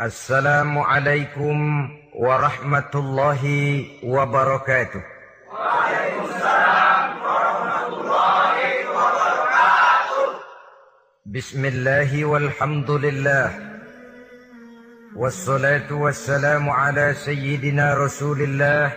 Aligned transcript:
السلام 0.00 0.78
عليكم 0.78 1.88
ورحمة 2.14 2.90
الله 2.94 3.42
وبركاته. 4.02 5.02
وعليكم 5.54 6.24
السلام 6.34 7.10
ورحمة 7.22 7.86
الله 7.86 8.54
وبركاته 8.90 10.26
بسم 11.26 11.64
الله 11.64 12.24
والحمد 12.24 12.90
لله. 12.90 13.50
والصلاة 15.16 15.92
والسلام 15.92 16.70
على 16.70 17.14
سيدنا 17.14 17.94
رسول 17.94 18.42
الله 18.42 18.92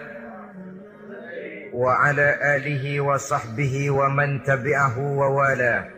وعلى 1.73 2.27
آله 2.57 3.01
وصحبه 3.01 3.91
ومن 3.91 4.43
تبعه 4.43 4.97
ووالاه. 4.99 5.96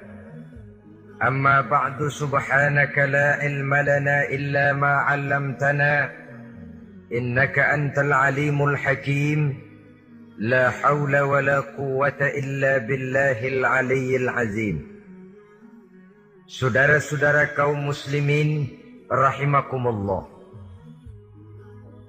أما 1.19 1.61
بعد 1.61 2.07
سبحانك 2.07 2.97
لا 2.97 3.43
علم 3.43 3.75
لنا 3.75 4.31
إلا 4.31 4.73
ما 4.73 5.03
علمتنا 5.03 6.11
إنك 7.11 7.59
أنت 7.59 7.99
العليم 7.99 8.63
الحكيم. 8.63 9.39
لا 10.39 10.69
حول 10.71 11.19
ولا 11.19 11.59
قوة 11.59 12.19
إلا 12.21 12.77
بالله 12.87 13.39
العلي 13.47 14.15
العظيم. 14.15 14.77
Saudara-saudara 16.49 17.53
kaum 17.53 17.93
muslimin 17.93 18.73
rahimakumullah 19.05 20.25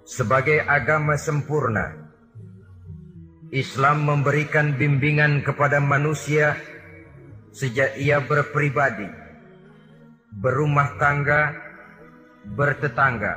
Sebagai 0.09 0.65
agama 0.65 1.21
sempurna 1.21 2.09
Islam 3.53 4.09
memberikan 4.09 4.81
bimbingan 4.81 5.45
kepada 5.45 5.77
manusia 5.77 6.57
sejak 7.51 7.99
ia 7.99 8.23
berpribadi, 8.23 9.07
berumah 10.39 10.97
tangga, 10.99 11.55
bertetangga, 12.55 13.35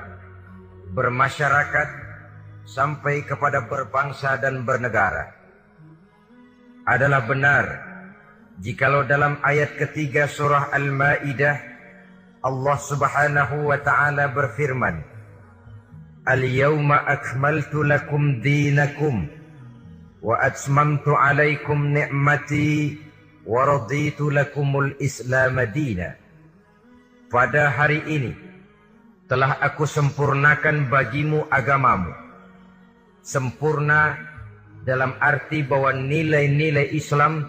bermasyarakat, 0.93 2.03
sampai 2.63 3.27
kepada 3.27 3.67
berbangsa 3.67 4.39
dan 4.39 4.63
bernegara. 4.63 5.35
Adalah 6.83 7.23
benar 7.27 7.65
jikalau 8.59 9.07
dalam 9.07 9.39
ayat 9.43 9.75
ketiga 9.79 10.27
surah 10.27 10.71
Al-Maidah 10.71 11.55
Allah 12.43 12.77
Subhanahu 12.79 13.71
wa 13.71 13.79
taala 13.79 14.27
berfirman 14.27 14.99
Al-yawma 16.27 17.07
akmaltu 17.07 17.87
lakum 17.87 18.39
dinakum 18.43 19.27
wa 20.23 20.39
atmamtu 20.39 21.15
alaikum 21.15 21.91
ni'mati 21.91 22.99
waraditu. 23.47 24.31
Pada 27.33 27.63
hari 27.73 27.99
ini 28.07 28.31
telah 29.25 29.57
aku 29.59 29.87
sempurnakan 29.87 30.87
bagimu 30.91 31.47
agamamu. 31.49 32.13
Sempurna 33.23 34.19
dalam 34.83 35.15
arti 35.17 35.63
bahwa 35.63 35.95
nilai-nilai 35.95 36.91
Islam 36.91 37.47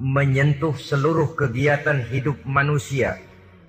menyentuh 0.00 0.74
seluruh 0.74 1.36
kegiatan 1.36 2.00
hidup 2.10 2.42
manusia 2.48 3.20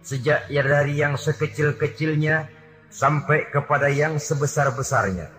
sejak 0.01 0.49
dari 0.49 0.99
yang 0.99 1.15
sekecil-kecilnya 1.19 2.49
sampai 2.89 3.51
kepada 3.51 3.91
yang 3.91 4.17
sebesar-besarnya. 4.17 5.29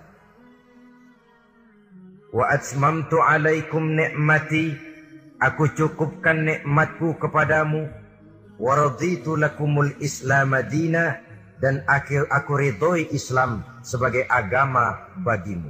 Wa 2.35 2.51
atmamtu 2.51 3.19
alaikum 3.23 3.95
ni'mati 3.95 4.94
Aku 5.45 5.69
cukupkan 5.77 6.41
nikmatku 6.41 7.21
kepadamu. 7.21 7.85
Waraditu 8.57 9.37
lakumul 9.37 9.93
Islam 10.01 10.57
madina 10.57 11.21
dan 11.61 11.85
aku, 11.85 12.25
aku 12.33 12.53
ridhoi 12.57 13.13
Islam 13.13 13.61
sebagai 13.85 14.25
agama 14.25 15.13
bagimu. 15.21 15.69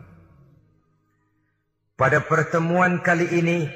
Pada 1.98 2.22
pertemuan 2.22 3.02
kali 3.02 3.26
ini 3.34 3.66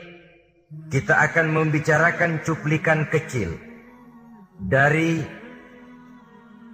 kita 0.93 1.19
akan 1.19 1.51
membicarakan 1.51 2.47
cuplikan 2.47 3.09
kecil 3.09 3.57
dari 4.61 5.19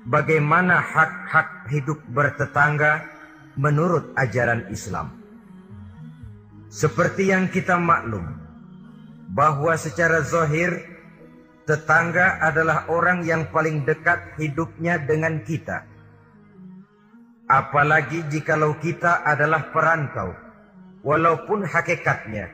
bagaimana 0.05 0.85
hak-hak 0.85 1.71
hidup 1.73 2.03
bertetangga 2.13 3.07
menurut 3.57 4.13
ajaran 4.19 4.69
Islam. 4.69 5.17
Seperti 6.67 7.31
yang 7.31 7.47
kita 7.47 7.79
maklum, 7.79 8.44
bahwa 9.35 9.75
secara 9.75 10.23
zahir 10.23 10.79
tetangga 11.67 12.39
adalah 12.39 12.87
orang 12.87 13.27
yang 13.27 13.51
paling 13.51 13.83
dekat 13.83 14.39
hidupnya 14.39 15.03
dengan 15.03 15.43
kita. 15.43 15.83
Apalagi 17.51 18.25
jikalau 18.31 18.79
kita 18.79 19.27
adalah 19.27 19.75
perantau, 19.75 20.33
walaupun 21.05 21.67
hakikatnya 21.67 22.49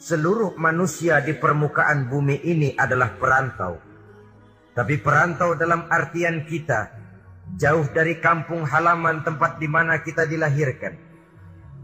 seluruh 0.00 0.56
manusia 0.56 1.20
di 1.20 1.36
permukaan 1.36 2.08
bumi 2.08 2.42
ini 2.42 2.72
adalah 2.74 3.14
perantau. 3.14 3.78
Tapi 4.72 4.98
perantau 5.00 5.56
dalam 5.56 5.88
artian 5.88 6.44
kita 6.48 6.90
jauh 7.54 7.86
dari 7.94 8.18
kampung 8.18 8.66
halaman 8.66 9.22
tempat 9.22 9.62
di 9.62 9.68
mana 9.70 10.02
kita 10.02 10.26
dilahirkan. 10.26 10.98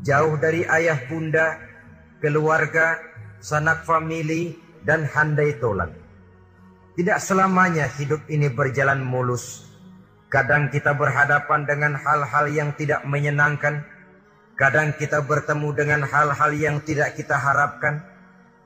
Jauh 0.02 0.34
dari 0.34 0.66
ayah 0.66 0.98
bunda, 1.06 1.62
keluarga, 2.18 2.98
sanak 3.42 3.82
famili, 3.82 4.54
dan 4.86 5.06
handai 5.06 5.58
tolan. 5.58 5.90
Tidak 6.92 7.18
selamanya 7.18 7.88
hidup 7.98 8.22
ini 8.30 8.52
berjalan 8.52 9.02
mulus. 9.02 9.66
Kadang 10.28 10.68
kita 10.68 10.92
berhadapan 10.96 11.64
dengan 11.64 11.92
hal-hal 11.96 12.46
yang 12.52 12.70
tidak 12.76 13.04
menyenangkan. 13.04 13.84
Kadang 14.56 14.94
kita 14.96 15.24
bertemu 15.24 15.68
dengan 15.72 16.00
hal-hal 16.04 16.52
yang 16.54 16.76
tidak 16.84 17.16
kita 17.16 17.36
harapkan. 17.36 18.04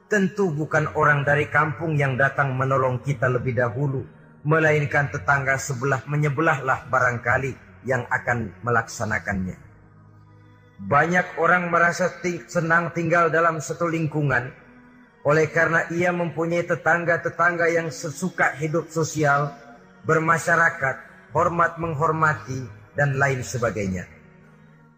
Tentu 0.06 0.54
bukan 0.54 0.86
orang 0.94 1.26
dari 1.26 1.50
kampung 1.50 1.98
yang 1.98 2.15
datang 2.15 2.54
menolong 2.54 3.03
kita 3.03 3.26
lebih 3.26 3.59
dahulu. 3.59 4.06
Melainkan 4.47 5.10
tetangga 5.10 5.59
sebelah 5.59 6.06
menyebelahlah 6.06 6.86
barangkali 6.86 7.82
yang 7.82 8.06
akan 8.10 8.54
melaksanakannya. 8.62 9.59
Banyak 10.76 11.41
orang 11.41 11.72
merasa 11.72 12.12
senang 12.47 12.94
tinggal 12.94 13.32
dalam 13.32 13.59
satu 13.59 13.91
lingkungan 13.91 14.66
oleh 15.26 15.50
karena 15.50 15.91
ia 15.91 16.14
mempunyai 16.14 16.62
tetangga-tetangga 16.62 17.66
yang 17.66 17.91
sesuka 17.91 18.54
hidup 18.62 18.87
sosial, 18.94 19.50
bermasyarakat, 20.06 21.03
hormat 21.34 21.82
menghormati, 21.82 22.62
dan 22.94 23.19
lain 23.19 23.42
sebagainya. 23.42 24.06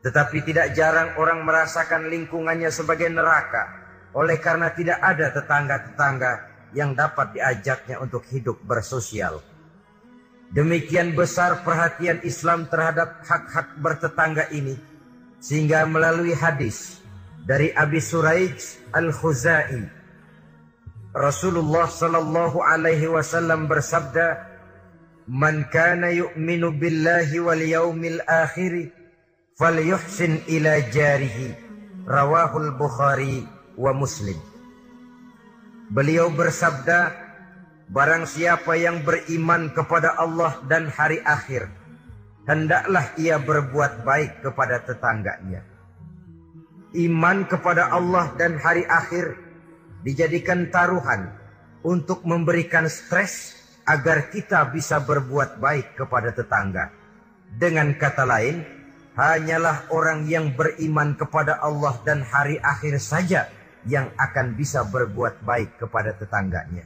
Tetapi 0.05 0.45
tidak 0.45 0.77
jarang 0.77 1.17
orang 1.17 1.43
merasakan 1.49 2.13
lingkungannya 2.13 2.69
sebagai 2.69 3.09
neraka, 3.09 3.89
oleh 4.13 4.37
karena 4.37 4.69
tidak 4.77 5.01
ada 5.01 5.33
tetangga-tetangga 5.33 6.33
yang 6.77 6.93
dapat 6.93 7.33
diajaknya 7.33 7.97
untuk 7.97 8.29
hidup 8.29 8.61
bersosial. 8.69 9.41
Demikian 10.53 11.17
besar 11.17 11.65
perhatian 11.65 12.21
Islam 12.21 12.69
terhadap 12.69 13.25
hak-hak 13.25 13.81
bertetangga 13.81 14.53
ini, 14.53 14.77
sehingga 15.41 15.89
melalui 15.89 16.37
hadis 16.37 17.01
dari 17.49 17.73
Abi 17.73 17.97
Suraij 17.97 18.61
Al-Khuzai 18.93 19.98
Rasulullah 21.17 21.89
sallallahu 21.89 22.61
alaihi 22.61 23.09
wasallam 23.09 23.65
bersabda, 23.65 24.45
"Man 25.25 25.65
kana 25.73 26.13
yu'minu 26.13 26.77
billahi 26.77 27.41
wal 27.41 27.65
yaumil 27.65 28.21
akhir 28.29 28.93
falyuhsin 29.57 30.45
ila 30.53 30.77
jarihi." 30.93 31.57
Rawahul 32.09 32.73
Bukhari 32.77 33.45
wa 33.77 33.93
Muslim. 33.93 34.37
Beliau 35.93 36.29
bersabda, 36.33 37.13
barang 37.89 38.29
siapa 38.29 38.77
yang 38.77 39.01
beriman 39.05 39.73
kepada 39.73 40.17
Allah 40.17 40.61
dan 40.69 40.93
hari 40.93 41.21
akhir, 41.25 41.69
hendaklah 42.45 43.13
ia 43.21 43.41
berbuat 43.41 44.05
baik 44.05 44.45
kepada 44.45 44.85
tetangganya. 44.85 45.65
Iman 46.97 47.45
kepada 47.45 47.93
Allah 47.93 48.33
dan 48.41 48.57
hari 48.57 48.85
akhir 48.89 49.48
dijadikan 50.03 50.71
taruhan 50.71 51.33
untuk 51.83 52.23
memberikan 52.27 52.87
stres 52.87 53.59
agar 53.89 54.29
kita 54.29 54.69
bisa 54.69 55.01
berbuat 55.01 55.63
baik 55.63 55.97
kepada 55.97 56.35
tetangga. 56.35 56.93
Dengan 57.49 57.97
kata 57.97 58.29
lain, 58.29 58.61
hanyalah 59.17 59.89
orang 59.89 60.29
yang 60.29 60.53
beriman 60.53 61.17
kepada 61.17 61.59
Allah 61.65 61.97
dan 62.05 62.21
hari 62.21 62.61
akhir 62.61 63.01
saja 63.01 63.49
yang 63.89 64.13
akan 64.21 64.53
bisa 64.55 64.85
berbuat 64.85 65.41
baik 65.43 65.81
kepada 65.81 66.13
tetangganya. 66.15 66.85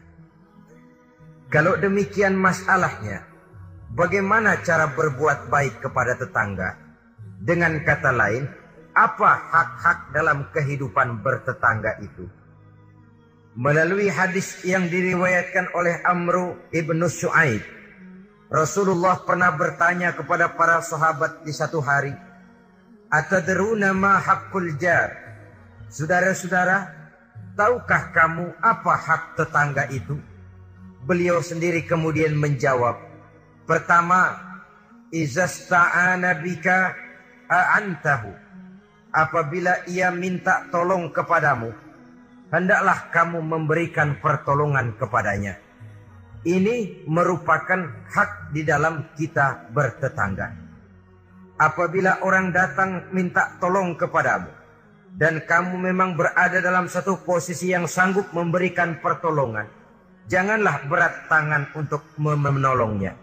Kalau 1.52 1.76
demikian 1.76 2.38
masalahnya, 2.38 3.26
bagaimana 3.92 4.62
cara 4.64 4.88
berbuat 4.88 5.52
baik 5.52 5.84
kepada 5.84 6.16
tetangga? 6.16 6.78
Dengan 7.42 7.82
kata 7.82 8.14
lain, 8.14 8.46
apa 8.94 9.30
hak-hak 9.50 9.98
dalam 10.14 10.48
kehidupan 10.54 11.20
bertetangga 11.20 11.98
itu? 12.00 12.24
Melalui 13.52 14.08
hadis 14.08 14.64
yang 14.64 14.88
diriwayatkan 14.88 15.72
oleh 15.76 16.00
Amru 16.04 16.56
ibnu 16.72 17.04
Shu'aib 17.08 17.82
Rasulullah 18.52 19.16
pernah 19.24 19.48
bertanya 19.48 20.12
kepada 20.12 20.52
para 20.52 20.84
sahabat 20.84 21.40
di 21.40 21.56
satu 21.56 21.80
hari, 21.80 22.12
"Atadruna 23.08 23.96
ma 23.96 24.20
haqqul 24.20 24.76
jar?" 24.76 25.08
Saudara-saudara, 25.88 26.92
tahukah 27.56 28.12
kamu 28.12 28.52
apa 28.60 28.92
hak 28.92 29.22
tetangga 29.40 29.88
itu? 29.88 30.20
Beliau 31.08 31.40
sendiri 31.40 31.88
kemudian 31.88 32.36
menjawab, 32.36 33.00
"Pertama, 33.64 34.36
izasta'ana 35.08 36.36
bika 36.44 36.92
a'antahu." 37.48 38.36
Apabila 39.16 39.80
ia 39.88 40.12
minta 40.12 40.68
tolong 40.68 41.08
kepadamu, 41.08 41.72
hendaklah 42.52 43.08
kamu 43.08 43.40
memberikan 43.40 44.20
pertolongan 44.20 44.94
kepadanya. 45.00 45.56
Ini 46.44 47.06
merupakan 47.08 47.80
hak 48.12 48.52
di 48.52 48.62
dalam 48.62 49.16
kita 49.16 49.72
bertetangga. 49.72 50.52
Apabila 51.56 52.20
orang 52.26 52.50
datang 52.50 53.08
minta 53.14 53.56
tolong 53.62 53.94
kepadamu 53.94 54.50
dan 55.14 55.40
kamu 55.46 55.78
memang 55.78 56.18
berada 56.18 56.58
dalam 56.58 56.90
satu 56.90 57.22
posisi 57.22 57.70
yang 57.70 57.86
sanggup 57.86 58.34
memberikan 58.34 58.98
pertolongan, 58.98 59.70
janganlah 60.26 60.82
berat 60.90 61.30
tangan 61.30 61.70
untuk 61.78 62.02
menolongnya. 62.18 63.14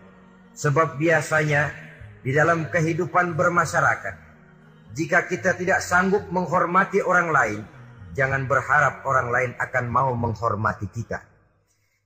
Sebab 0.55 0.95
biasanya 0.95 1.75
di 2.23 2.31
dalam 2.31 2.71
kehidupan 2.71 3.35
bermasyarakat, 3.35 4.15
jika 4.95 5.27
kita 5.27 5.59
tidak 5.59 5.83
sanggup 5.83 6.23
menghormati 6.31 7.03
orang 7.03 7.35
lain, 7.35 7.61
jangan 8.17 8.45
berharap 8.49 9.05
orang 9.05 9.27
lain 9.29 9.51
akan 9.57 9.85
mau 9.89 10.11
menghormati 10.13 10.89
kita. 10.89 11.21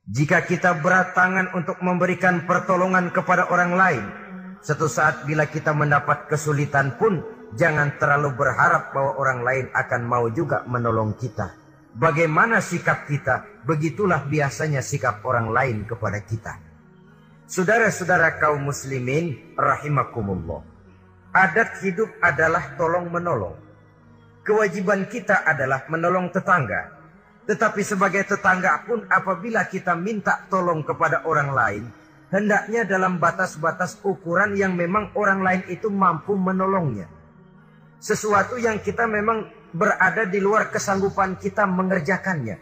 Jika 0.04 0.44
kita 0.44 0.84
berat 0.84 1.16
tangan 1.16 1.56
untuk 1.56 1.80
memberikan 1.80 2.44
pertolongan 2.44 3.08
kepada 3.16 3.48
orang 3.48 3.72
lain, 3.72 4.04
satu 4.60 4.92
saat 4.92 5.24
bila 5.24 5.48
kita 5.48 5.72
mendapat 5.72 6.28
kesulitan 6.28 7.00
pun, 7.00 7.24
jangan 7.56 7.96
terlalu 7.96 8.36
berharap 8.36 8.92
bahwa 8.92 9.16
orang 9.16 9.40
lain 9.48 9.66
akan 9.72 10.02
mau 10.04 10.28
juga 10.28 10.68
menolong 10.68 11.16
kita. 11.16 11.56
Bagaimana 11.96 12.60
sikap 12.60 13.08
kita, 13.08 13.64
begitulah 13.64 14.28
biasanya 14.28 14.84
sikap 14.84 15.24
orang 15.24 15.56
lain 15.56 15.78
kepada 15.88 16.20
kita. 16.20 16.60
Saudara-saudara 17.48 18.42
kaum 18.44 18.60
muslimin, 18.60 19.56
rahimakumullah. 19.56 20.68
Adat 21.32 21.80
hidup 21.80 22.12
adalah 22.20 22.76
tolong 22.76 23.08
menolong. 23.08 23.63
Kewajiban 24.44 25.08
kita 25.08 25.48
adalah 25.48 25.88
menolong 25.88 26.28
tetangga, 26.28 26.92
tetapi 27.48 27.80
sebagai 27.80 28.28
tetangga 28.28 28.84
pun 28.84 29.08
apabila 29.08 29.64
kita 29.68 29.96
minta 29.96 30.44
tolong 30.52 30.84
kepada 30.84 31.24
orang 31.24 31.56
lain, 31.56 31.84
hendaknya 32.28 32.84
dalam 32.84 33.24
batas-batas 33.24 34.04
ukuran 34.04 34.52
yang 34.60 34.76
memang 34.76 35.16
orang 35.16 35.40
lain 35.40 35.64
itu 35.72 35.88
mampu 35.88 36.36
menolongnya. 36.36 37.08
Sesuatu 38.04 38.60
yang 38.60 38.84
kita 38.84 39.08
memang 39.08 39.48
berada 39.72 40.28
di 40.28 40.44
luar 40.44 40.68
kesanggupan 40.68 41.40
kita 41.40 41.64
mengerjakannya. 41.64 42.60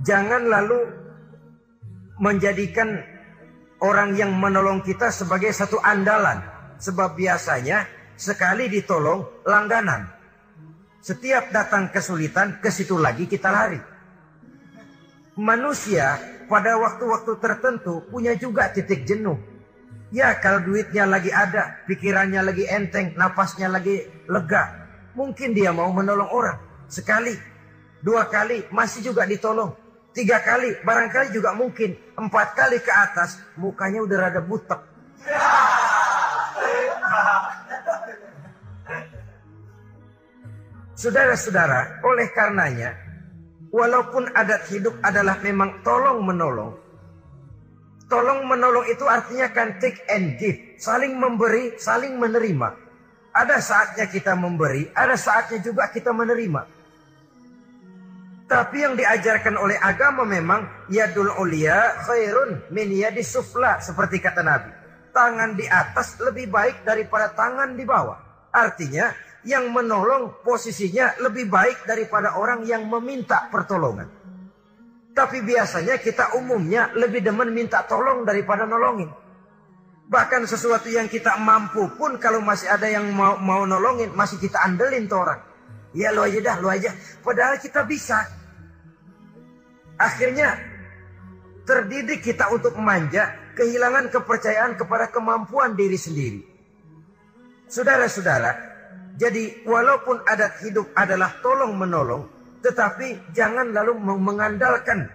Jangan 0.00 0.42
lalu 0.48 0.80
menjadikan 2.24 3.04
orang 3.84 4.16
yang 4.16 4.32
menolong 4.32 4.80
kita 4.80 5.12
sebagai 5.12 5.52
satu 5.52 5.76
andalan. 5.84 6.40
Sebab 6.74 7.14
biasanya 7.14 7.86
sekali 8.16 8.70
ditolong 8.70 9.44
langganan. 9.46 10.10
Setiap 11.04 11.52
datang 11.52 11.92
kesulitan, 11.92 12.58
ke 12.64 12.72
situ 12.72 12.96
lagi 12.96 13.28
kita 13.28 13.52
lari. 13.52 13.76
Manusia 15.36 16.16
pada 16.48 16.78
waktu-waktu 16.80 17.36
tertentu 17.42 18.06
punya 18.08 18.32
juga 18.38 18.72
titik 18.72 19.04
jenuh. 19.04 19.36
Ya 20.14 20.32
kalau 20.38 20.62
duitnya 20.62 21.04
lagi 21.04 21.34
ada, 21.34 21.82
pikirannya 21.90 22.40
lagi 22.40 22.64
enteng, 22.70 23.12
napasnya 23.18 23.66
lagi 23.68 24.06
lega. 24.30 24.86
Mungkin 25.12 25.52
dia 25.52 25.74
mau 25.74 25.90
menolong 25.90 26.30
orang. 26.30 26.58
Sekali, 26.86 27.34
dua 28.00 28.30
kali 28.30 28.64
masih 28.70 29.10
juga 29.10 29.26
ditolong. 29.26 29.74
Tiga 30.14 30.38
kali, 30.38 30.78
barangkali 30.86 31.34
juga 31.34 31.50
mungkin. 31.58 31.98
Empat 32.14 32.54
kali 32.54 32.78
ke 32.78 32.92
atas, 32.94 33.42
mukanya 33.58 34.06
udah 34.06 34.18
rada 34.30 34.38
butek. 34.38 34.78
Saudara-saudara, 40.94 41.98
oleh 42.06 42.30
karenanya, 42.30 42.94
walaupun 43.74 44.30
adat 44.30 44.70
hidup 44.70 44.94
adalah 45.02 45.42
memang 45.42 45.82
tolong 45.82 46.22
menolong, 46.22 46.70
tolong 48.06 48.46
menolong 48.46 48.86
itu 48.86 49.02
artinya 49.02 49.50
kan 49.50 49.74
take 49.82 50.06
and 50.06 50.38
give, 50.38 50.54
saling 50.78 51.18
memberi, 51.18 51.74
saling 51.82 52.14
menerima. 52.14 52.78
Ada 53.34 53.58
saatnya 53.58 54.06
kita 54.06 54.38
memberi, 54.38 54.86
ada 54.94 55.18
saatnya 55.18 55.58
juga 55.58 55.90
kita 55.90 56.14
menerima. 56.14 56.62
Tapi 58.46 58.76
yang 58.86 58.94
diajarkan 58.94 59.58
oleh 59.58 59.74
agama 59.82 60.22
memang 60.22 60.86
yadul 60.86 61.32
ulia 61.42 61.98
khairun 62.06 62.70
min 62.70 62.86
yadi 62.94 63.26
sufla 63.26 63.82
seperti 63.82 64.22
kata 64.22 64.46
Nabi. 64.46 64.70
Tangan 65.10 65.58
di 65.58 65.66
atas 65.66 66.14
lebih 66.22 66.54
baik 66.54 66.86
daripada 66.86 67.34
tangan 67.34 67.74
di 67.74 67.82
bawah. 67.82 68.20
Artinya 68.54 69.10
yang 69.44 69.68
menolong 69.70 70.40
posisinya 70.40 71.20
lebih 71.20 71.48
baik 71.52 71.84
daripada 71.84 72.36
orang 72.40 72.64
yang 72.64 72.88
meminta 72.88 73.48
pertolongan. 73.52 74.08
Tapi 75.14 75.46
biasanya 75.46 76.02
kita 76.02 76.34
umumnya 76.34 76.90
lebih 76.98 77.22
demen 77.22 77.54
minta 77.54 77.86
tolong 77.86 78.26
daripada 78.26 78.66
nolongin. 78.66 79.06
Bahkan 80.10 80.44
sesuatu 80.50 80.90
yang 80.90 81.06
kita 81.06 81.38
mampu 81.38 81.86
pun 81.94 82.18
kalau 82.18 82.42
masih 82.42 82.66
ada 82.66 82.90
yang 82.90 83.06
mau, 83.14 83.38
mau 83.38 83.62
nolongin 83.62 84.10
masih 84.12 84.42
kita 84.42 84.58
andelin 84.66 85.06
tuh 85.06 85.22
orang. 85.22 85.40
Ya 85.94 86.10
lo 86.10 86.26
aja 86.26 86.42
dah, 86.42 86.56
lo 86.58 86.66
aja. 86.66 86.90
Padahal 87.22 87.62
kita 87.62 87.86
bisa. 87.86 88.26
Akhirnya 89.94 90.58
terdidik 91.62 92.26
kita 92.26 92.50
untuk 92.50 92.74
manja, 92.82 93.30
kehilangan 93.54 94.10
kepercayaan 94.10 94.74
kepada 94.74 95.14
kemampuan 95.14 95.78
diri 95.78 95.94
sendiri. 95.94 96.42
Saudara-saudara, 97.70 98.73
jadi 99.14 99.62
walaupun 99.62 100.26
adat 100.26 100.58
hidup 100.66 100.90
adalah 100.98 101.38
tolong 101.38 101.78
menolong, 101.78 102.26
tetapi 102.66 103.30
jangan 103.30 103.70
lalu 103.70 103.94
mengandalkan 104.18 105.06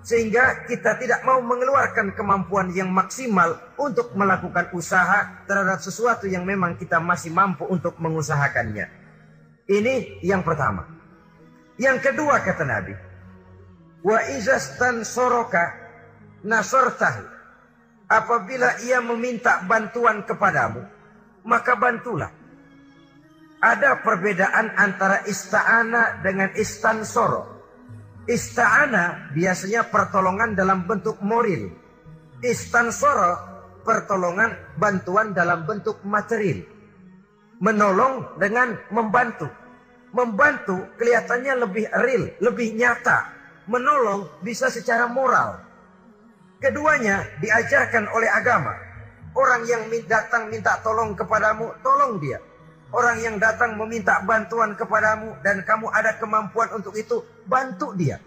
sehingga 0.00 0.64
kita 0.64 0.96
tidak 0.96 1.20
mau 1.28 1.44
mengeluarkan 1.44 2.16
kemampuan 2.16 2.72
yang 2.72 2.88
maksimal 2.88 3.60
untuk 3.76 4.16
melakukan 4.16 4.72
usaha 4.72 5.44
terhadap 5.44 5.80
sesuatu 5.84 6.24
yang 6.24 6.44
memang 6.48 6.80
kita 6.80 6.96
masih 6.96 7.28
mampu 7.32 7.68
untuk 7.68 8.00
mengusahakannya. 8.00 8.88
Ini 9.68 10.24
yang 10.24 10.40
pertama. 10.40 10.88
Yang 11.76 12.12
kedua 12.12 12.40
kata 12.44 12.64
Nabi, 12.64 12.92
wa 14.04 14.18
izastan 14.36 15.04
soroka 15.04 15.72
nasortahu. 16.44 17.40
Apabila 18.10 18.82
ia 18.82 18.98
meminta 18.98 19.62
bantuan 19.62 20.26
kepadamu, 20.26 20.82
maka 21.46 21.78
bantulah. 21.78 22.39
Ada 23.60 24.00
perbedaan 24.00 24.72
antara 24.72 25.20
ista'ana 25.28 26.24
dengan 26.24 26.48
istansoro. 26.56 27.60
Ista'ana 28.24 29.36
biasanya 29.36 29.84
pertolongan 29.84 30.56
dalam 30.56 30.88
bentuk 30.88 31.20
moral. 31.20 31.68
Istansoro 32.40 33.36
pertolongan 33.84 34.56
bantuan 34.80 35.36
dalam 35.36 35.68
bentuk 35.68 36.00
material. 36.08 36.64
Menolong 37.60 38.40
dengan 38.40 38.80
membantu. 38.96 39.52
Membantu 40.16 40.96
kelihatannya 40.96 41.60
lebih 41.60 41.84
real, 42.00 42.32
lebih 42.40 42.72
nyata. 42.80 43.28
Menolong 43.68 44.40
bisa 44.40 44.72
secara 44.72 45.04
moral. 45.04 45.60
Keduanya 46.64 47.28
diajarkan 47.44 48.08
oleh 48.08 48.32
agama. 48.32 48.72
Orang 49.36 49.68
yang 49.68 49.84
datang 50.08 50.48
minta 50.48 50.80
tolong 50.80 51.12
kepadamu, 51.12 51.76
tolong 51.84 52.16
dia 52.24 52.40
Orang 52.90 53.22
yang 53.22 53.38
datang 53.38 53.78
meminta 53.78 54.18
bantuan 54.26 54.74
kepadamu 54.74 55.38
dan 55.46 55.62
kamu 55.62 55.86
ada 55.94 56.18
kemampuan 56.18 56.74
untuk 56.74 56.98
itu, 56.98 57.22
bantu 57.46 57.94
dia. 57.94 58.18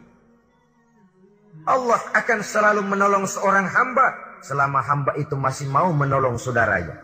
Allah 1.68 2.00
akan 2.16 2.40
selalu 2.40 2.82
menolong 2.84 3.28
seorang 3.28 3.68
hamba 3.68 4.40
selama 4.44 4.80
hamba 4.84 5.16
itu 5.20 5.36
masih 5.36 5.68
mau 5.68 5.92
menolong 5.92 6.36
saudaranya. 6.40 7.00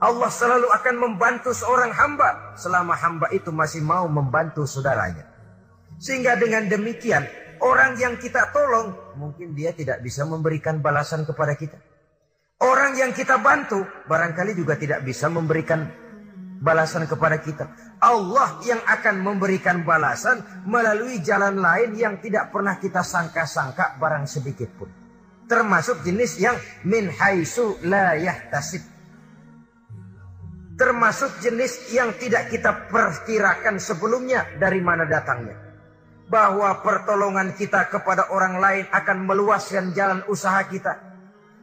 Allah 0.00 0.28
selalu 0.28 0.68
akan 0.68 0.94
membantu 1.00 1.56
seorang 1.56 1.92
hamba 1.92 2.56
selama 2.60 2.92
hamba 2.92 3.32
itu 3.32 3.48
masih 3.48 3.80
mau 3.80 4.04
membantu 4.04 4.68
saudaranya. 4.68 5.24
Sehingga 5.96 6.36
dengan 6.36 6.68
demikian, 6.68 7.24
orang 7.64 7.96
yang 7.96 8.20
kita 8.20 8.52
tolong, 8.52 8.92
mungkin 9.16 9.56
dia 9.56 9.72
tidak 9.72 10.04
bisa 10.04 10.28
memberikan 10.28 10.84
balasan 10.84 11.24
kepada 11.24 11.56
kita. 11.56 11.80
Orang 12.60 12.96
yang 13.00 13.16
kita 13.16 13.40
bantu, 13.40 13.80
barangkali 14.04 14.52
juga 14.52 14.76
tidak 14.76 15.00
bisa 15.04 15.32
memberikan 15.32 15.88
balasan 16.64 17.04
kepada 17.04 17.36
kita. 17.44 17.68
Allah 18.00 18.56
yang 18.64 18.80
akan 18.80 19.20
memberikan 19.20 19.84
balasan 19.84 20.40
melalui 20.64 21.20
jalan 21.20 21.60
lain 21.60 21.92
yang 21.92 22.16
tidak 22.24 22.48
pernah 22.48 22.80
kita 22.80 23.04
sangka-sangka 23.04 24.00
barang 24.00 24.24
sedikit 24.24 24.72
pun. 24.72 24.88
Termasuk 25.44 26.00
jenis 26.00 26.40
yang 26.40 26.56
min 26.88 27.12
haisu 27.12 27.76
la 27.84 28.16
yahtasib. 28.16 28.80
Termasuk 30.74 31.38
jenis 31.44 31.92
yang 31.92 32.16
tidak 32.18 32.50
kita 32.50 32.90
perkirakan 32.90 33.78
sebelumnya 33.78 34.48
dari 34.56 34.80
mana 34.80 35.04
datangnya. 35.04 35.54
Bahwa 36.24 36.80
pertolongan 36.80 37.52
kita 37.52 37.92
kepada 37.92 38.32
orang 38.32 38.58
lain 38.58 38.84
akan 38.88 39.28
meluaskan 39.28 39.92
jalan 39.92 40.24
usaha 40.26 40.64
kita. 40.66 41.12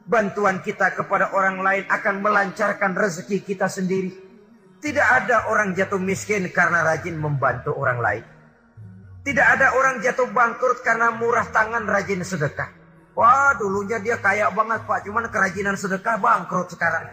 Bantuan 0.05 0.61
kita 0.61 0.93
kepada 0.93 1.33
orang 1.33 1.59
lain 1.59 1.83
akan 1.89 2.21
melancarkan 2.21 2.93
rezeki 2.93 3.41
kita 3.41 3.65
sendiri. 3.65 4.30
Tidak 4.81 5.07
ada 5.07 5.45
orang 5.45 5.77
jatuh 5.77 6.01
miskin 6.01 6.49
karena 6.49 6.81
rajin 6.81 7.13
membantu 7.13 7.77
orang 7.77 8.01
lain. 8.01 8.25
Tidak 9.21 9.45
ada 9.45 9.77
orang 9.77 10.01
jatuh 10.01 10.25
bangkrut 10.33 10.81
karena 10.81 11.13
murah 11.13 11.45
tangan 11.53 11.85
rajin 11.85 12.25
sedekah. 12.25 12.73
Wah 13.13 13.53
dulunya 13.53 14.01
dia 14.01 14.17
kaya 14.17 14.49
banget 14.49 14.81
pak, 14.89 15.05
cuman 15.05 15.29
kerajinan 15.29 15.77
sedekah 15.77 16.17
bangkrut 16.17 16.73
sekarang. 16.73 17.05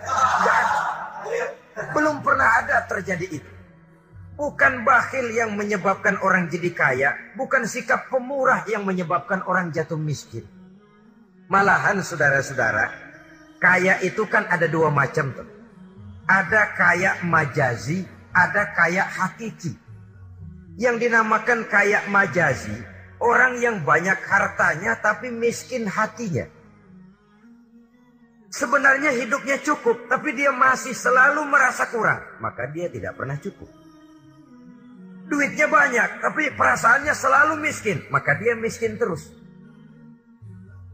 Belum 1.93 2.25
pernah 2.25 2.65
ada 2.65 2.89
terjadi 2.89 3.29
itu. 3.29 3.51
Bukan 4.39 4.87
bakhil 4.87 5.35
yang 5.35 5.53
menyebabkan 5.53 6.17
orang 6.25 6.49
jadi 6.49 6.71
kaya, 6.73 7.11
bukan 7.37 7.69
sikap 7.69 8.09
pemurah 8.09 8.65
yang 8.71 8.87
menyebabkan 8.89 9.45
orang 9.45 9.75
jatuh 9.75 9.99
miskin. 9.99 10.47
Malahan 11.51 12.01
saudara-saudara, 12.01 12.89
kaya 13.59 13.99
itu 14.01 14.25
kan 14.31 14.47
ada 14.47 14.71
dua 14.71 14.95
macam 14.95 15.35
tuh. 15.35 15.58
Ada 16.29 16.77
kaya 16.77 17.25
majazi, 17.25 18.05
ada 18.37 18.69
kaya 18.77 19.01
hakiki. 19.01 19.73
Yang 20.77 21.09
dinamakan 21.09 21.65
kaya 21.73 22.05
majazi, 22.13 22.85
orang 23.17 23.57
yang 23.65 23.81
banyak 23.81 24.21
hartanya 24.29 25.01
tapi 25.01 25.33
miskin 25.33 25.89
hatinya. 25.89 26.45
Sebenarnya 28.53 29.13
hidupnya 29.13 29.57
cukup, 29.61 30.09
tapi 30.09 30.37
dia 30.37 30.53
masih 30.53 30.93
selalu 30.93 31.49
merasa 31.49 31.89
kurang. 31.89 32.21
Maka 32.45 32.69
dia 32.73 32.93
tidak 32.93 33.17
pernah 33.17 33.37
cukup. 33.41 33.69
Duitnya 35.29 35.69
banyak, 35.69 36.25
tapi 36.25 36.53
perasaannya 36.57 37.13
selalu 37.13 37.61
miskin. 37.61 38.05
Maka 38.09 38.37
dia 38.41 38.57
miskin 38.57 39.01
terus. 39.01 39.38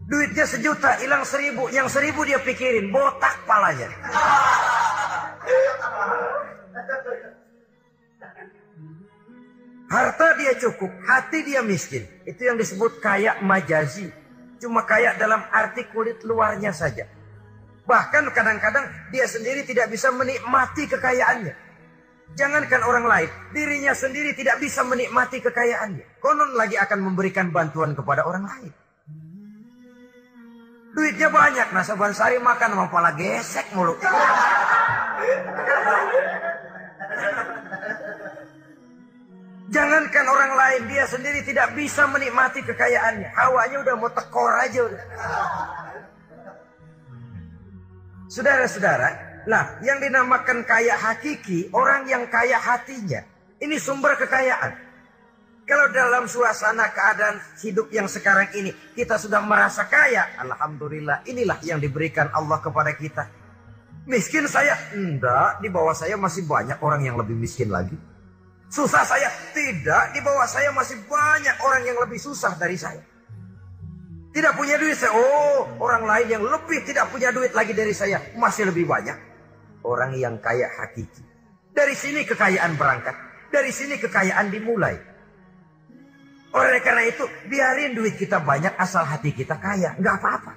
Duitnya 0.05 0.45
sejuta, 0.45 1.01
hilang 1.01 1.25
seribu. 1.25 1.73
Yang 1.73 1.97
seribu 1.97 2.29
dia 2.29 2.37
pikirin, 2.37 2.93
botak 2.93 3.41
palanya. 3.49 3.89
Harta 9.89 10.29
dia 10.37 10.53
cukup, 10.61 10.91
hati 11.07 11.47
dia 11.47 11.63
miskin. 11.65 12.05
Itu 12.29 12.45
yang 12.45 12.61
disebut 12.61 13.01
kaya 13.01 13.41
majazi. 13.41 14.11
Cuma 14.61 14.85
kaya 14.85 15.17
dalam 15.17 15.41
arti 15.53 15.89
kulit 15.89 16.21
luarnya 16.27 16.75
saja. 16.75 17.09
Bahkan 17.85 18.33
kadang-kadang 18.33 18.89
dia 19.13 19.29
sendiri 19.29 19.65
tidak 19.65 19.93
bisa 19.93 20.09
menikmati 20.13 20.89
kekayaannya. 20.89 21.55
Jangankan 22.35 22.83
orang 22.83 23.07
lain, 23.07 23.31
dirinya 23.55 23.95
sendiri 23.95 24.35
tidak 24.35 24.59
bisa 24.59 24.83
menikmati 24.83 25.39
kekayaannya. 25.39 26.19
Konon 26.19 26.59
lagi 26.59 26.75
akan 26.75 26.99
memberikan 26.99 27.55
bantuan 27.55 27.95
kepada 27.95 28.27
orang 28.27 28.49
lain. 28.49 28.73
Duitnya 30.95 31.27
banyak, 31.27 31.75
nah 31.75 31.83
saban 31.83 32.15
sari 32.15 32.39
makan 32.39 32.71
sama 32.71 32.87
pala 32.87 33.11
gesek 33.19 33.67
mulu. 33.75 33.99
Jangankan 39.75 40.27
orang 40.31 40.53
lain, 40.55 40.83
dia 40.87 41.03
sendiri 41.11 41.43
tidak 41.43 41.75
bisa 41.75 42.07
menikmati 42.07 42.63
kekayaannya. 42.63 43.27
Hawanya 43.27 43.77
udah 43.83 43.95
mau 43.99 44.07
tekor 44.15 44.55
aja 44.55 44.81
udah. 44.87 45.03
Saudara-saudara, 48.31 49.09
nah 49.51 49.83
yang 49.83 49.99
dinamakan 49.99 50.63
kaya 50.63 50.95
hakiki, 50.95 51.75
orang 51.75 52.07
yang 52.07 52.23
kaya 52.31 52.55
hatinya. 52.55 53.27
Ini 53.59 53.75
sumber 53.83 54.15
kekayaan. 54.15 54.84
Kalau 55.65 55.89
dalam 55.89 56.29
suasana 56.29 56.93
keadaan 56.93 57.41
hidup 57.65 57.89
yang 57.89 58.05
sekarang 58.05 58.53
ini, 58.53 58.69
kita 58.93 59.17
sudah 59.17 59.41
merasa 59.41 59.89
kaya. 59.89 60.37
Alhamdulillah, 60.37 61.25
inilah 61.25 61.57
yang 61.65 61.81
diberikan 61.81 62.29
Allah 62.37 62.61
kepada 62.61 62.93
kita. 62.93 63.25
Miskin 64.05 64.45
saya? 64.45 64.77
Enggak, 64.93 65.65
di 65.65 65.73
bawah 65.73 65.97
saya 65.97 66.21
masih 66.21 66.45
banyak 66.45 66.77
orang 66.85 67.09
yang 67.09 67.17
lebih 67.17 67.33
miskin 67.33 67.73
lagi. 67.73 67.97
Susah 68.69 69.09
saya? 69.09 69.33
Tidak, 69.57 70.13
di 70.13 70.21
bawah 70.21 70.45
saya 70.45 70.69
masih 70.69 71.01
banyak 71.09 71.57
orang 71.65 71.83
yang 71.89 71.97
lebih 71.97 72.21
susah 72.21 72.53
dari 72.61 72.77
saya. 72.77 73.01
Tidak 74.37 74.53
punya 74.61 74.77
duit 74.77 75.01
saya, 75.01 75.17
oh 75.17 75.65
orang 75.81 76.05
lain 76.05 76.27
yang 76.29 76.45
lebih 76.45 76.85
tidak 76.85 77.09
punya 77.09 77.33
duit 77.33 77.57
lagi 77.57 77.73
dari 77.73 77.97
saya. 77.97 78.21
Masih 78.37 78.69
lebih 78.69 78.85
banyak. 78.85 79.17
Orang 79.81 80.13
yang 80.13 80.37
kaya 80.45 80.69
hakiki. 80.69 81.25
Dari 81.73 81.97
sini 81.97 82.29
kekayaan 82.29 82.77
berangkat. 82.77 83.17
Dari 83.49 83.73
sini 83.73 83.97
kekayaan 83.97 84.53
dimulai. 84.53 85.14
Oleh 86.55 86.79
karena 86.81 87.03
itu, 87.11 87.27
biarin 87.51 87.99
duit 87.99 88.15
kita 88.15 88.39
banyak 88.39 88.73
asal 88.79 89.03
hati 89.03 89.35
kita 89.35 89.59
kaya. 89.59 89.99
Nggak 89.99 90.15
apa-apa. 90.23 90.53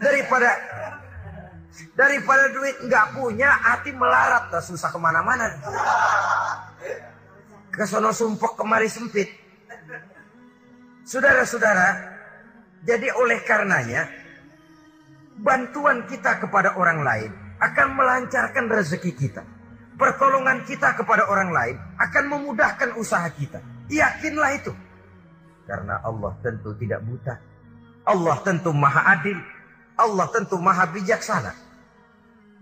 Daripada 0.00 0.50
Daripada 1.94 2.50
duit 2.50 2.76
nggak 2.82 3.06
punya, 3.14 3.50
hati 3.50 3.94
melarat, 3.94 4.50
tak 4.50 4.64
susah 4.64 4.90
ke 4.90 4.98
mana-mana. 4.98 5.54
Kesono 7.70 8.10
sumpok 8.10 8.58
kemari 8.58 8.90
sempit. 8.90 9.30
Saudara-saudara, 11.06 11.88
jadi 12.84 13.14
oleh 13.14 13.40
karenanya, 13.46 14.08
bantuan 15.40 16.04
kita 16.10 16.42
kepada 16.42 16.76
orang 16.76 17.00
lain 17.04 17.30
akan 17.60 17.88
melancarkan 17.96 18.66
rezeki 18.66 19.12
kita. 19.14 19.42
Pertolongan 20.00 20.64
kita 20.64 20.96
kepada 20.96 21.28
orang 21.28 21.52
lain 21.52 21.76
akan 22.00 22.24
memudahkan 22.32 22.96
usaha 22.96 23.28
kita. 23.36 23.60
Yakinlah 23.92 24.56
itu. 24.56 24.72
Karena 25.68 26.00
Allah 26.00 26.32
tentu 26.40 26.72
tidak 26.80 27.04
buta. 27.04 27.36
Allah 28.08 28.36
tentu 28.40 28.72
maha 28.72 29.12
adil. 29.12 29.36
Allah 30.00 30.24
tentu 30.32 30.56
maha 30.56 30.88
bijaksana. 30.88 31.52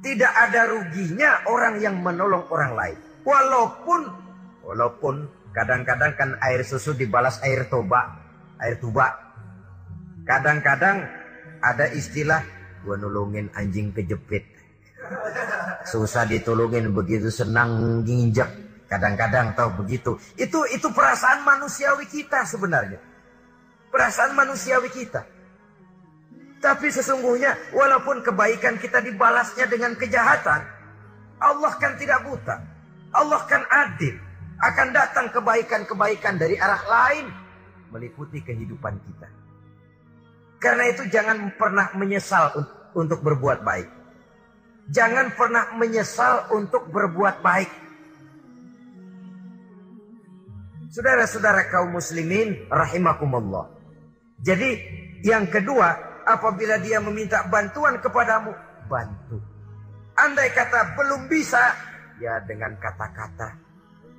Tidak 0.02 0.32
ada 0.34 0.66
ruginya 0.66 1.46
orang 1.46 1.78
yang 1.78 2.02
menolong 2.02 2.50
orang 2.50 2.74
lain. 2.74 2.98
Walaupun, 3.22 4.00
walaupun 4.66 5.30
kadang-kadang 5.54 6.18
kan 6.18 6.30
air 6.42 6.66
susu 6.66 6.98
dibalas 6.98 7.38
air 7.46 7.70
toba, 7.70 8.18
air 8.58 8.82
tuba. 8.82 9.14
Kadang-kadang 10.26 11.06
ada 11.62 11.86
istilah, 11.94 12.42
gua 12.82 12.98
nolongin 12.98 13.46
anjing 13.54 13.94
kejepit. 13.94 14.57
Susah 15.88 16.28
ditolongin 16.28 16.92
begitu 16.92 17.32
senang 17.32 18.02
nginjak. 18.04 18.48
Kadang-kadang 18.88 19.52
tahu 19.52 19.84
begitu. 19.84 20.16
Itu 20.40 20.64
itu 20.72 20.88
perasaan 20.88 21.44
manusiawi 21.44 22.08
kita 22.08 22.44
sebenarnya. 22.48 23.00
Perasaan 23.92 24.32
manusiawi 24.32 24.88
kita. 24.88 25.24
Tapi 26.58 26.90
sesungguhnya 26.90 27.54
walaupun 27.70 28.24
kebaikan 28.24 28.80
kita 28.80 28.98
dibalasnya 29.04 29.68
dengan 29.70 29.94
kejahatan, 29.94 30.60
Allah 31.38 31.72
kan 31.78 31.94
tidak 32.00 32.24
buta. 32.26 32.56
Allah 33.14 33.40
kan 33.46 33.62
adil. 33.68 34.16
Akan 34.58 34.90
datang 34.90 35.30
kebaikan-kebaikan 35.30 36.34
dari 36.34 36.58
arah 36.58 36.82
lain 36.82 37.30
meliputi 37.94 38.42
kehidupan 38.42 38.98
kita. 39.06 39.28
Karena 40.58 40.90
itu 40.90 41.06
jangan 41.06 41.54
pernah 41.54 41.94
menyesal 41.94 42.50
untuk 42.90 43.22
berbuat 43.22 43.62
baik. 43.62 43.97
Jangan 44.88 45.36
pernah 45.36 45.76
menyesal 45.76 46.48
untuk 46.56 46.88
berbuat 46.88 47.44
baik. 47.44 47.70
Saudara-saudara 50.88 51.68
kaum 51.68 51.92
muslimin 51.92 52.64
rahimakumullah. 52.72 53.68
Jadi 54.40 54.80
yang 55.20 55.44
kedua 55.52 55.92
apabila 56.24 56.80
dia 56.80 57.04
meminta 57.04 57.44
bantuan 57.52 58.00
kepadamu, 58.00 58.56
bantu. 58.88 59.36
Andai 60.16 60.50
kata 60.56 60.96
belum 60.96 61.28
bisa, 61.28 61.60
ya 62.16 62.40
dengan 62.48 62.74
kata-kata. 62.80 63.60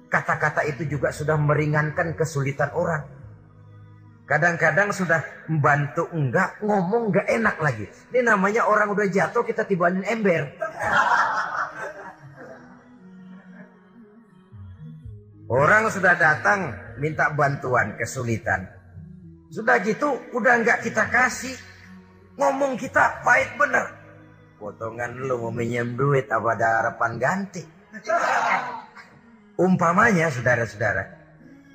Kata-kata 0.09 0.61
itu 0.69 0.85
juga 0.85 1.09
sudah 1.09 1.35
meringankan 1.35 2.13
kesulitan 2.13 2.69
orang. 2.77 3.18
Kadang-kadang 4.29 4.93
sudah 4.93 5.25
membantu 5.49 6.05
enggak, 6.13 6.61
ngomong 6.61 7.09
enggak 7.09 7.25
enak 7.33 7.57
lagi. 7.57 7.89
Ini 8.13 8.21
namanya 8.21 8.69
orang 8.69 8.93
udah 8.93 9.09
jatuh 9.09 9.41
kita 9.41 9.65
tibanin 9.65 10.05
ember. 10.05 10.53
Orang 15.49 15.89
sudah 15.89 16.13
datang 16.13 16.77
minta 17.01 17.33
bantuan 17.33 17.97
kesulitan. 17.97 18.69
Sudah 19.49 19.81
gitu 19.81 20.21
udah 20.37 20.61
enggak 20.61 20.85
kita 20.85 21.09
kasih. 21.09 21.57
Ngomong 22.37 22.77
kita 22.77 23.25
pahit 23.25 23.49
bener. 23.57 23.97
Potongan 24.61 25.17
lu 25.17 25.41
mau 25.41 25.49
minjem 25.49 25.97
duit 25.97 26.29
apa 26.29 26.53
ada 26.53 26.67
harapan 26.77 27.17
ganti. 27.17 27.65
Umpamanya 29.57 30.29
saudara-saudara. 30.29 31.18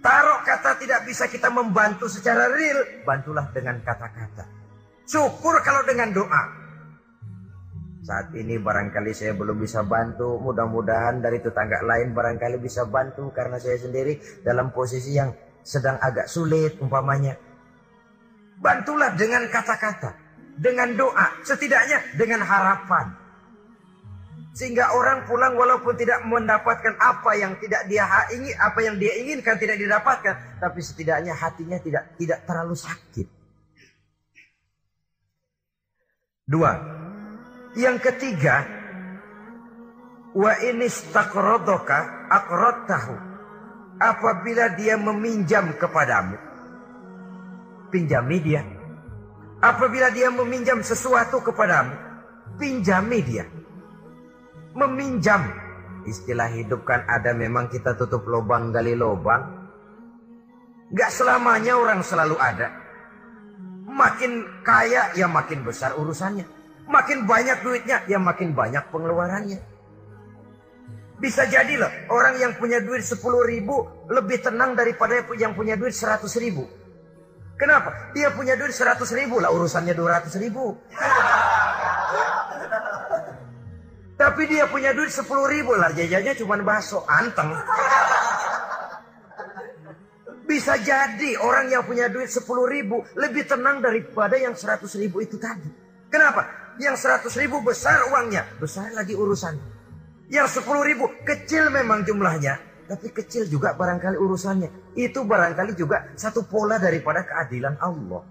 Taruh 0.05 0.45
kata 0.45 0.77
tidak 0.77 1.09
bisa 1.09 1.25
kita 1.33 1.49
membantu 1.49 2.13
secara 2.13 2.53
real, 2.53 3.09
bantulah 3.09 3.49
dengan 3.57 3.81
kata-kata. 3.81 4.45
Syukur 5.09 5.65
kalau 5.65 5.81
dengan 5.89 6.13
doa. 6.13 6.45
Saat 8.05 8.37
ini 8.37 8.61
barangkali 8.61 9.17
saya 9.17 9.33
belum 9.33 9.57
bisa 9.57 9.81
bantu, 9.81 10.37
mudah-mudahan 10.45 11.25
dari 11.25 11.41
tetangga 11.41 11.81
lain 11.81 12.13
barangkali 12.13 12.61
bisa 12.61 12.85
bantu 12.85 13.33
karena 13.33 13.57
saya 13.57 13.81
sendiri 13.81 14.45
dalam 14.45 14.77
posisi 14.77 15.17
yang 15.17 15.33
sedang 15.65 15.97
agak 15.97 16.29
sulit 16.29 16.77
umpamanya. 16.85 17.41
Bantulah 18.61 19.17
dengan 19.17 19.49
kata-kata, 19.49 20.13
dengan 20.61 20.93
doa, 21.01 21.33
setidaknya 21.49 22.13
dengan 22.21 22.45
harapan. 22.45 23.24
Sehingga 24.55 24.95
orang 24.95 25.27
pulang 25.27 25.59
walaupun 25.59 25.99
tidak 25.99 26.23
mendapatkan 26.31 26.95
apa 27.03 27.35
yang 27.35 27.59
tidak 27.59 27.91
dia 27.91 28.07
ingin, 28.31 28.55
apa 28.55 28.79
yang 28.87 28.95
dia 29.03 29.11
inginkan 29.19 29.59
tidak 29.59 29.83
didapatkan, 29.83 30.63
tapi 30.63 30.79
setidaknya 30.79 31.35
hatinya 31.35 31.75
tidak 31.83 32.15
tidak 32.15 32.47
terlalu 32.47 32.79
sakit. 32.79 33.27
Dua. 36.47 36.71
Yang 37.75 37.99
ketiga, 38.07 38.63
wa 40.39 40.55
ini 40.63 40.87
stakrodoka 40.87 42.31
tahu. 42.87 43.35
Apabila 43.99 44.71
dia 44.79 44.95
meminjam 44.95 45.75
kepadamu, 45.75 46.39
pinjami 47.91 48.39
dia. 48.39 48.63
Apabila 49.59 50.15
dia 50.15 50.31
meminjam 50.31 50.79
sesuatu 50.79 51.43
kepadamu, 51.43 51.95
pinjami 52.59 53.19
dia 53.23 53.47
meminjam. 54.75 55.41
Istilah 56.05 56.53
hidup 56.53 56.85
kan 56.85 57.07
ada 57.09 57.33
memang 57.33 57.73
kita 57.73 57.97
tutup 57.97 58.29
lubang 58.29 58.69
gali 58.75 58.93
lubang. 58.93 59.65
Gak 60.93 61.11
selamanya 61.11 61.81
orang 61.81 62.05
selalu 62.05 62.37
ada. 62.37 62.69
Makin 63.89 64.63
kaya 64.67 65.15
ya 65.17 65.25
makin 65.25 65.65
besar 65.65 65.97
urusannya. 65.97 66.45
Makin 66.85 67.25
banyak 67.25 67.65
duitnya 67.65 68.05
ya 68.05 68.21
makin 68.21 68.53
banyak 68.53 68.85
pengeluarannya. 68.93 69.59
Bisa 71.17 71.49
jadi 71.49 71.81
loh 71.81 71.89
orang 72.13 72.37
yang 72.37 72.53
punya 72.61 72.85
duit 72.85 73.01
10 73.01 73.17
ribu 73.49 73.89
lebih 74.13 74.45
tenang 74.45 74.77
daripada 74.77 75.25
yang 75.41 75.57
punya 75.57 75.73
duit 75.73 75.97
100 75.97 76.21
ribu. 76.37 76.69
Kenapa? 77.57 78.13
Dia 78.13 78.35
punya 78.35 78.59
duit 78.59 78.75
100 78.77 79.01
ribu 79.15 79.41
lah 79.41 79.49
urusannya 79.55 79.95
200 79.97 80.37
ribu. 80.43 80.77
Tapi 84.15 84.47
dia 84.47 84.71
punya 84.71 84.95
duit 84.95 85.11
10 85.11 85.27
ribu 85.27 85.75
lah 85.75 85.91
jajannya 85.91 86.33
cuma 86.39 86.55
bakso 86.63 87.03
anteng. 87.11 87.51
Bisa 90.45 90.79
jadi 90.79 91.35
orang 91.41 91.73
yang 91.73 91.83
punya 91.83 92.07
duit 92.07 92.31
10 92.31 92.47
ribu 92.71 93.03
lebih 93.19 93.49
tenang 93.49 93.83
daripada 93.83 94.39
yang 94.39 94.55
100 94.55 94.87
ribu 95.03 95.19
itu 95.19 95.35
tadi. 95.41 95.67
Kenapa? 96.13 96.47
Yang 96.79 97.27
100 97.27 97.43
ribu 97.43 97.59
besar 97.65 98.07
uangnya, 98.13 98.47
besar 98.63 98.95
lagi 98.95 99.19
urusan. 99.19 99.59
Yang 100.31 100.63
10 100.63 100.85
ribu 100.85 101.11
kecil 101.27 101.75
memang 101.75 102.07
jumlahnya, 102.07 102.87
tapi 102.87 103.11
kecil 103.11 103.51
juga 103.51 103.75
barangkali 103.75 104.15
urusannya. 104.15 104.95
Itu 104.95 105.27
barangkali 105.27 105.75
juga 105.75 106.13
satu 106.15 106.47
pola 106.47 106.79
daripada 106.79 107.27
keadilan 107.27 107.81
Allah. 107.83 108.23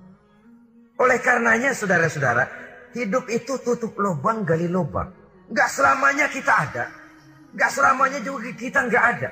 Oleh 1.02 1.20
karenanya 1.20 1.74
saudara-saudara, 1.76 2.46
hidup 2.94 3.28
itu 3.28 3.58
tutup 3.60 3.98
lubang 3.98 4.46
gali 4.46 4.70
lubang. 4.70 5.23
Gak 5.52 5.70
selamanya 5.72 6.32
kita 6.32 6.54
ada. 6.54 6.86
Gak 7.54 7.72
selamanya 7.74 8.20
juga 8.24 8.48
kita 8.56 8.80
nggak 8.88 9.06
ada. 9.18 9.30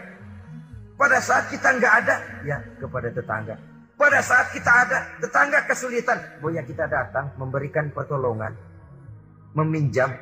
Pada 0.99 1.17
saat 1.17 1.49
kita 1.49 1.81
nggak 1.81 1.93
ada, 2.05 2.15
ya 2.45 2.57
kepada 2.77 3.09
tetangga. 3.09 3.55
Pada 3.97 4.21
saat 4.21 4.53
kita 4.53 4.71
ada, 4.85 4.99
tetangga 5.17 5.65
kesulitan. 5.65 6.17
Boya 6.37 6.61
kita 6.61 6.85
datang 6.85 7.33
memberikan 7.41 7.89
pertolongan. 7.89 8.53
Meminjam. 9.57 10.13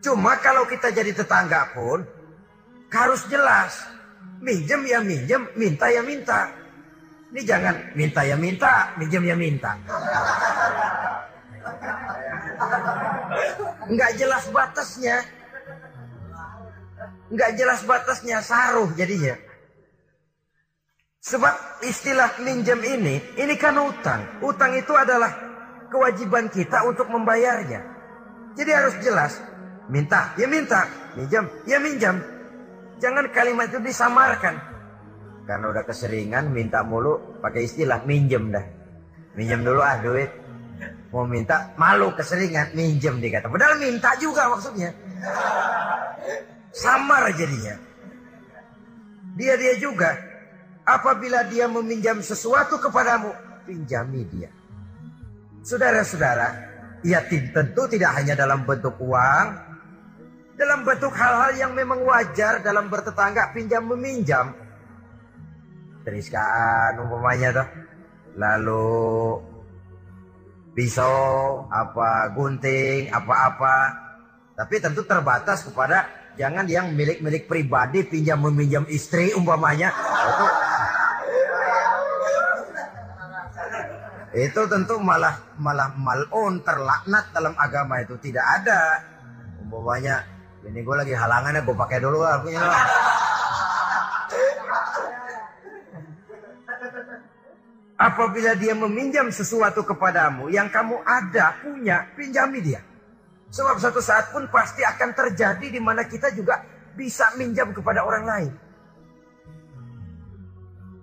Cuma 0.00 0.40
kalau 0.40 0.64
kita 0.64 0.88
jadi 0.92 1.12
tetangga 1.12 1.76
pun, 1.76 2.00
harus 2.88 3.28
jelas. 3.28 3.84
Minjem 4.40 4.84
ya 4.88 5.00
minjem, 5.04 5.44
minta 5.56 5.88
ya 5.92 6.00
minta. 6.00 6.52
Ini 7.32 7.40
jangan 7.44 7.74
minta 7.92 8.20
ya 8.24 8.36
minta, 8.36 8.96
minjem 8.96 9.22
ya 9.28 9.36
minta. 9.36 9.72
Nggak 13.90 14.10
jelas 14.18 14.44
batasnya. 14.50 15.16
Nggak 17.26 17.50
jelas 17.58 17.80
batasnya 17.82 18.38
saruh 18.42 18.90
jadinya. 18.94 19.34
Sebab 21.26 21.82
istilah 21.82 22.38
minjem 22.38 22.78
ini 22.86 23.18
ini 23.34 23.54
kan 23.58 23.74
utang. 23.82 24.22
Utang 24.46 24.78
itu 24.78 24.94
adalah 24.94 25.34
kewajiban 25.90 26.46
kita 26.46 26.86
untuk 26.86 27.10
membayarnya. 27.10 27.82
Jadi 28.54 28.70
harus 28.70 28.94
jelas 29.02 29.42
minta 29.90 30.34
ya 30.34 30.50
minta 30.50 30.86
minjam 31.14 31.46
ya 31.62 31.78
minjam 31.78 32.18
jangan 33.02 33.26
kalimat 33.34 33.70
itu 33.74 33.82
disamarkan. 33.82 34.54
Karena 35.46 35.66
udah 35.70 35.84
keseringan 35.86 36.50
minta 36.50 36.82
mulu 36.82 37.38
pakai 37.42 37.66
istilah 37.66 38.02
minjem 38.06 38.50
dah. 38.50 38.66
Minjem 39.34 39.66
dulu 39.66 39.82
ah 39.82 39.98
duit 39.98 40.30
Mau 41.14 41.24
minta 41.24 41.70
malu 41.78 42.10
keseringan 42.12 42.74
minjem 42.74 43.22
dikata. 43.22 43.46
Padahal 43.46 43.78
minta 43.78 44.14
juga 44.18 44.50
maksudnya. 44.50 44.90
Samar 46.74 47.30
jadinya. 47.32 47.78
Dia 49.38 49.54
dia 49.54 49.74
juga. 49.78 50.16
Apabila 50.86 51.42
dia 51.50 51.66
meminjam 51.66 52.22
sesuatu 52.22 52.78
kepadamu, 52.78 53.34
pinjami 53.66 54.22
dia. 54.30 54.50
Saudara-saudara, 55.66 56.46
ya 57.02 57.26
tentu 57.26 57.90
tidak 57.90 58.14
hanya 58.14 58.38
dalam 58.38 58.62
bentuk 58.62 58.94
uang, 59.02 59.46
dalam 60.54 60.86
bentuk 60.86 61.10
hal-hal 61.10 61.52
yang 61.58 61.72
memang 61.74 62.06
wajar 62.06 62.62
dalam 62.62 62.86
bertetangga 62.86 63.50
pinjam 63.50 63.82
meminjam. 63.82 64.54
Teriskaan 66.06 67.02
umpamanya 67.02 67.62
tuh. 67.62 67.68
Lalu 68.38 68.86
pisau, 70.76 71.64
apa 71.72 72.28
gunting, 72.36 73.08
apa-apa. 73.08 73.96
Tapi 74.52 74.76
tentu 74.76 75.00
terbatas 75.08 75.64
kepada 75.64 76.04
jangan 76.36 76.68
yang 76.68 76.92
milik-milik 76.92 77.48
pribadi 77.48 78.04
pinjam 78.04 78.44
meminjam 78.44 78.84
istri 78.92 79.32
umpamanya. 79.32 79.88
Itu, 79.96 80.46
itu 84.36 84.62
tentu 84.68 85.00
malah 85.00 85.40
malah 85.56 85.96
malon 85.96 86.60
terlaknat 86.60 87.32
dalam 87.32 87.56
agama 87.56 88.04
itu 88.04 88.20
tidak 88.20 88.44
ada. 88.60 89.00
Umpamanya 89.64 90.28
ini 90.68 90.84
gue 90.84 90.96
lagi 90.98 91.14
halangannya 91.16 91.64
gue 91.64 91.76
pakai 91.78 91.98
dulu 92.04 92.20
aku 92.20 92.52
Apabila 97.96 98.52
dia 98.52 98.76
meminjam 98.76 99.32
sesuatu 99.32 99.80
kepadamu 99.80 100.52
yang 100.52 100.68
kamu 100.68 101.00
ada, 101.00 101.56
punya, 101.64 102.12
pinjami 102.12 102.60
dia. 102.60 102.84
Sebab 103.48 103.80
suatu 103.80 104.04
saat 104.04 104.36
pun 104.36 104.44
pasti 104.52 104.84
akan 104.84 105.16
terjadi 105.16 105.64
di 105.72 105.80
mana 105.80 106.04
kita 106.04 106.28
juga 106.36 106.60
bisa 106.92 107.32
minjam 107.40 107.72
kepada 107.72 108.04
orang 108.04 108.24
lain. 108.28 108.52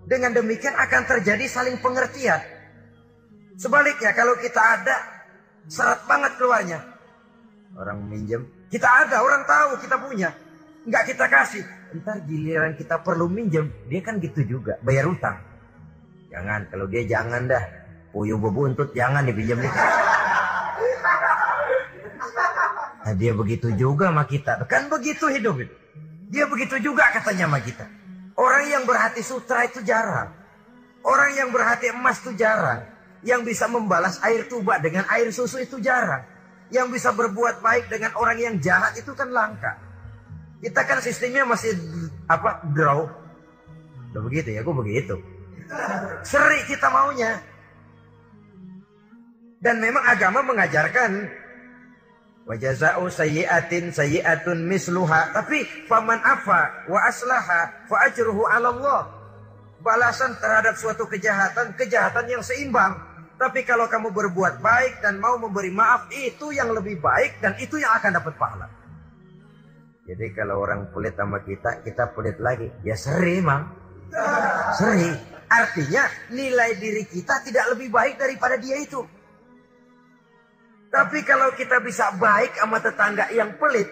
Dengan 0.05 0.37
demikian 0.37 0.77
akan 0.77 1.01
terjadi 1.09 1.49
saling 1.49 1.81
pengertian. 1.81 2.37
Sebaliknya 3.57 4.13
kalau 4.13 4.37
kita 4.37 4.61
ada, 4.61 4.97
syarat 5.65 6.05
banget 6.05 6.37
keluarnya. 6.37 6.79
Orang 7.73 8.05
minjem, 8.05 8.45
kita 8.69 8.85
ada, 8.85 9.25
orang 9.25 9.49
tahu 9.49 9.81
kita 9.81 9.97
punya. 9.97 10.29
Enggak 10.85 11.09
kita 11.09 11.25
kasih. 11.25 11.65
Ntar 11.97 12.21
giliran 12.29 12.77
kita 12.77 13.01
perlu 13.01 13.25
minjem, 13.25 13.73
dia 13.89 14.01
kan 14.05 14.21
gitu 14.21 14.45
juga, 14.45 14.77
bayar 14.85 15.09
utang. 15.09 15.52
Jangan, 16.33 16.65
kalau 16.73 16.89
dia 16.89 17.05
jangan 17.05 17.45
dah. 17.45 17.61
Puyuh 18.09 18.37
bebuntut, 18.41 18.93
jangan 18.93 19.25
dipinjam 19.25 19.61
nih. 19.61 19.73
Nah, 23.03 23.13
dia 23.17 23.33
begitu 23.35 23.73
juga 23.77 24.09
sama 24.09 24.25
kita. 24.25 24.65
Kan 24.65 24.89
begitu 24.89 25.29
hidup 25.29 25.61
itu. 25.61 25.75
Dia 26.33 26.49
begitu 26.49 26.81
juga 26.81 27.09
katanya 27.13 27.45
sama 27.45 27.59
kita. 27.61 27.85
Orang 28.33 28.65
yang 28.65 28.83
berhati 28.89 29.21
sutra 29.21 29.69
itu 29.69 29.85
jarang. 29.85 30.33
Orang 31.05 31.35
yang 31.37 31.53
berhati 31.53 31.93
emas 31.93 32.23
itu 32.25 32.33
jarang. 32.33 32.81
Yang 33.21 33.53
bisa 33.53 33.69
membalas 33.69 34.17
air 34.25 34.49
tuba 34.49 34.81
dengan 34.81 35.05
air 35.13 35.29
susu 35.29 35.61
itu 35.61 35.77
jarang. 35.77 36.25
Yang 36.73 36.97
bisa 36.97 37.13
berbuat 37.13 37.61
baik 37.61 37.91
dengan 37.91 38.17
orang 38.17 38.39
yang 38.41 38.55
jahat 38.57 38.97
itu 38.97 39.13
kan 39.13 39.29
langka. 39.29 39.77
Kita 40.63 40.81
kan 40.87 41.03
sistemnya 41.03 41.43
masih 41.43 41.75
apa 42.25 42.63
draw. 42.71 43.11
Udah 44.15 44.21
begitu 44.23 44.55
ya, 44.55 44.63
aku 44.63 44.73
begitu. 44.73 45.19
Seri 46.23 46.59
kita 46.67 46.87
maunya. 46.89 47.39
Dan 49.63 49.79
memang 49.79 50.03
agama 50.03 50.43
mengajarkan 50.43 51.31
wajazau 52.43 53.07
sayyi'atin 53.07 53.95
sayyi'atun 53.95 54.67
misluha. 54.67 55.31
Tapi 55.31 55.87
faman 55.87 56.19
afa 56.19 56.87
wa 56.91 56.99
aslaha 57.07 57.71
fa 57.87 57.95
ajruhu 58.11 58.43
'ala 58.43 58.75
balasan 59.83 60.35
terhadap 60.39 60.79
suatu 60.79 61.07
kejahatan, 61.07 61.75
kejahatan 61.75 62.25
yang 62.27 62.43
seimbang. 62.43 62.95
Tapi 63.35 63.67
kalau 63.67 63.91
kamu 63.91 64.15
berbuat 64.15 64.63
baik 64.63 65.03
dan 65.03 65.19
mau 65.19 65.35
memberi 65.35 65.67
maaf, 65.67 66.07
itu 66.15 66.55
yang 66.55 66.71
lebih 66.71 67.03
baik 67.03 67.43
dan 67.43 67.59
itu 67.59 67.75
yang 67.75 67.91
akan 67.99 68.15
dapat 68.15 68.33
pahala. 68.39 68.71
Jadi 70.07 70.31
kalau 70.31 70.63
orang 70.63 70.87
pelit 70.95 71.15
sama 71.19 71.43
kita, 71.43 71.83
kita 71.83 72.11
pelit 72.15 72.39
lagi. 72.39 72.71
Ya 72.87 72.95
seri, 72.95 73.43
Mang. 73.43 73.67
Seri. 74.79 75.32
Artinya 75.53 76.09
nilai 76.33 76.81
diri 76.81 77.05
kita 77.05 77.45
tidak 77.45 77.77
lebih 77.77 77.93
baik 77.93 78.17
daripada 78.17 78.57
dia 78.57 78.81
itu. 78.81 79.05
Tapi 80.89 81.21
kalau 81.25 81.53
kita 81.53 81.77
bisa 81.81 82.13
baik 82.17 82.57
sama 82.57 82.81
tetangga 82.81 83.29
yang 83.33 83.57
pelit, 83.61 83.89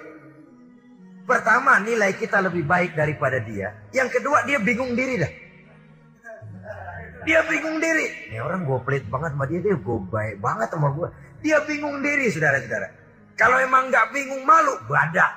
pertama 1.26 1.78
nilai 1.82 2.18
kita 2.18 2.42
lebih 2.42 2.66
baik 2.66 2.98
daripada 2.98 3.38
dia. 3.42 3.74
Yang 3.94 4.18
kedua 4.22 4.42
dia 4.50 4.58
bingung 4.58 4.98
diri 4.98 5.22
dah. 5.22 5.32
Dia 7.22 7.46
bingung 7.46 7.78
diri. 7.78 8.34
Ini 8.34 8.42
orang 8.42 8.66
gue 8.66 8.80
pelit 8.82 9.06
banget 9.06 9.38
sama 9.38 9.46
dia, 9.46 9.62
dia 9.62 9.78
gue 9.78 9.98
baik 10.10 10.42
banget 10.42 10.68
sama 10.74 10.90
gue. 10.98 11.08
Dia 11.46 11.62
bingung 11.70 12.02
diri, 12.02 12.34
saudara-saudara. 12.34 12.88
Kalau 13.38 13.58
emang 13.62 13.94
nggak 13.94 14.10
bingung 14.14 14.42
malu, 14.42 14.74
badak. 14.90 15.30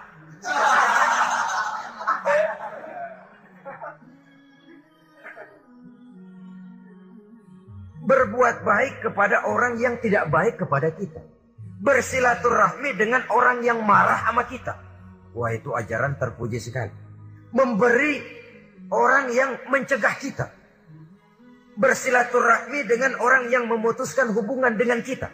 Berbuat 8.05 8.61
baik 8.63 9.01
kepada 9.01 9.49
orang 9.49 9.81
yang 9.81 9.97
tidak 9.99 10.29
baik 10.29 10.61
kepada 10.61 10.93
kita 10.93 11.35
bersilaturahmi 11.85 12.97
dengan 12.97 13.29
orang 13.29 13.61
yang 13.61 13.85
marah 13.85 14.25
sama 14.25 14.49
kita. 14.49 14.73
Wah 15.37 15.53
itu 15.53 15.77
ajaran 15.77 16.17
terpuji 16.17 16.57
sekali. 16.57 16.89
Memberi 17.53 18.25
orang 18.89 19.29
yang 19.29 19.61
mencegah 19.69 20.17
kita. 20.17 20.49
Bersilaturahmi 21.77 22.87
dengan 22.89 23.19
orang 23.21 23.53
yang 23.53 23.69
memutuskan 23.69 24.33
hubungan 24.33 24.73
dengan 24.79 25.05
kita. 25.05 25.29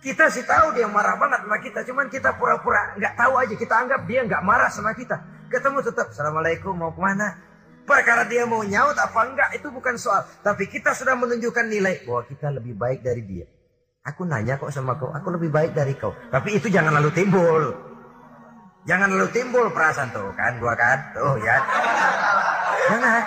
Kita 0.00 0.32
sih 0.32 0.48
tahu 0.48 0.72
dia 0.72 0.88
marah 0.88 1.20
banget 1.20 1.44
sama 1.44 1.58
kita, 1.60 1.84
cuman 1.84 2.06
kita 2.08 2.32
pura-pura 2.40 2.96
nggak 2.96 3.14
tahu 3.20 3.32
aja. 3.36 3.54
Kita 3.58 3.74
anggap 3.84 4.00
dia 4.08 4.24
nggak 4.24 4.40
marah 4.40 4.72
sama 4.72 4.96
kita. 4.96 5.20
Ketemu 5.52 5.84
tetap, 5.84 6.14
assalamualaikum 6.14 6.72
mau 6.72 6.94
ke 6.94 7.02
mana? 7.02 7.36
Perkara 7.90 8.22
dia 8.30 8.46
mau 8.46 8.62
nyaut 8.62 8.94
apa 8.94 9.20
enggak 9.26 9.50
itu 9.58 9.66
bukan 9.66 9.98
soal. 9.98 10.22
Tapi 10.46 10.70
kita 10.70 10.94
sudah 10.94 11.18
menunjukkan 11.18 11.66
nilai 11.66 12.06
bahwa 12.06 12.22
kita 12.22 12.54
lebih 12.54 12.78
baik 12.78 13.02
dari 13.02 13.26
dia. 13.26 13.50
Aku 14.06 14.22
nanya 14.22 14.62
kok 14.62 14.70
sama 14.70 14.94
kau, 14.94 15.10
aku 15.10 15.34
lebih 15.34 15.50
baik 15.50 15.74
dari 15.74 15.98
kau. 15.98 16.14
Tapi 16.30 16.54
itu 16.54 16.70
jangan 16.70 16.94
lalu 16.94 17.10
timbul. 17.10 17.74
Jangan 18.86 19.10
lalu 19.10 19.26
timbul 19.34 19.74
perasaan 19.74 20.14
tuh 20.14 20.30
kan, 20.38 20.62
gua 20.62 20.78
kan, 20.78 20.98
tuh 21.18 21.34
ya. 21.42 21.56
Jangan. 22.94 23.22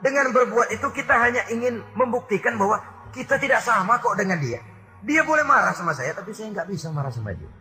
Dengan 0.00 0.26
berbuat 0.32 0.72
itu 0.72 0.88
kita 0.96 1.14
hanya 1.14 1.44
ingin 1.52 1.84
membuktikan 1.92 2.56
bahwa 2.56 2.80
kita 3.12 3.36
tidak 3.36 3.60
sama 3.60 4.00
kok 4.00 4.16
dengan 4.16 4.40
dia. 4.40 4.64
Dia 5.04 5.28
boleh 5.28 5.44
marah 5.44 5.76
sama 5.76 5.92
saya, 5.92 6.16
tapi 6.16 6.32
saya 6.32 6.48
nggak 6.56 6.72
bisa 6.72 6.88
marah 6.88 7.12
sama 7.12 7.36
dia. 7.36 7.52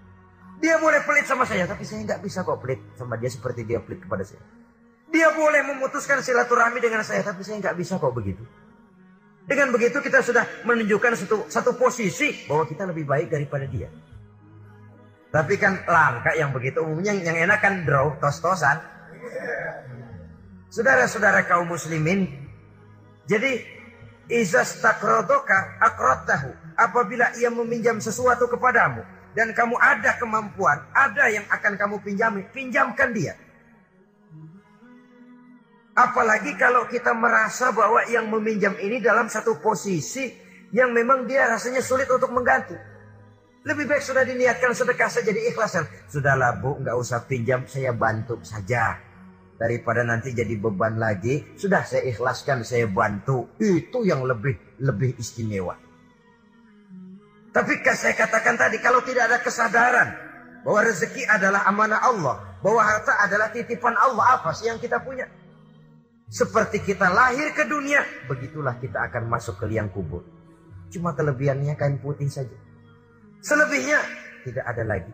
Dia 0.61 0.77
boleh 0.77 1.01
pelit 1.01 1.25
sama 1.25 1.41
saya, 1.49 1.65
tapi 1.65 1.81
saya 1.81 2.05
nggak 2.05 2.21
bisa 2.21 2.45
kok 2.45 2.61
pelit 2.61 2.77
sama 2.93 3.17
dia 3.17 3.33
seperti 3.33 3.65
dia 3.65 3.81
pelit 3.81 4.05
kepada 4.05 4.21
saya. 4.21 4.45
Dia 5.09 5.33
boleh 5.33 5.65
memutuskan 5.65 6.21
silaturahmi 6.21 6.77
dengan 6.77 7.01
saya, 7.01 7.25
tapi 7.25 7.41
saya 7.41 7.57
nggak 7.57 7.75
bisa 7.81 7.97
kok 7.97 8.13
begitu. 8.13 8.45
Dengan 9.49 9.73
begitu 9.73 9.97
kita 10.05 10.21
sudah 10.21 10.45
menunjukkan 10.69 11.17
satu, 11.17 11.49
satu 11.49 11.73
posisi 11.73 12.45
bahwa 12.45 12.69
kita 12.69 12.85
lebih 12.85 13.09
baik 13.09 13.33
daripada 13.33 13.65
dia. 13.65 13.89
Tapi 15.33 15.57
kan 15.57 15.81
langka 15.89 16.37
yang 16.37 16.53
begitu 16.53 16.85
umumnya 16.85 17.17
yang 17.17 17.49
enak 17.49 17.57
kan 17.57 17.81
draw 17.81 18.13
tos-tosan. 18.21 18.77
Saudara-saudara 20.69 21.41
kaum 21.49 21.73
muslimin, 21.73 22.29
jadi 23.25 23.65
izas 24.29 24.77
takrodoka 24.77 25.81
akrotahu. 25.81 26.53
Apabila 26.77 27.33
ia 27.35 27.49
meminjam 27.49 27.97
sesuatu 27.97 28.47
kepadamu 28.47 29.03
dan 29.31 29.55
kamu 29.55 29.75
ada 29.79 30.19
kemampuan, 30.19 30.83
ada 30.91 31.31
yang 31.31 31.47
akan 31.47 31.73
kamu 31.79 31.95
pinjami, 32.03 32.41
pinjamkan 32.51 33.15
dia. 33.15 33.33
Apalagi 35.91 36.55
kalau 36.55 36.87
kita 36.87 37.11
merasa 37.11 37.75
bahwa 37.75 38.03
yang 38.07 38.31
meminjam 38.31 38.75
ini 38.79 39.03
dalam 39.03 39.27
satu 39.27 39.59
posisi 39.59 40.31
yang 40.71 40.95
memang 40.95 41.27
dia 41.27 41.51
rasanya 41.51 41.83
sulit 41.83 42.07
untuk 42.07 42.31
mengganti. 42.31 42.75
Lebih 43.61 43.85
baik 43.85 44.01
sudah 44.01 44.25
diniatkan 44.25 44.73
sedekah 44.73 45.11
saja 45.11 45.29
diikhlaskan. 45.29 45.85
Sudahlah 46.09 46.57
bu, 46.57 46.81
nggak 46.81 46.97
usah 46.97 47.27
pinjam, 47.29 47.67
saya 47.69 47.93
bantu 47.93 48.41
saja. 48.41 48.97
Daripada 49.61 50.01
nanti 50.01 50.33
jadi 50.33 50.57
beban 50.57 50.97
lagi, 50.97 51.53
sudah 51.53 51.85
saya 51.85 52.09
ikhlaskan, 52.09 52.65
saya 52.65 52.89
bantu. 52.89 53.53
Itu 53.61 54.01
yang 54.01 54.25
lebih 54.25 54.81
lebih 54.81 55.13
istimewa. 55.21 55.90
Tapi 57.51 57.83
saya 57.83 58.15
katakan 58.15 58.55
tadi, 58.55 58.79
kalau 58.79 59.03
tidak 59.03 59.27
ada 59.27 59.37
kesadaran 59.43 60.07
bahwa 60.63 60.79
rezeki 60.87 61.27
adalah 61.27 61.67
amanah 61.67 61.99
Allah, 61.99 62.35
bahwa 62.63 62.79
harta 62.79 63.11
adalah 63.27 63.51
titipan 63.51 63.91
Allah, 63.99 64.39
apa 64.39 64.55
sih 64.55 64.71
yang 64.71 64.79
kita 64.79 65.03
punya? 65.03 65.27
Seperti 66.31 66.79
kita 66.79 67.11
lahir 67.11 67.51
ke 67.51 67.67
dunia, 67.67 67.99
begitulah 68.31 68.79
kita 68.79 69.03
akan 69.11 69.27
masuk 69.27 69.59
ke 69.59 69.67
liang 69.67 69.91
kubur. 69.91 70.23
Cuma 70.87 71.11
kelebihannya 71.11 71.75
kain 71.75 71.99
putih 71.99 72.31
saja. 72.31 72.55
Selebihnya 73.43 73.99
tidak 74.47 74.63
ada 74.63 74.83
lagi. 74.87 75.11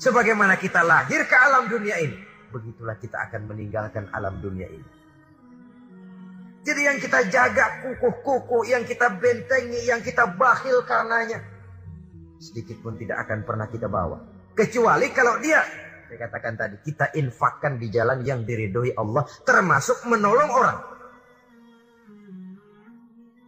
Sebagaimana 0.00 0.56
kita 0.56 0.80
lahir 0.80 1.20
ke 1.28 1.36
alam 1.36 1.68
dunia 1.68 2.00
ini, 2.00 2.16
begitulah 2.48 2.96
kita 2.96 3.28
akan 3.28 3.44
meninggalkan 3.44 4.08
alam 4.08 4.40
dunia 4.40 4.72
ini. 4.72 4.88
Jadi 6.64 6.80
yang 6.80 6.96
kita 6.96 7.28
jaga 7.28 7.84
kukuh-kukuh, 7.84 8.64
yang 8.64 8.88
kita 8.88 9.12
bentengi, 9.20 9.84
yang 9.84 10.00
kita 10.00 10.24
bakhil 10.32 10.80
karenanya, 10.88 11.44
sedikit 12.44 12.84
pun 12.84 13.00
tidak 13.00 13.24
akan 13.24 13.48
pernah 13.48 13.72
kita 13.72 13.88
bawa. 13.88 14.20
Kecuali 14.52 15.08
kalau 15.16 15.40
dia 15.40 15.64
saya 16.04 16.30
katakan 16.30 16.54
tadi, 16.54 16.76
kita 16.84 17.16
infakkan 17.16 17.80
di 17.80 17.88
jalan 17.88 18.20
yang 18.22 18.44
diridhoi 18.44 18.92
Allah, 18.94 19.24
termasuk 19.42 20.04
menolong 20.04 20.50
orang. 20.52 20.78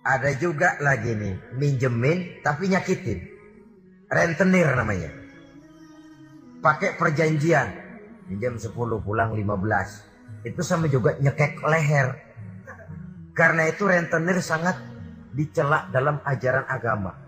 Ada 0.07 0.35
juga 0.35 0.75
lagi 0.81 1.13
nih, 1.13 1.55
minjemin 1.59 2.41
tapi 2.41 2.71
nyakitin. 2.73 3.23
Rentenir 4.07 4.71
namanya. 4.73 5.11
Pakai 6.63 6.95
perjanjian. 6.95 7.69
Minjem 8.31 8.59
10 8.59 8.75
pulang 9.03 9.35
15. 9.35 10.47
Itu 10.47 10.63
sama 10.63 10.91
juga 10.91 11.19
nyekek 11.19 11.63
leher. 11.63 12.19
Karena 13.35 13.67
itu 13.67 13.87
rentenir 13.87 14.43
sangat 14.43 14.79
dicelak 15.35 15.91
dalam 15.91 16.23
ajaran 16.23 16.67
agama. 16.67 17.26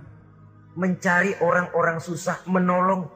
Mencari 0.79 1.35
orang-orang 1.43 1.99
susah, 1.99 2.47
menolong. 2.47 3.11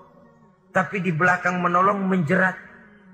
Tapi 0.74 0.98
di 0.98 1.14
belakang 1.14 1.62
menolong 1.62 2.02
menjerat. 2.02 2.58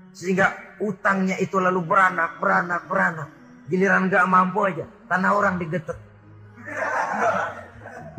Sehingga 0.09 0.77
utangnya 0.81 1.37
itu 1.37 1.61
lalu 1.61 1.85
beranak 1.85 2.41
beranak 2.41 2.89
beranak. 2.89 3.29
Giliran 3.69 4.09
nggak 4.09 4.25
mampu 4.25 4.65
aja 4.65 4.89
tanah 5.05 5.31
orang 5.37 5.61
digetek 5.61 6.09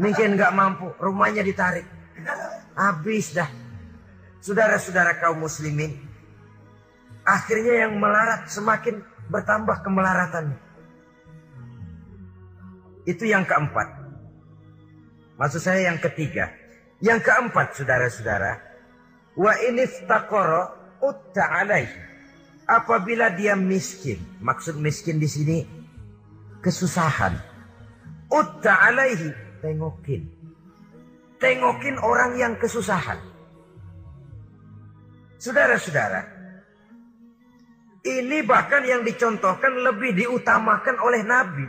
mungkin 0.01 0.35
nggak 0.35 0.53
mampu 0.57 0.89
rumahnya 0.97 1.45
ditarik. 1.45 1.85
Habis 2.73 3.37
dah. 3.37 3.51
Saudara-saudara 4.41 5.21
kaum 5.21 5.45
muslimin 5.45 6.01
akhirnya 7.29 7.85
yang 7.85 8.01
melarat 8.01 8.49
semakin 8.49 9.05
bertambah 9.29 9.85
kemelaratannya 9.85 10.57
itu 13.05 13.29
yang 13.29 13.45
keempat 13.45 13.85
maksud 15.41 15.65
saya 15.65 15.89
yang 15.89 15.97
ketiga 15.97 16.53
yang 17.01 17.17
keempat 17.25 17.73
saudara-saudara 17.73 18.71
Wa 19.41 19.55
iniftaqara 19.71 20.61
utta 21.01 21.45
alaihi. 21.47 22.09
Apabila 22.71 23.35
dia 23.35 23.59
miskin, 23.59 24.23
maksud 24.39 24.79
miskin 24.79 25.19
di 25.19 25.27
sini 25.27 25.59
kesusahan. 26.63 27.35
Utta 28.31 28.79
alaihi, 28.79 29.35
tengokin. 29.59 30.23
Tengokin 31.43 31.99
orang 31.99 32.39
yang 32.39 32.55
kesusahan. 32.61 33.19
Saudara-saudara, 35.41 36.21
ini 38.07 38.45
bahkan 38.47 38.87
yang 38.87 39.03
dicontohkan 39.03 39.73
lebih 39.83 40.15
diutamakan 40.15 41.01
oleh 41.01 41.25
Nabi. 41.27 41.67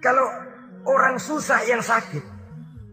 Kalau 0.00 0.24
orang 0.86 1.18
susah 1.18 1.66
yang 1.66 1.82
sakit, 1.82 2.36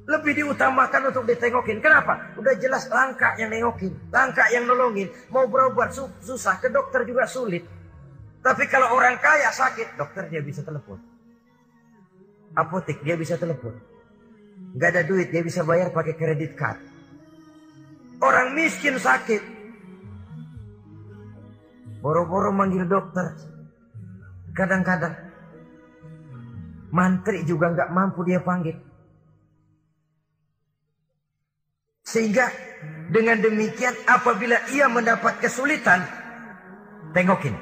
lebih 0.03 0.35
diutamakan 0.35 1.15
untuk 1.15 1.23
ditengokin. 1.23 1.79
Kenapa? 1.79 2.35
Udah 2.35 2.51
jelas 2.59 2.91
langka 2.91 3.39
yang 3.39 3.47
nengokin. 3.47 3.95
Langka 4.11 4.51
yang 4.51 4.67
nolongin. 4.67 5.07
Mau 5.31 5.47
berobat 5.47 5.95
susah. 5.95 6.59
Ke 6.59 6.67
dokter 6.67 7.07
juga 7.07 7.23
sulit. 7.23 7.63
Tapi 8.43 8.67
kalau 8.67 8.91
orang 8.91 9.15
kaya 9.23 9.47
sakit. 9.47 9.95
Dokter 9.95 10.27
dia 10.27 10.43
bisa 10.43 10.59
telepon. 10.59 10.99
Apotek 12.51 12.99
dia 12.99 13.15
bisa 13.15 13.39
telepon. 13.39 13.79
Gak 14.75 14.91
ada 14.91 15.07
duit 15.07 15.31
dia 15.31 15.39
bisa 15.39 15.63
bayar 15.63 15.95
pakai 15.95 16.19
kredit 16.19 16.59
card. 16.59 16.83
Orang 18.19 18.59
miskin 18.59 18.99
sakit. 18.99 19.39
Boro-boro 22.03 22.51
manggil 22.51 22.83
dokter. 22.83 23.39
Kadang-kadang. 24.51 25.32
Mantri 26.93 27.41
juga 27.41 27.73
nggak 27.73 27.89
mampu 27.89 28.21
dia 28.21 28.37
panggil. 28.37 28.77
Sehingga 32.05 32.45
dengan 33.09 33.41
demikian 33.41 33.97
apabila 34.05 34.61
ia 34.69 34.85
mendapat 34.85 35.41
kesulitan, 35.41 36.05
tengokin. 37.17 37.57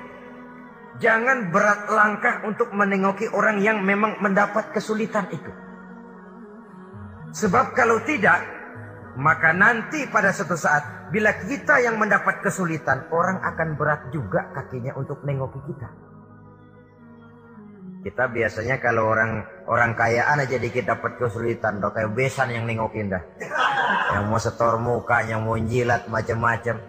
Jangan 1.00 1.50
berat 1.56 1.88
langkah 1.88 2.44
untuk 2.44 2.76
menengoki 2.76 3.32
orang 3.32 3.64
yang 3.64 3.80
memang 3.80 4.20
mendapat 4.20 4.76
kesulitan 4.76 5.32
itu. 5.32 5.52
Sebab 7.32 7.72
kalau 7.72 8.04
tidak, 8.04 8.44
maka 9.16 9.56
nanti 9.56 10.04
pada 10.12 10.36
suatu 10.36 10.60
saat 10.60 11.08
bila 11.16 11.32
kita 11.48 11.80
yang 11.80 11.96
mendapat 11.96 12.44
kesulitan, 12.44 13.08
orang 13.16 13.40
akan 13.40 13.80
berat 13.80 14.12
juga 14.12 14.52
kakinya 14.52 14.92
untuk 15.00 15.24
nengoki 15.24 15.64
kita. 15.72 16.11
Kita 18.02 18.26
biasanya 18.34 18.82
kalau 18.82 19.14
orang 19.14 19.46
orang 19.70 19.94
kayaan 19.94 20.42
aja 20.42 20.58
dikit 20.58 20.90
dapat 20.90 21.22
kesulitan, 21.22 21.78
dok 21.78 21.94
kayak 21.94 22.18
besan 22.18 22.50
yang 22.50 22.66
nengokin 22.66 23.14
dah. 23.14 23.22
Yang 24.18 24.24
mau 24.26 24.42
setor 24.42 24.82
muka, 24.82 25.22
yang 25.30 25.46
mau 25.46 25.54
jilat 25.62 26.10
macam-macam. 26.10 26.82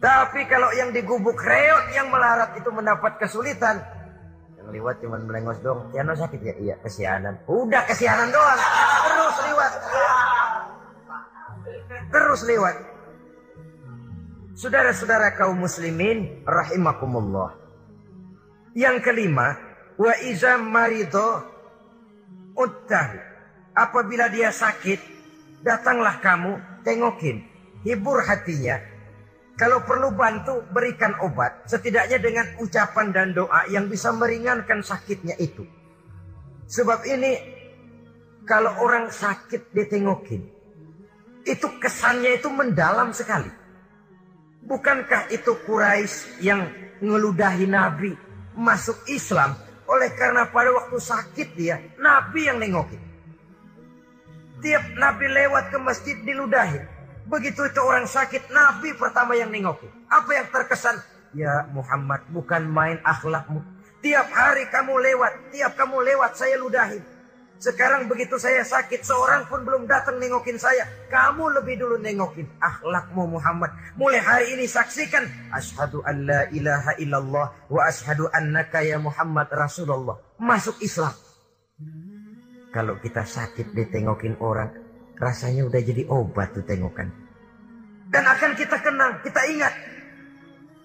Tapi 0.00 0.40
kalau 0.48 0.72
yang 0.72 0.96
digubuk 0.96 1.36
reot 1.36 1.92
yang 1.92 2.08
melarat 2.08 2.56
itu 2.56 2.72
mendapat 2.72 3.20
kesulitan, 3.20 3.84
yang 4.56 4.72
lewat 4.72 5.04
cuma 5.04 5.20
melengos 5.20 5.60
dong. 5.60 5.92
Tiano 5.92 6.16
sakit 6.16 6.40
ya? 6.40 6.54
Iya, 6.56 6.74
kesianan. 6.80 7.44
Udah 7.44 7.84
kesianan 7.84 8.32
doang. 8.32 8.60
Terus 9.04 9.36
lewat. 9.44 9.72
Terus 12.08 12.40
lewat. 12.48 12.76
Saudara-saudara 14.56 15.36
kaum 15.36 15.60
muslimin 15.60 16.48
rahimakumullah. 16.48 17.60
Yang 18.72 19.04
kelima, 19.04 19.67
wa 19.98 20.14
iza 20.22 20.56
marido. 20.62 21.58
Apabila 23.78 24.26
dia 24.26 24.50
sakit, 24.50 24.98
datanglah 25.62 26.18
kamu 26.18 26.82
tengokin, 26.82 27.46
hibur 27.86 28.18
hatinya. 28.26 28.82
Kalau 29.58 29.82
perlu 29.86 30.14
bantu, 30.14 30.66
berikan 30.70 31.14
obat. 31.22 31.66
Setidaknya 31.66 32.18
dengan 32.18 32.46
ucapan 32.58 33.10
dan 33.14 33.28
doa 33.34 33.66
yang 33.70 33.86
bisa 33.86 34.10
meringankan 34.14 34.82
sakitnya 34.82 35.34
itu. 35.38 35.66
Sebab 36.66 37.06
ini, 37.06 37.38
kalau 38.46 38.74
orang 38.82 39.10
sakit 39.10 39.70
ditengokin, 39.74 40.42
itu 41.46 41.66
kesannya 41.78 42.38
itu 42.38 42.50
mendalam 42.50 43.14
sekali. 43.14 43.50
Bukankah 44.66 45.30
itu 45.30 45.54
Quraisy 45.62 46.42
yang 46.42 46.66
ngeludahi 46.98 47.66
Nabi 47.70 48.18
masuk 48.58 49.06
Islam 49.06 49.54
oleh 49.88 50.12
karena 50.14 50.44
pada 50.44 50.68
waktu 50.70 51.00
sakit 51.00 51.48
dia 51.56 51.80
Nabi 51.96 52.46
yang 52.46 52.60
nengokin. 52.60 53.00
Tiap 54.60 54.84
Nabi 55.00 55.26
lewat 55.32 55.72
ke 55.72 55.78
masjid 55.80 56.16
diludahi. 56.20 56.84
Begitu 57.28 57.60
itu 57.68 57.80
orang 57.80 58.04
sakit 58.04 58.52
Nabi 58.52 58.92
pertama 58.94 59.32
yang 59.32 59.48
nengokin. 59.48 59.88
Apa 60.12 60.30
yang 60.36 60.46
terkesan? 60.52 61.00
Ya 61.32 61.68
Muhammad 61.72 62.24
bukan 62.32 62.68
main 62.68 63.00
akhlakmu. 63.04 63.60
Tiap 63.98 64.28
hari 64.30 64.64
kamu 64.70 64.94
lewat, 64.94 65.32
tiap 65.50 65.74
kamu 65.74 66.04
lewat 66.06 66.38
saya 66.38 66.54
ludahi. 66.56 67.17
Sekarang 67.58 68.06
begitu 68.06 68.38
saya 68.38 68.62
sakit, 68.62 69.02
seorang 69.02 69.50
pun 69.50 69.66
belum 69.66 69.90
datang 69.90 70.22
nengokin 70.22 70.54
saya. 70.62 70.86
Kamu 71.10 71.58
lebih 71.58 71.82
dulu 71.82 71.98
nengokin 71.98 72.46
akhlakmu 72.62 73.34
Muhammad. 73.34 73.74
Mulai 73.98 74.22
hari 74.22 74.46
ini 74.54 74.70
saksikan. 74.70 75.26
Ashadu 75.50 75.98
an 76.06 76.22
la 76.22 76.46
ilaha 76.54 76.94
illallah 77.02 77.46
wa 77.66 77.82
ashadu 77.82 78.30
annaka 78.30 78.86
ya 78.86 79.02
Muhammad 79.02 79.50
Rasulullah. 79.50 80.14
Masuk 80.38 80.78
Islam. 80.86 81.10
Kalau 82.70 82.94
kita 83.02 83.26
sakit 83.26 83.74
ditengokin 83.74 84.38
orang, 84.38 84.70
rasanya 85.18 85.66
udah 85.66 85.82
jadi 85.82 86.06
obat 86.06 86.54
tuh 86.54 86.62
tengokan. 86.62 87.10
Dan 88.06 88.22
akan 88.22 88.54
kita 88.54 88.78
kenang, 88.78 89.18
kita 89.26 89.40
ingat. 89.50 89.74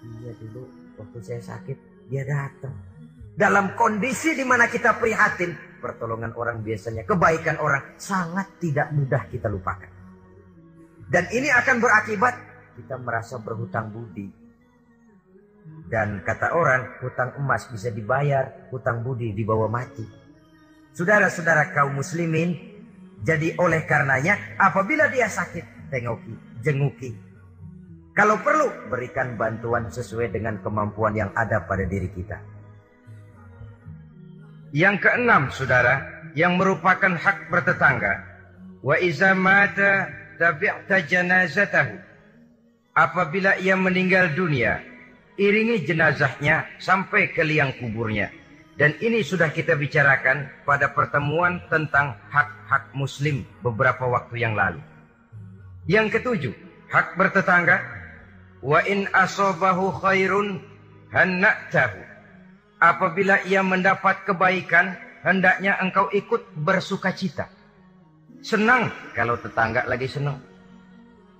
Iya 0.02 0.32
dulu 0.42 0.66
waktu 0.98 1.20
saya 1.22 1.42
sakit, 1.54 2.10
dia 2.10 2.26
datang. 2.26 2.74
Dalam 3.38 3.78
kondisi 3.78 4.34
di 4.34 4.42
mana 4.42 4.66
kita 4.66 4.98
prihatin, 4.98 5.54
pertolongan 5.84 6.32
orang 6.40 6.64
biasanya, 6.64 7.04
kebaikan 7.04 7.60
orang 7.60 8.00
sangat 8.00 8.48
tidak 8.64 8.96
mudah 8.96 9.28
kita 9.28 9.52
lupakan. 9.52 9.92
Dan 11.12 11.28
ini 11.36 11.52
akan 11.52 11.84
berakibat 11.84 12.36
kita 12.80 12.96
merasa 13.04 13.36
berhutang 13.44 13.92
budi. 13.92 14.32
Dan 15.92 16.24
kata 16.24 16.56
orang, 16.56 17.04
hutang 17.04 17.36
emas 17.38 17.68
bisa 17.68 17.92
dibayar, 17.92 18.72
hutang 18.72 19.04
budi 19.04 19.36
dibawa 19.36 19.68
mati. 19.68 20.08
Saudara-saudara 20.96 21.76
kaum 21.76 22.00
muslimin, 22.00 22.56
jadi 23.24 23.56
oleh 23.60 23.84
karenanya 23.84 24.58
apabila 24.58 25.12
dia 25.12 25.28
sakit, 25.28 25.92
tengoki, 25.92 26.34
jenguki. 26.64 27.12
Kalau 28.14 28.38
perlu, 28.42 28.94
berikan 28.94 29.34
bantuan 29.40 29.90
sesuai 29.90 30.30
dengan 30.30 30.62
kemampuan 30.62 31.18
yang 31.18 31.32
ada 31.34 31.66
pada 31.66 31.82
diri 31.86 32.14
kita. 32.14 32.53
Yang 34.74 35.06
keenam, 35.06 35.54
saudara, 35.54 36.02
yang 36.34 36.58
merupakan 36.58 37.14
hak 37.14 37.54
bertetangga. 37.54 38.26
Wa 38.82 38.98
iza 38.98 39.38
mata 39.38 40.10
tabi'ta 40.42 40.98
janazatahu. 41.06 42.02
Apabila 42.98 43.54
ia 43.62 43.78
meninggal 43.78 44.34
dunia, 44.34 44.82
iringi 45.38 45.86
jenazahnya 45.86 46.66
sampai 46.82 47.30
ke 47.38 47.46
liang 47.46 47.78
kuburnya. 47.78 48.34
Dan 48.74 48.98
ini 48.98 49.22
sudah 49.22 49.54
kita 49.54 49.78
bicarakan 49.78 50.66
pada 50.66 50.90
pertemuan 50.90 51.62
tentang 51.70 52.18
hak-hak 52.34 52.98
muslim 52.98 53.46
beberapa 53.62 54.10
waktu 54.10 54.42
yang 54.42 54.58
lalu. 54.58 54.82
Yang 55.86 56.18
ketujuh, 56.18 56.54
hak 56.90 57.14
bertetangga. 57.14 57.78
Wa 58.66 58.82
in 58.90 59.06
asobahu 59.14 59.94
khairun 60.02 60.66
hanna'tahu 61.14 62.03
apabila 62.84 63.40
ia 63.48 63.64
mendapat 63.64 64.28
kebaikan, 64.28 65.00
hendaknya 65.24 65.80
engkau 65.80 66.12
ikut 66.12 66.52
bersuka 66.60 67.16
cita. 67.16 67.48
Senang 68.44 68.92
kalau 69.16 69.40
tetangga 69.40 69.88
lagi 69.88 70.12
senang. 70.12 70.36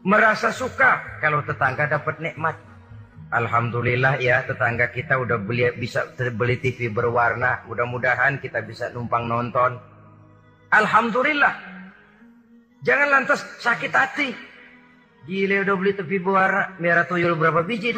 Merasa 0.08 0.56
suka 0.56 1.20
kalau 1.20 1.44
tetangga 1.44 1.92
dapat 1.92 2.24
nikmat. 2.24 2.56
Alhamdulillah 3.34 4.22
ya 4.24 4.46
tetangga 4.48 4.88
kita 4.94 5.20
udah 5.20 5.36
beli 5.42 5.68
bisa 5.76 6.08
beli 6.16 6.64
TV 6.64 6.88
berwarna. 6.88 7.68
Mudah-mudahan 7.68 8.40
kita 8.40 8.64
bisa 8.64 8.88
numpang 8.96 9.28
nonton. 9.28 9.76
Alhamdulillah. 10.72 11.76
Jangan 12.88 13.08
lantas 13.20 13.44
sakit 13.60 13.92
hati. 13.92 14.30
Gile 15.24 15.64
udah 15.64 15.76
beli 15.76 15.92
TV 15.96 16.20
berwarna, 16.24 16.76
merah 16.80 17.08
tuyul 17.08 17.36
berapa 17.36 17.64
biji? 17.64 17.96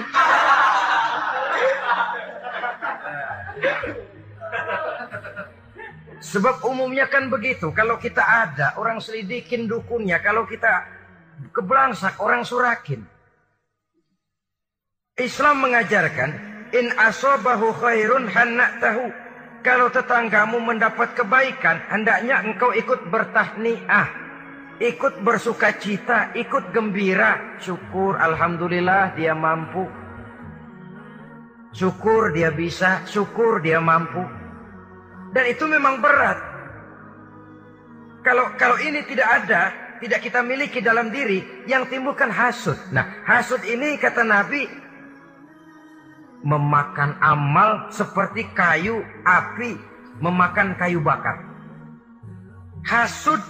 Sebab 6.25 6.65
umumnya 6.65 7.05
kan 7.05 7.29
begitu. 7.29 7.69
Kalau 7.69 8.01
kita 8.01 8.25
ada, 8.25 8.73
orang 8.81 8.97
selidikin 8.97 9.69
dukunnya. 9.69 10.17
Kalau 10.25 10.49
kita 10.49 10.81
kebelangsak, 11.53 12.17
orang 12.17 12.41
surakin. 12.41 13.05
Islam 15.21 15.61
mengajarkan, 15.61 16.29
in 16.73 16.89
asobahu 16.97 17.69
khairun 17.77 18.25
tahu. 18.81 19.05
Kalau 19.61 19.89
tetanggamu 19.93 20.61
mendapat 20.61 21.13
kebaikan, 21.13 21.85
hendaknya 21.93 22.41
engkau 22.41 22.73
ikut 22.73 23.05
bertahniah. 23.13 24.25
Ikut 24.81 25.23
bersuka 25.23 25.77
cita, 25.77 26.33
ikut 26.35 26.73
gembira. 26.73 27.57
Syukur, 27.61 28.17
Alhamdulillah 28.17 29.13
dia 29.13 29.31
mampu. 29.37 29.87
Syukur 31.71 32.33
dia 32.33 32.49
bisa, 32.51 33.05
syukur 33.07 33.61
dia 33.63 33.79
mampu. 33.79 34.44
Dan 35.35 35.51
itu 35.51 35.67
memang 35.67 35.99
berat. 35.99 36.39
Kalau 38.23 38.55
kalau 38.55 38.79
ini 38.79 39.03
tidak 39.03 39.27
ada, 39.43 39.75
tidak 39.99 40.23
kita 40.23 40.39
miliki 40.39 40.79
dalam 40.79 41.11
diri, 41.11 41.43
yang 41.67 41.83
timbulkan 41.91 42.31
hasut. 42.31 42.79
Nah, 42.95 43.03
hasut 43.27 43.59
ini 43.67 43.99
kata 43.99 44.23
Nabi 44.23 44.63
memakan 46.39 47.19
amal 47.19 47.91
seperti 47.91 48.47
kayu 48.55 49.03
api 49.27 49.75
memakan 50.23 50.71
kayu 50.79 51.03
bakar. 51.03 51.43
Hasut 52.87 53.43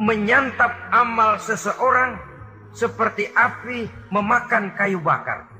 menyantap 0.00 0.72
amal 0.88 1.36
seseorang 1.36 2.16
seperti 2.72 3.28
api 3.36 3.92
memakan 4.08 4.72
kayu 4.72 5.04
bakar. 5.04 5.52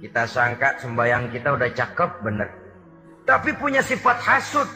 Kita 0.00 0.24
sangka 0.24 0.80
sembahyang 0.80 1.28
kita 1.28 1.60
udah 1.60 1.70
cakep 1.76 2.10
bener. 2.24 2.61
Tapi 3.22 3.50
punya 3.56 3.82
sifat 3.82 4.18
hasut. 4.22 4.68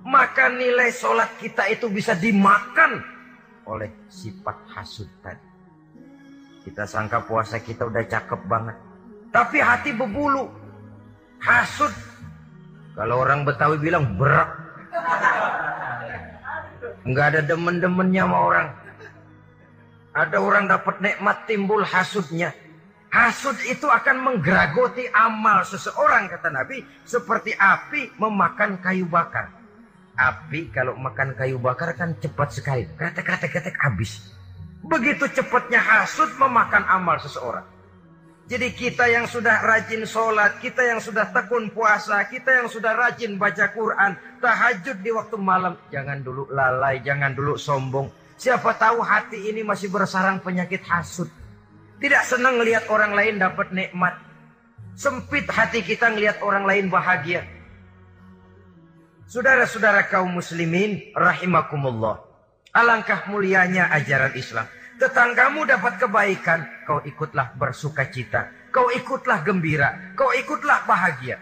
Maka 0.00 0.48
nilai 0.48 0.88
sholat 0.88 1.28
kita 1.36 1.68
itu 1.68 1.92
bisa 1.92 2.16
dimakan 2.16 3.04
oleh 3.68 3.92
sifat 4.08 4.56
hasut 4.72 5.06
tadi. 5.20 5.44
Kita 6.64 6.88
sangka 6.88 7.20
puasa 7.24 7.60
kita 7.60 7.84
udah 7.84 8.04
cakep 8.08 8.40
banget. 8.48 8.76
Tapi 9.30 9.60
hati 9.60 9.92
berbulu. 9.92 10.48
Hasut. 11.40 11.92
Kalau 12.96 13.22
orang 13.22 13.44
Betawi 13.44 13.76
bilang 13.80 14.18
berak. 14.18 14.50
Enggak 17.04 17.26
ada 17.36 17.40
demen-demennya 17.44 18.24
sama 18.28 18.38
orang. 18.44 18.68
Ada 20.10 20.36
orang 20.42 20.64
dapat 20.66 20.96
nikmat 21.00 21.36
timbul 21.46 21.80
hasutnya. 21.86 22.50
Hasud 23.10 23.58
itu 23.66 23.90
akan 23.90 24.22
menggeragoti 24.22 25.10
amal 25.10 25.66
seseorang 25.66 26.30
kata 26.30 26.46
Nabi 26.46 26.86
seperti 27.02 27.50
api 27.58 28.14
memakan 28.22 28.78
kayu 28.78 29.02
bakar. 29.10 29.50
Api 30.14 30.70
kalau 30.70 30.94
makan 30.94 31.34
kayu 31.34 31.58
bakar 31.58 31.98
kan 31.98 32.14
cepat 32.22 32.54
sekali. 32.54 32.86
Ketek-ketek-ketek 32.94 33.74
habis. 33.82 34.30
Begitu 34.86 35.26
cepatnya 35.26 35.82
hasud 35.82 36.30
memakan 36.38 36.86
amal 36.86 37.18
seseorang. 37.18 37.66
Jadi 38.50 38.74
kita 38.74 39.06
yang 39.06 39.26
sudah 39.30 39.62
rajin 39.62 40.02
sholat, 40.06 40.58
kita 40.58 40.82
yang 40.82 40.98
sudah 40.98 41.30
tekun 41.30 41.70
puasa, 41.70 42.18
kita 42.26 42.62
yang 42.62 42.66
sudah 42.66 42.98
rajin 42.98 43.38
baca 43.38 43.70
Quran, 43.70 44.18
tahajud 44.42 44.98
di 45.02 45.10
waktu 45.14 45.38
malam. 45.38 45.78
Jangan 45.90 46.18
dulu 46.22 46.50
lalai, 46.50 46.98
jangan 47.02 47.30
dulu 47.30 47.54
sombong. 47.54 48.10
Siapa 48.34 48.74
tahu 48.74 49.02
hati 49.02 49.50
ini 49.50 49.62
masih 49.62 49.90
bersarang 49.90 50.42
penyakit 50.42 50.82
hasud. 50.82 51.39
Tidak 52.00 52.22
senang 52.24 52.56
melihat 52.56 52.88
orang 52.88 53.12
lain 53.12 53.36
dapat 53.36 53.68
nikmat. 53.76 54.16
Sempit 54.96 55.44
hati 55.52 55.84
kita 55.84 56.08
melihat 56.08 56.40
orang 56.40 56.64
lain 56.64 56.88
bahagia. 56.88 57.44
Saudara-saudara 59.28 60.08
kaum 60.08 60.32
muslimin 60.32 61.12
rahimakumullah. 61.12 62.24
Alangkah 62.72 63.28
mulianya 63.28 63.92
ajaran 63.92 64.32
Islam. 64.32 64.64
Tetanggamu 64.96 65.68
dapat 65.68 66.00
kebaikan, 66.00 66.60
kau 66.88 67.04
ikutlah 67.04 67.52
bersuka 67.56 68.08
cita. 68.08 68.48
Kau 68.72 68.88
ikutlah 68.92 69.44
gembira, 69.44 70.12
kau 70.16 70.32
ikutlah 70.32 70.84
bahagia. 70.88 71.36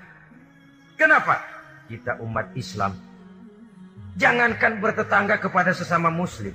Kenapa? 0.98 1.38
Kita 1.86 2.18
umat 2.22 2.50
Islam. 2.58 2.98
Jangankan 4.18 4.82
bertetangga 4.82 5.38
kepada 5.38 5.70
sesama 5.70 6.10
muslim. 6.10 6.54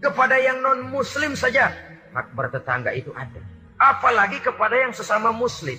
Kepada 0.00 0.40
yang 0.40 0.64
non 0.64 0.88
muslim 0.88 1.36
saja 1.36 1.91
hak 2.12 2.36
bertetangga 2.36 2.92
itu 2.92 3.10
ada. 3.16 3.40
Apalagi 3.80 4.38
kepada 4.38 4.78
yang 4.78 4.94
sesama 4.94 5.34
muslim. 5.34 5.76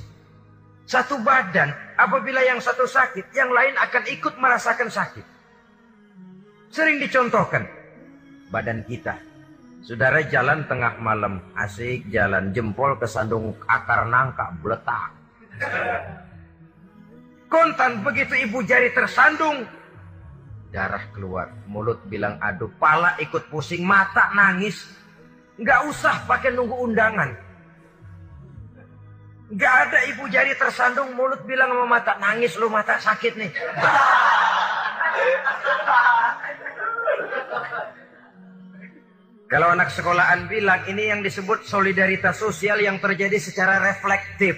Satu 0.83 1.15
badan, 1.23 1.71
apabila 1.95 2.43
yang 2.43 2.59
satu 2.59 2.83
sakit, 2.83 3.31
yang 3.31 3.47
lain 3.55 3.71
akan 3.79 4.03
ikut 4.11 4.35
merasakan 4.35 4.91
sakit. 4.91 5.23
Sering 6.67 6.99
dicontohkan, 6.99 7.63
badan 8.51 8.83
kita. 8.83 9.15
Saudara 9.83 10.19
jalan 10.27 10.67
tengah 10.67 10.99
malam, 10.99 11.39
asik 11.55 12.07
jalan, 12.11 12.51
jempol 12.51 12.99
kesandung 12.99 13.55
akar 13.67 14.11
nangka, 14.11 14.51
beletak. 14.59 15.11
Kontan 17.47 18.03
begitu 18.03 18.33
ibu 18.43 18.59
jari 18.65 18.91
tersandung, 18.91 19.63
darah 20.73 21.05
keluar, 21.13 21.53
mulut 21.69 22.01
bilang 22.09 22.41
aduh, 22.41 22.71
pala 22.81 23.13
ikut 23.21 23.47
pusing, 23.53 23.85
mata 23.85 24.33
nangis, 24.33 24.89
Nggak 25.63 25.79
usah 25.87 26.27
pakai 26.27 26.51
nunggu 26.51 26.75
undangan. 26.75 27.31
Nggak 29.53 29.75
ada 29.87 29.99
ibu 30.11 30.27
jari 30.27 30.51
tersandung 30.59 31.15
mulut 31.15 31.39
bilang 31.47 31.71
sama 31.71 31.85
mata 31.87 32.19
nangis 32.19 32.59
lu 32.59 32.67
mata 32.67 32.99
sakit 32.99 33.33
nih. 33.39 33.51
Kalau 39.53 39.69
anak 39.69 39.93
sekolahan 39.93 40.49
bilang 40.49 40.81
ini 40.89 41.13
yang 41.13 41.21
disebut 41.21 41.69
solidaritas 41.69 42.41
sosial 42.41 42.81
yang 42.81 42.97
terjadi 42.97 43.37
secara 43.37 43.77
reflektif. 43.85 44.57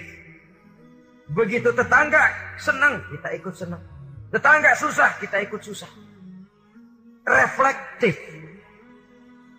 Begitu 1.36 1.68
tetangga 1.68 2.32
senang, 2.56 3.04
kita 3.12 3.28
ikut 3.36 3.52
senang. 3.52 3.82
Tetangga 4.32 4.72
susah, 4.72 5.20
kita 5.20 5.44
ikut 5.44 5.60
susah. 5.60 5.90
Reflektif. 7.28 8.16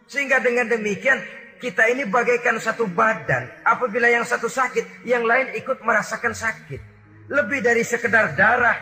Sehingga 0.09 0.41
dengan 0.41 0.73
demikian 0.73 1.21
kita 1.57 1.89
ini 1.89 2.05
bagaikan 2.05 2.61
satu 2.61 2.85
badan. 2.85 3.49
Apabila 3.65 4.05
yang 4.05 4.23
satu 4.23 4.45
sakit, 4.45 5.05
yang 5.05 5.25
lain 5.25 5.53
ikut 5.57 5.81
merasakan 5.81 6.33
sakit. 6.37 6.79
Lebih 7.27 7.59
dari 7.59 7.83
sekedar 7.83 8.37
darah, 8.37 8.77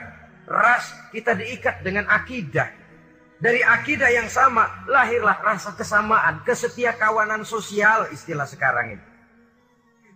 ras, 0.46 0.92
kita 1.10 1.34
diikat 1.34 1.82
dengan 1.82 2.06
akidah. 2.12 2.70
Dari 3.36 3.60
akidah 3.64 4.12
yang 4.12 4.28
sama, 4.32 4.86
lahirlah 4.88 5.40
rasa 5.44 5.76
kesamaan, 5.76 6.44
kesetia 6.48 6.96
kawanan 6.96 7.44
sosial 7.44 8.08
istilah 8.12 8.48
sekarang 8.48 9.00
ini. 9.00 9.06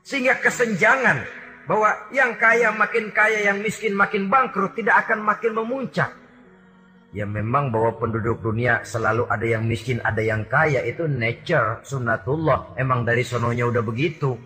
Sehingga 0.03 0.39
kesenjangan 0.39 1.27
bahwa 1.67 1.89
yang 2.11 2.35
kaya 2.39 2.71
makin 2.75 3.11
kaya, 3.11 3.49
yang 3.51 3.59
miskin 3.59 3.93
makin 3.93 4.27
bangkrut, 4.31 4.73
tidak 4.75 5.05
akan 5.07 5.23
makin 5.23 5.51
memuncak. 5.55 6.18
Ya 7.09 7.25
memang 7.25 7.73
bahwa 7.73 7.97
penduduk 7.97 8.45
dunia 8.45 8.85
selalu 8.85 9.25
ada 9.25 9.41
yang 9.41 9.65
miskin, 9.65 9.97
ada 10.05 10.21
yang 10.21 10.45
kaya. 10.45 10.85
Itu 10.85 11.09
nature, 11.09 11.81
sunnatullah. 11.81 12.77
Emang 12.77 13.01
dari 13.01 13.25
sononya 13.25 13.65
udah 13.65 13.81
begitu. 13.81 14.37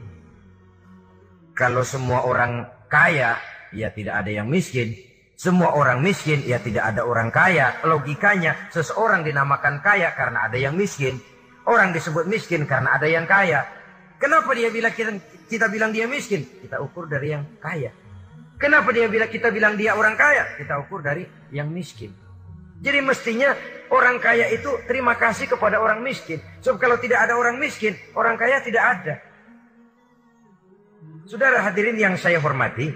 Kalau 1.52 1.84
semua 1.84 2.24
orang 2.24 2.64
kaya, 2.88 3.36
ya 3.76 3.92
tidak 3.92 4.24
ada 4.24 4.32
yang 4.32 4.48
miskin. 4.48 4.96
Semua 5.36 5.76
orang 5.76 6.00
miskin, 6.00 6.40
ya 6.48 6.64
tidak 6.64 6.96
ada 6.96 7.04
orang 7.04 7.28
kaya. 7.36 7.84
Logikanya, 7.84 8.72
seseorang 8.72 9.28
dinamakan 9.28 9.84
kaya 9.84 10.16
karena 10.16 10.48
ada 10.48 10.56
yang 10.56 10.80
miskin. 10.80 11.20
Orang 11.68 11.92
disebut 11.92 12.32
miskin 12.32 12.64
karena 12.64 12.96
ada 12.96 13.12
yang 13.12 13.28
kaya. 13.28 13.68
Kenapa 14.24 14.56
dia 14.56 14.72
bilang 14.72 14.96
kita, 14.96 15.12
kita 15.52 15.68
bilang 15.68 15.92
dia 15.92 16.08
miskin? 16.08 16.48
Kita 16.48 16.80
ukur 16.80 17.12
dari 17.12 17.36
yang 17.36 17.44
kaya. 17.60 17.92
Kenapa 18.56 18.96
dia 18.96 19.12
bilang 19.12 19.28
kita 19.28 19.52
bilang 19.52 19.76
dia 19.76 20.00
orang 20.00 20.16
kaya? 20.16 20.56
Kita 20.56 20.80
ukur 20.80 21.04
dari 21.04 21.28
yang 21.52 21.68
miskin. 21.68 22.23
Jadi 22.84 23.00
mestinya 23.00 23.56
orang 23.96 24.20
kaya 24.20 24.52
itu 24.52 24.68
terima 24.84 25.16
kasih 25.16 25.48
kepada 25.48 25.80
orang 25.80 26.04
miskin. 26.04 26.44
Sebab 26.60 26.76
kalau 26.84 27.00
tidak 27.00 27.24
ada 27.24 27.40
orang 27.40 27.56
miskin, 27.56 27.96
orang 28.12 28.36
kaya 28.36 28.60
tidak 28.60 28.84
ada. 28.84 29.16
Saudara 31.24 31.64
hadirin 31.64 31.96
yang 31.96 32.20
saya 32.20 32.44
hormati, 32.44 32.92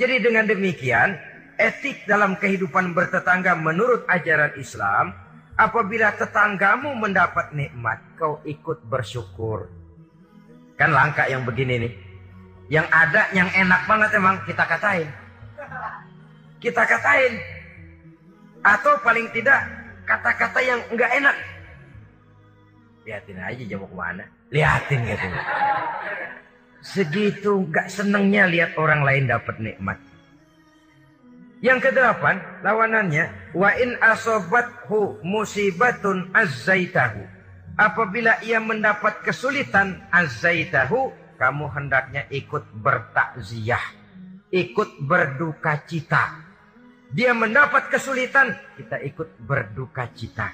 jadi 0.00 0.24
dengan 0.24 0.48
demikian 0.48 1.20
etik 1.60 2.08
dalam 2.08 2.40
kehidupan 2.40 2.96
bertetangga 2.96 3.52
menurut 3.52 4.08
ajaran 4.08 4.56
Islam, 4.56 5.12
apabila 5.58 6.16
tetanggamu 6.16 6.96
mendapat 6.96 7.52
nikmat, 7.52 8.00
kau 8.16 8.40
ikut 8.48 8.80
bersyukur. 8.88 9.68
Kan 10.80 10.96
langka 10.96 11.28
yang 11.28 11.44
begini 11.44 11.84
nih. 11.84 11.92
Yang 12.72 12.86
ada 12.88 13.22
yang 13.34 13.50
enak 13.52 13.84
banget 13.84 14.10
emang 14.16 14.40
kita 14.48 14.64
katain. 14.64 15.08
Kita 16.62 16.82
katain, 16.86 17.57
atau 18.76 19.00
paling 19.00 19.32
tidak 19.32 19.64
kata-kata 20.04 20.60
yang 20.60 20.80
enggak 20.92 21.10
enak. 21.16 21.36
Lihatin 23.08 23.40
aja 23.40 23.62
jam 23.64 23.80
ke 23.84 23.96
mana. 23.96 24.24
Lihatin 24.52 25.00
gitu. 25.08 25.28
Segitu 26.84 27.52
enggak 27.64 27.88
senengnya 27.88 28.44
lihat 28.44 28.76
orang 28.76 29.00
lain 29.04 29.24
dapat 29.28 29.56
nikmat. 29.60 29.98
Yang 31.58 31.90
kedelapan, 31.90 32.38
lawanannya 32.62 33.52
wa 33.56 33.70
in 33.74 33.98
asobathu 33.98 35.18
musibatun 35.26 36.30
azzaitahu. 36.30 37.26
Apabila 37.74 38.38
ia 38.46 38.62
mendapat 38.62 39.26
kesulitan 39.26 40.06
azzaitahu, 40.14 41.10
kamu 41.38 41.66
hendaknya 41.74 42.26
ikut 42.30 42.62
bertakziah, 42.78 43.82
ikut 44.50 45.02
berduka 45.02 45.82
cita 45.86 46.47
dia 47.08 47.32
mendapat 47.32 47.88
kesulitan, 47.88 48.52
kita 48.76 49.00
ikut 49.00 49.40
berduka 49.40 50.12
cita. 50.12 50.52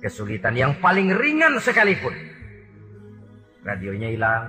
Kesulitan 0.00 0.56
yang 0.56 0.72
paling 0.80 1.12
ringan 1.12 1.60
sekalipun. 1.60 2.16
Radionya 3.60 4.08
hilang, 4.08 4.48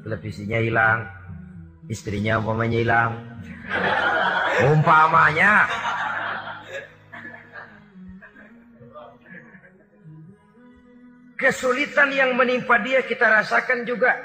televisinya 0.00 0.56
hilang, 0.56 1.04
istrinya 1.92 2.40
umpamanya 2.40 2.78
hilang. 2.80 3.12
Umpamanya. 4.72 5.68
Kesulitan 11.36 12.08
yang 12.16 12.32
menimpa 12.32 12.80
dia 12.80 13.04
kita 13.04 13.28
rasakan 13.28 13.84
juga. 13.84 14.16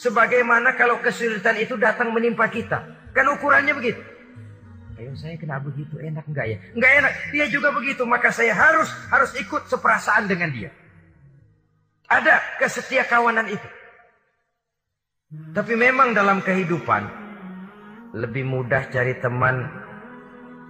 Sebagaimana 0.00 0.72
kalau 0.80 1.04
kesulitan 1.04 1.60
itu 1.60 1.76
datang 1.76 2.16
menimpa 2.16 2.48
kita. 2.48 2.80
Kan 3.12 3.28
ukurannya 3.28 3.76
begitu. 3.76 4.11
Ayo 5.02 5.18
saya 5.18 5.34
kena 5.34 5.58
begitu 5.58 5.98
enak 5.98 6.22
enggak 6.30 6.46
ya? 6.46 6.56
Enggak 6.78 6.92
enak. 7.02 7.12
Dia 7.34 7.46
juga 7.50 7.74
begitu. 7.74 8.06
Maka 8.06 8.30
saya 8.30 8.54
harus 8.54 8.86
harus 9.10 9.34
ikut 9.34 9.66
seperasaan 9.66 10.30
dengan 10.30 10.54
dia. 10.54 10.70
Ada 12.06 12.38
kesetia 12.62 13.02
kawanan 13.10 13.50
itu. 13.50 13.68
Tapi 15.50 15.74
memang 15.74 16.14
dalam 16.14 16.38
kehidupan 16.38 17.02
lebih 18.14 18.46
mudah 18.46 18.86
cari 18.94 19.18
teman 19.18 19.66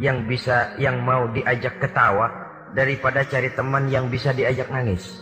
yang 0.00 0.24
bisa 0.24 0.72
yang 0.80 1.04
mau 1.04 1.28
diajak 1.28 1.76
ketawa 1.76 2.32
daripada 2.72 3.28
cari 3.28 3.52
teman 3.52 3.92
yang 3.92 4.08
bisa 4.08 4.32
diajak 4.32 4.72
nangis. 4.72 5.12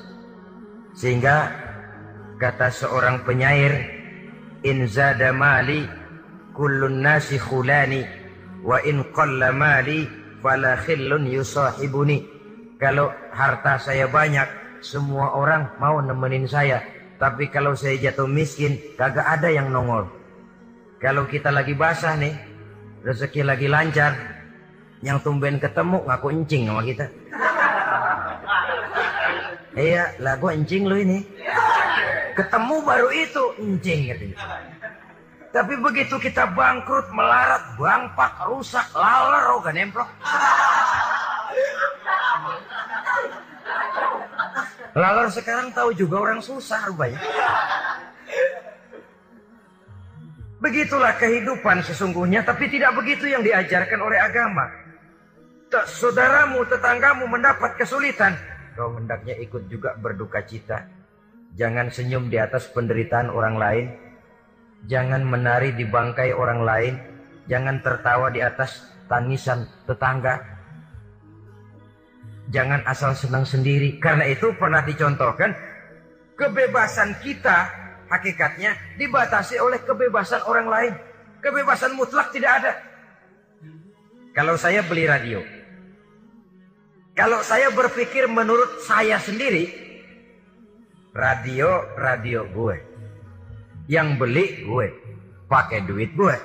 Sehingga 0.95 1.51
kata 2.39 2.71
seorang 2.71 3.27
penyair 3.27 3.75
in 4.63 4.87
zada 4.87 5.35
mali 5.35 5.83
kullun 6.55 7.03
nasi 7.03 7.41
khulani 7.43 8.20
wa 8.61 8.79
in 8.85 9.05
qalla 9.13 9.53
mali 9.53 10.09
fala 10.41 10.77
khillun 10.81 11.29
yusahibuni. 11.29 12.25
Kalau 12.81 13.13
harta 13.37 13.77
saya 13.77 14.09
banyak 14.09 14.49
semua 14.81 15.37
orang 15.37 15.77
mau 15.77 16.01
nemenin 16.01 16.49
saya. 16.49 16.81
Tapi 17.21 17.53
kalau 17.53 17.77
saya 17.77 18.01
jatuh 18.01 18.25
miskin 18.25 18.81
kagak 18.97 19.29
ada 19.29 19.53
yang 19.53 19.69
nongol. 19.69 20.09
Kalau 20.97 21.29
kita 21.29 21.53
lagi 21.53 21.77
basah 21.77 22.17
nih 22.17 22.33
rezeki 23.05 23.45
lagi 23.45 23.69
lancar 23.69 24.17
yang 25.05 25.21
tumben 25.21 25.61
ketemu 25.61 26.01
ngaku 26.09 26.29
encing 26.33 26.63
sama 26.73 26.83
kita. 26.85 27.07
Iya 29.77 30.17
lah 30.25 30.35
gua 30.41 30.57
encing 30.57 30.89
lu 30.89 30.97
ini. 30.97 31.19
Ketemu 32.33 32.77
baru 32.81 33.09
itu 33.13 33.45
encing 33.61 34.01
katanya 34.09 34.80
tapi 35.51 35.75
begitu 35.83 36.15
kita 36.15 36.47
bangkrut, 36.55 37.11
melarat, 37.11 37.75
bangpak, 37.75 38.33
rusak, 38.47 38.87
laler, 38.95 39.45
oh 39.51 39.59
gak 39.59 39.75
nemplok. 39.75 40.11
Laler 44.95 45.27
sekarang 45.31 45.75
tahu 45.75 45.91
juga 45.95 46.17
orang 46.23 46.39
susah 46.39 46.87
rupanya. 46.91 47.19
Begitulah 50.61 51.17
kehidupan 51.19 51.83
sesungguhnya, 51.83 52.47
tapi 52.47 52.71
tidak 52.71 52.95
begitu 52.95 53.27
yang 53.27 53.43
diajarkan 53.43 53.97
oleh 53.97 54.21
agama. 54.23 54.71
Tak 55.71 55.87
saudaramu, 55.87 56.63
tetanggamu 56.67 57.27
mendapat 57.27 57.75
kesulitan, 57.81 58.37
kau 58.77 58.95
hendaknya 58.95 59.35
ikut 59.41 59.67
juga 59.67 59.97
berduka 59.99 60.43
cita. 60.47 60.87
Jangan 61.59 61.91
senyum 61.91 62.31
di 62.31 62.39
atas 62.39 62.71
penderitaan 62.71 63.31
orang 63.33 63.57
lain, 63.59 63.87
Jangan 64.89 65.21
menari 65.27 65.77
di 65.77 65.85
bangkai 65.85 66.33
orang 66.33 66.61
lain. 66.65 66.95
Jangan 67.51 67.83
tertawa 67.83 68.31
di 68.33 68.41
atas 68.41 68.87
tangisan 69.11 69.67
tetangga. 69.85 70.41
Jangan 72.49 72.87
asal 72.87 73.13
senang 73.13 73.45
sendiri. 73.45 73.99
Karena 74.01 74.25
itu 74.31 74.55
pernah 74.57 74.81
dicontohkan. 74.81 75.53
Kebebasan 76.39 77.21
kita 77.21 77.69
hakikatnya 78.09 78.97
dibatasi 78.97 79.61
oleh 79.61 79.83
kebebasan 79.85 80.41
orang 80.49 80.69
lain. 80.71 80.93
Kebebasan 81.45 81.93
mutlak 81.95 82.33
tidak 82.33 82.53
ada. 82.65 82.73
Kalau 84.33 84.55
saya 84.57 84.81
beli 84.87 85.05
radio. 85.05 85.43
Kalau 87.15 87.43
saya 87.45 87.69
berpikir 87.75 88.25
menurut 88.31 88.81
saya 88.87 89.21
sendiri. 89.21 89.69
Radio, 91.11 91.85
radio 91.99 92.47
gue. 92.47 92.90
Yang 93.91 94.09
beli 94.23 94.47
gue. 94.63 94.87
Pakai 95.51 95.83
duit 95.83 96.15
gue. 96.15 96.37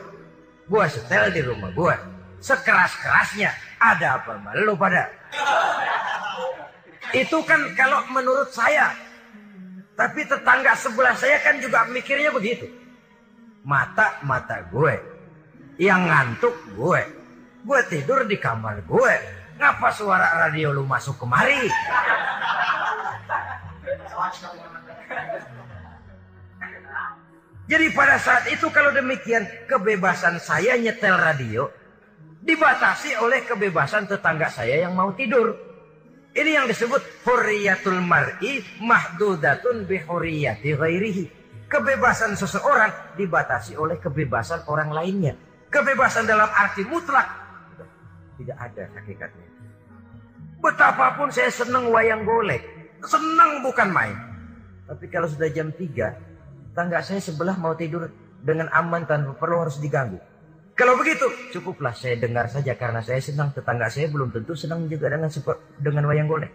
Gue 0.65 0.83
setel 0.89 1.29
di 1.29 1.45
rumah 1.45 1.69
gue. 1.69 1.93
Sekeras-kerasnya. 2.41 3.53
Ada 3.77 4.17
apa 4.17 4.41
malu 4.41 4.73
pada? 4.73 5.05
Itu 7.13 7.45
kan 7.45 7.61
kalau 7.77 8.01
menurut 8.09 8.49
saya. 8.49 8.97
Tapi 9.93 10.25
tetangga 10.25 10.73
sebelah 10.73 11.13
saya 11.13 11.37
kan 11.45 11.61
juga 11.61 11.85
mikirnya 11.85 12.33
begitu. 12.33 12.65
Mata-mata 13.61 14.65
gue. 14.73 14.97
Yang 15.77 16.01
ngantuk 16.01 16.55
gue. 16.73 17.01
Gue 17.61 17.79
tidur 17.93 18.25
di 18.25 18.41
kamar 18.41 18.81
gue. 18.89 19.13
Ngapa 19.61 19.93
suara 19.93 20.49
radio 20.49 20.73
lu 20.73 20.81
masuk 20.83 21.21
kemari? 21.21 21.69
Jadi 27.65 27.89
pada 27.97 28.21
saat 28.21 28.45
itu 28.53 28.69
kalau 28.69 28.93
demikian 28.93 29.41
kebebasan 29.65 30.37
saya 30.37 30.77
nyetel 30.77 31.17
radio 31.17 31.65
dibatasi 32.45 33.17
oleh 33.17 33.41
kebebasan 33.41 34.05
tetangga 34.05 34.53
saya 34.53 34.85
yang 34.85 34.93
mau 34.93 35.09
tidur. 35.17 35.57
Ini 36.35 36.61
yang 36.61 36.67
disebut 36.69 37.25
hurriyatul 37.25 38.05
mar'i 38.05 38.61
mahdudatun 38.77 39.89
bi 39.89 39.97
hurriyati 39.97 40.77
ghairihi. 40.77 41.25
Kebebasan 41.65 42.37
seseorang 42.37 43.17
dibatasi 43.17 43.73
oleh 43.73 43.97
kebebasan 43.97 44.69
orang 44.69 44.93
lainnya. 44.93 45.33
Kebebasan 45.73 46.29
dalam 46.29 46.45
arti 46.53 46.85
mutlak 46.85 47.25
tidak 48.37 48.57
ada 48.61 48.83
hakikatnya. 48.93 49.47
Betapapun 50.61 51.33
saya 51.33 51.49
senang 51.49 51.89
wayang 51.89 52.21
golek, 52.27 52.61
senang 53.01 53.65
bukan 53.65 53.89
main. 53.89 54.17
Tapi 54.85 55.09
kalau 55.09 55.25
sudah 55.25 55.49
jam 55.49 55.73
3 55.73 56.34
Tangga 56.75 56.99
saya 56.99 57.23
sebelah 57.23 57.55
mau 57.55 57.71
tidur 57.71 58.11
dengan 58.43 58.67
aman 58.75 59.07
tanpa 59.07 59.31
perlu 59.39 59.63
harus 59.63 59.79
diganggu. 59.79 60.19
Kalau 60.75 60.99
begitu, 60.99 61.23
cukuplah 61.55 61.95
saya 61.95 62.19
dengar 62.19 62.51
saja 62.51 62.75
karena 62.75 62.99
saya 62.99 63.23
senang. 63.23 63.55
Tetangga 63.55 63.87
saya 63.87 64.11
belum 64.11 64.35
tentu 64.35 64.59
senang 64.59 64.91
juga 64.91 65.07
dengan 65.07 65.31
dengan 65.79 66.03
wayang 66.03 66.27
golek. 66.27 66.51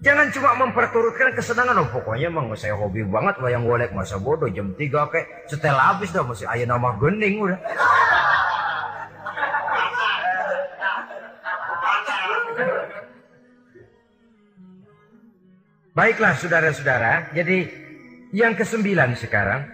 Jangan 0.00 0.30
cuma 0.30 0.54
memperturutkan 0.62 1.34
kesenangan. 1.34 1.82
Oh, 1.82 1.90
pokoknya 1.90 2.30
emang 2.30 2.54
saya 2.54 2.78
hobi 2.78 3.02
banget 3.02 3.34
wayang 3.42 3.66
golek. 3.66 3.90
Masa 3.90 4.22
bodoh 4.22 4.46
jam 4.46 4.78
3 4.78 5.10
kayak 5.10 5.50
setel 5.50 5.74
habis 5.74 6.14
dah. 6.14 6.22
Masih 6.22 6.46
ayah 6.46 6.70
nama 6.70 6.94
gening 7.02 7.42
udah. 7.42 7.58
Baiklah 15.98 16.38
saudara-saudara. 16.38 17.34
Jadi 17.34 17.79
yang 18.30 18.54
kesembilan 18.54 19.18
sekarang. 19.18 19.66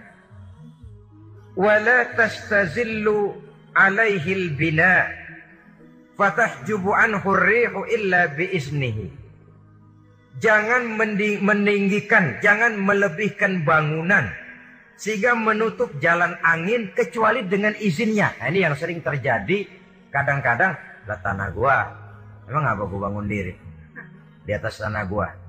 Wala 1.57 2.13
tastazillu 2.13 3.33
alaihi 3.73 4.29
al-bina 4.33 5.09
fatahjubu 6.13 6.93
anhu 6.93 7.33
rihu 7.33 7.85
illa 7.89 8.29
biiznihi. 8.29 9.09
Jangan 10.37 10.85
meninggikan, 11.41 12.37
jangan 12.45 12.77
melebihkan 12.77 13.65
bangunan 13.65 14.29
sehingga 14.97 15.33
menutup 15.33 15.93
jalan 15.97 16.37
angin 16.45 16.93
kecuali 16.93 17.41
dengan 17.45 17.73
izinnya. 17.77 18.37
Nah, 18.37 18.49
ini 18.49 18.61
yang 18.61 18.77
sering 18.77 19.01
terjadi 19.01 19.65
kadang-kadang 20.13 20.77
lah 21.09 21.19
tanah 21.25 21.49
gua. 21.53 21.77
Emang 22.45 22.69
apa 22.69 22.85
gua 22.85 23.09
bangun 23.09 23.25
diri 23.25 23.53
di 24.45 24.51
atas 24.53 24.77
tanah 24.77 25.09
gua? 25.09 25.46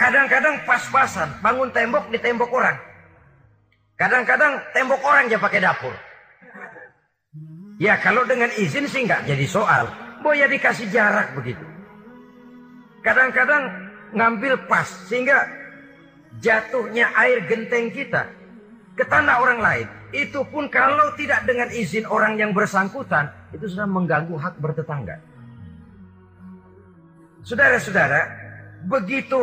Kadang-kadang 0.00 0.64
pas-pasan 0.64 1.28
bangun 1.44 1.68
tembok 1.76 2.08
di 2.08 2.16
tembok 2.16 2.48
orang. 2.56 2.72
Kadang-kadang 4.00 4.56
tembok 4.72 5.04
orang 5.04 5.28
aja 5.28 5.36
pakai 5.36 5.60
dapur. 5.60 5.92
Ya 7.76 8.00
kalau 8.00 8.24
dengan 8.24 8.48
izin 8.56 8.88
sih 8.88 9.04
nggak 9.04 9.28
jadi 9.28 9.44
soal. 9.44 9.92
Boya 10.24 10.48
dikasih 10.48 10.88
jarak 10.88 11.36
begitu. 11.36 11.60
Kadang-kadang 13.04 13.92
ngambil 14.16 14.64
pas 14.64 14.88
sehingga 15.04 15.44
jatuhnya 16.40 17.12
air 17.20 17.44
genteng 17.44 17.92
kita 17.92 18.24
ke 18.96 19.04
tanah 19.04 19.36
orang 19.36 19.60
lain. 19.60 19.88
Itu 20.16 20.48
pun 20.48 20.72
kalau 20.72 21.12
tidak 21.20 21.44
dengan 21.44 21.68
izin 21.68 22.08
orang 22.08 22.40
yang 22.40 22.56
bersangkutan, 22.56 23.30
itu 23.52 23.68
sudah 23.68 23.86
mengganggu 23.86 24.34
hak 24.34 24.58
bertetangga. 24.58 25.20
Saudara-saudara, 27.44 28.20
begitu 28.90 29.38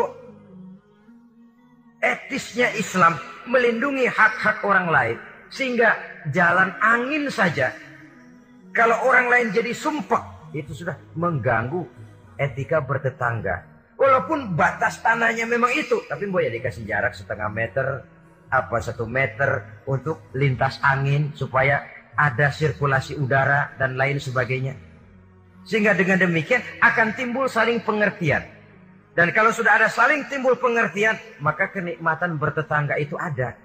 etisnya 2.02 2.74
Islam 2.78 3.18
melindungi 3.50 4.06
hak-hak 4.08 4.62
orang 4.64 4.88
lain. 4.90 5.18
Sehingga 5.48 5.96
jalan 6.36 6.76
angin 6.84 7.32
saja. 7.32 7.72
Kalau 8.76 9.00
orang 9.08 9.32
lain 9.32 9.48
jadi 9.56 9.72
sumpah. 9.72 10.52
Itu 10.52 10.76
sudah 10.76 10.96
mengganggu 11.16 11.84
etika 12.40 12.84
bertetangga. 12.84 13.64
Walaupun 13.98 14.54
batas 14.54 15.00
tanahnya 15.02 15.48
memang 15.48 15.72
itu. 15.74 16.04
Tapi 16.06 16.28
boleh 16.28 16.52
dikasih 16.52 16.84
jarak 16.84 17.16
setengah 17.16 17.48
meter. 17.48 18.04
Apa 18.48 18.80
satu 18.80 19.08
meter 19.08 19.84
untuk 19.88 20.32
lintas 20.36 20.80
angin. 20.84 21.32
Supaya 21.32 21.84
ada 22.18 22.52
sirkulasi 22.52 23.16
udara 23.16 23.72
dan 23.80 23.96
lain 23.96 24.20
sebagainya. 24.20 24.76
Sehingga 25.68 25.96
dengan 25.96 26.20
demikian 26.20 26.64
akan 26.80 27.16
timbul 27.16 27.48
saling 27.48 27.84
pengertian. 27.84 28.57
Dan 29.18 29.34
kalau 29.34 29.50
sudah 29.50 29.82
ada 29.82 29.90
saling 29.90 30.30
timbul 30.30 30.54
pengertian, 30.62 31.18
maka 31.42 31.74
kenikmatan 31.74 32.38
bertetangga 32.38 33.02
itu 33.02 33.18
ada. 33.18 33.58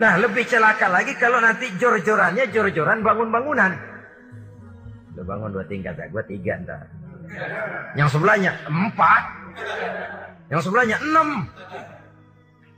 Nah, 0.00 0.16
lebih 0.16 0.48
celaka 0.48 0.88
lagi 0.88 1.12
kalau 1.20 1.36
nanti 1.36 1.68
jor-jorannya 1.76 2.48
jor-joran 2.48 3.04
bangun-bangunan. 3.04 3.76
Udah 5.12 5.24
bangun 5.28 5.52
dua 5.52 5.64
tingkat 5.68 6.00
ya, 6.00 6.08
gue 6.08 6.24
tiga 6.24 6.56
ntar. 6.64 6.88
Yang 8.00 8.16
sebelahnya 8.16 8.56
empat. 8.64 9.22
Yang 10.48 10.60
sebelahnya 10.64 10.96
enam. 10.96 11.28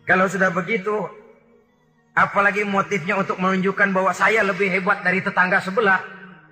Kalau 0.03 0.27
sudah 0.27 0.51
begitu, 0.51 1.07
apalagi 2.19 2.67
motifnya 2.67 3.23
untuk 3.23 3.39
menunjukkan 3.39 3.95
bahwa 3.95 4.11
saya 4.11 4.43
lebih 4.43 4.67
hebat 4.67 5.07
dari 5.07 5.23
tetangga 5.23 5.63
sebelah, 5.63 6.03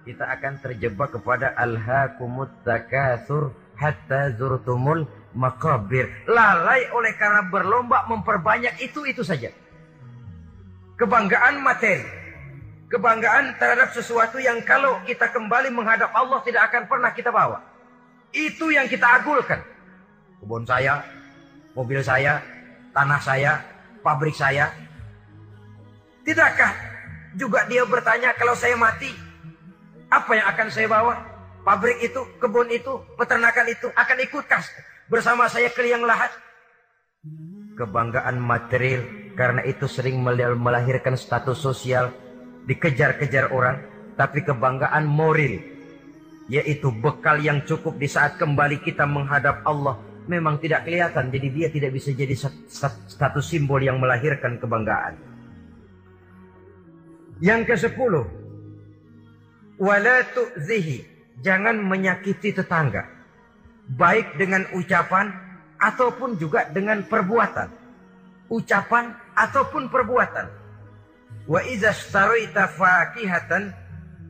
kita 0.07 0.22
akan 0.22 0.62
terjebak 0.62 1.18
kepada 1.18 1.51
al-hakumut 1.59 2.62
takatsur 2.62 3.51
hatta 3.79 4.35
zurtumul 4.35 5.07
makabir. 5.33 6.11
Lalai 6.26 6.91
oleh 6.91 7.14
karena 7.14 7.47
berlomba 7.47 8.05
memperbanyak 8.11 8.83
itu-itu 8.83 9.22
saja. 9.22 9.55
Kebanggaan 10.99 11.62
materi. 11.62 12.03
Kebanggaan 12.91 13.55
terhadap 13.61 13.95
sesuatu 13.95 14.41
yang 14.43 14.64
kalau 14.64 14.99
kita 15.07 15.31
kembali 15.31 15.70
menghadap 15.70 16.11
Allah 16.11 16.43
tidak 16.43 16.72
akan 16.72 16.91
pernah 16.91 17.12
kita 17.14 17.31
bawa. 17.31 17.62
Itu 18.35 18.74
yang 18.74 18.91
kita 18.91 19.22
agulkan. 19.22 19.61
Kebun 20.43 20.64
saya, 20.64 21.05
mobil 21.76 22.01
saya, 22.01 22.41
tanah 22.97 23.20
saya, 23.20 23.61
pabrik 24.01 24.35
saya. 24.35 24.72
Tidakkah 26.24 26.72
juga 27.37 27.64
dia 27.68 27.85
bertanya 27.85 28.33
kalau 28.37 28.57
saya 28.57 28.74
mati, 28.74 29.12
apa 30.09 30.31
yang 30.33 30.47
akan 30.49 30.68
saya 30.72 30.89
bawa? 30.89 31.38
Pabrik 31.66 31.98
itu, 32.00 32.20
kebun 32.38 32.68
itu, 32.70 33.02
peternakan 33.18 33.66
itu 33.68 33.88
akan 33.92 34.18
ikutkah 34.24 34.62
bersama 35.11 35.50
saya 35.50 35.68
ke 35.72 35.82
liang 35.84 36.04
lahat? 36.04 36.32
Kebanggaan 37.76 38.38
material 38.40 39.34
karena 39.38 39.62
itu 39.66 39.86
sering 39.86 40.18
melahirkan 40.59 41.14
status 41.14 41.59
sosial 41.59 42.11
dikejar-kejar 42.66 43.54
orang, 43.54 43.84
tapi 44.18 44.42
kebanggaan 44.42 45.06
moral 45.06 45.78
yaitu 46.48 46.88
bekal 46.88 47.36
yang 47.36 47.61
cukup 47.68 48.00
di 48.00 48.09
saat 48.09 48.40
kembali 48.40 48.80
kita 48.80 49.04
menghadap 49.04 49.61
Allah 49.68 50.00
memang 50.24 50.56
tidak 50.56 50.88
kelihatan 50.88 51.28
jadi 51.28 51.48
dia 51.52 51.68
tidak 51.68 51.90
bisa 51.92 52.12
jadi 52.12 52.32
status 53.09 53.44
simbol 53.44 53.80
yang 53.80 54.00
melahirkan 54.00 54.56
kebanggaan. 54.56 55.16
Yang 57.38 57.61
ke 57.68 57.74
sepuluh, 57.86 58.26
wala 59.78 60.24
tu'zihi 60.34 61.18
jangan 61.43 61.78
menyakiti 61.78 62.55
tetangga. 62.55 63.07
Baik 63.89 64.36
dengan 64.36 64.68
ucapan 64.76 65.32
ataupun 65.80 66.36
juga 66.36 66.68
dengan 66.68 67.01
perbuatan. 67.07 67.68
Ucapan 68.53 69.16
ataupun 69.32 69.89
perbuatan. 69.89 70.47
Wa 71.49 71.64
iza 71.64 71.95
staraita 71.95 72.68
fakihatan 72.68 73.72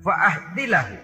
fa'ahdilahu. 0.03 0.97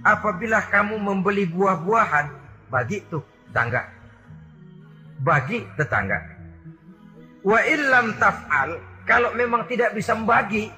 Apabila 0.00 0.64
kamu 0.64 0.96
membeli 0.96 1.44
buah-buahan, 1.44 2.26
bagi 2.72 3.04
tuh 3.12 3.20
tetangga. 3.52 3.84
Bagi 5.20 5.60
tetangga. 5.76 6.18
Wa 7.44 7.60
illam 7.68 8.16
taf'al, 8.16 8.80
kalau 9.04 9.36
memang 9.36 9.68
tidak 9.68 9.92
bisa 9.92 10.16
membagi, 10.16 10.72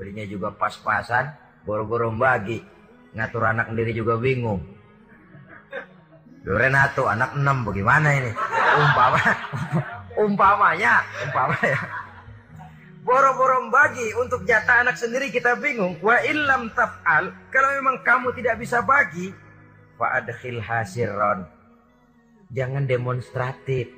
belinya 0.00 0.24
juga 0.24 0.48
pas-pasan, 0.56 1.28
boro-boro 1.68 2.08
bagi 2.16 2.64
ngatur 3.16 3.44
anak 3.44 3.72
sendiri 3.72 3.92
juga 3.96 4.18
bingung. 4.20 4.60
Renato 6.48 7.04
anak 7.04 7.36
enam 7.36 7.60
bagaimana 7.68 8.08
ini? 8.16 8.32
Umpama, 8.78 9.20
umpamanya, 10.24 10.94
umpamanya. 11.28 11.80
Boro-boro 13.04 13.72
bagi 13.72 14.12
untuk 14.20 14.44
jatah 14.44 14.84
anak 14.84 14.96
sendiri 15.00 15.32
kita 15.32 15.56
bingung. 15.60 15.96
Wa 16.00 16.20
illam 16.24 16.72
taf'al, 16.72 17.32
kalau 17.52 17.68
memang 17.80 18.04
kamu 18.04 18.32
tidak 18.36 18.60
bisa 18.60 18.84
bagi, 18.84 19.32
fa'adkhil 19.96 20.60
hasiron. 20.60 21.48
Jangan 22.52 22.84
demonstratif. 22.88 23.92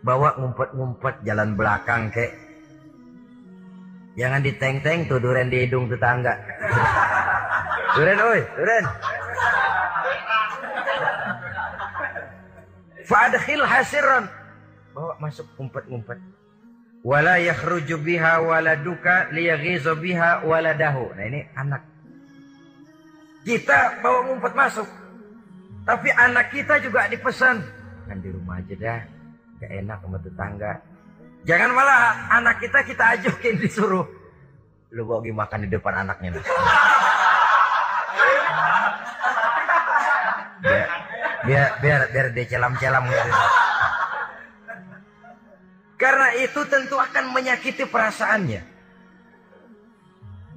Bawa 0.00 0.40
ngumpet-ngumpet 0.40 1.20
jalan 1.24 1.56
belakang 1.56 2.08
kek. 2.08 2.32
Jangan 4.16 4.40
diteng-teng 4.40 5.08
tuh 5.08 5.20
duren 5.20 5.52
di 5.52 5.64
hidung 5.64 5.88
tetangga. 5.88 6.40
Duren 7.90 8.18
oi, 8.22 8.40
duren. 8.54 8.84
Fadkhil 13.06 13.64
hasiran. 13.66 14.24
Bawa 14.94 15.18
masuk 15.18 15.46
ngumpet-ngumpet. 15.58 16.18
Wala 17.02 17.40
yakhruju 17.40 17.98
biha 17.98 18.44
waladuka 18.44 19.32
liyaghizu 19.34 19.98
biha 19.98 20.46
waladahu. 20.46 21.10
Nah 21.18 21.24
ini 21.26 21.40
anak. 21.58 21.82
Kita 23.42 23.98
bawa 24.04 24.30
ngumpet 24.30 24.52
masuk. 24.54 24.86
Tapi 25.82 26.12
anak 26.14 26.54
kita 26.54 26.78
juga 26.78 27.10
dipesan. 27.10 27.64
Kan 28.06 28.22
di 28.22 28.30
rumah 28.30 28.62
aja 28.62 28.74
dah. 28.78 29.00
Gak 29.58 29.72
enak 29.82 29.98
sama 30.04 30.18
tetangga. 30.22 30.72
Jangan 31.48 31.70
malah 31.72 32.00
anak 32.36 32.62
kita 32.62 32.84
kita 32.84 33.04
ajukin 33.18 33.58
disuruh. 33.58 34.06
Lu 34.94 35.02
bawa 35.08 35.24
makan 35.24 35.66
di 35.66 35.68
depan 35.72 36.04
anaknya. 36.06 36.38
Nah. 36.38 36.46
biar 40.60 40.88
biar 41.50 41.82
biar, 41.82 42.00
biar 42.14 42.26
dia 42.30 42.46
celam-celam 42.46 43.04
gitu. 43.10 43.30
Karena 45.98 46.28
itu 46.38 46.60
tentu 46.70 46.96
akan 46.96 47.24
menyakiti 47.34 47.84
perasaannya. 47.84 48.62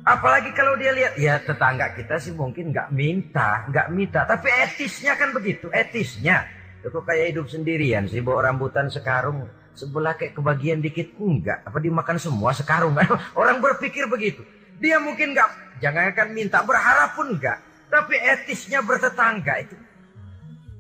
Apalagi 0.03 0.51
kalau 0.51 0.75
dia 0.75 0.91
lihat, 0.91 1.15
ya 1.15 1.39
tetangga 1.39 1.95
kita 1.95 2.19
sih 2.19 2.35
mungkin 2.35 2.75
nggak 2.75 2.91
minta, 2.91 3.67
nggak 3.71 3.87
minta, 3.91 4.27
tapi 4.27 4.51
etisnya 4.51 5.15
kan 5.15 5.31
begitu, 5.31 5.71
etisnya. 5.71 6.43
Itu 6.83 6.99
kayak 6.99 7.35
hidup 7.35 7.47
sendirian 7.47 8.11
sih, 8.11 8.19
bawa 8.19 8.51
rambutan 8.51 8.91
sekarung, 8.91 9.47
sebelah 9.71 10.19
kayak 10.19 10.35
kebagian 10.35 10.83
dikit 10.83 11.15
enggak, 11.15 11.63
apa 11.63 11.79
dimakan 11.79 12.19
semua 12.19 12.51
sekarung. 12.51 12.99
Orang 13.39 13.63
berpikir 13.63 14.03
begitu. 14.11 14.43
Dia 14.83 14.99
mungkin 14.99 15.31
nggak, 15.31 15.79
jangan 15.79 16.11
akan 16.11 16.27
minta, 16.35 16.59
berharap 16.67 17.15
pun 17.15 17.39
enggak. 17.39 17.63
Tapi 17.87 18.15
etisnya 18.19 18.83
bertetangga 18.83 19.63
itu 19.63 19.75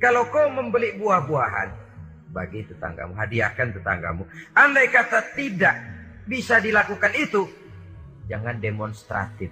kalau 0.03 0.27
kau 0.27 0.51
membeli 0.51 0.99
buah-buahan, 0.99 1.69
bagi 2.35 2.67
tetanggamu, 2.67 3.15
hadiahkan 3.15 3.71
tetanggamu. 3.71 4.27
Andai 4.51 4.91
kata 4.91 5.31
tidak 5.31 5.79
bisa 6.27 6.59
dilakukan 6.59 7.15
itu, 7.15 7.47
jangan 8.27 8.59
demonstratif. 8.59 9.47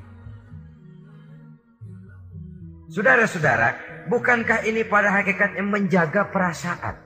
Saudara-saudara, 2.91 3.80
bukankah 4.12 4.68
ini 4.68 4.84
pada 4.84 5.16
hakikatnya 5.16 5.64
menjaga 5.64 6.28
perasaan? 6.28 6.99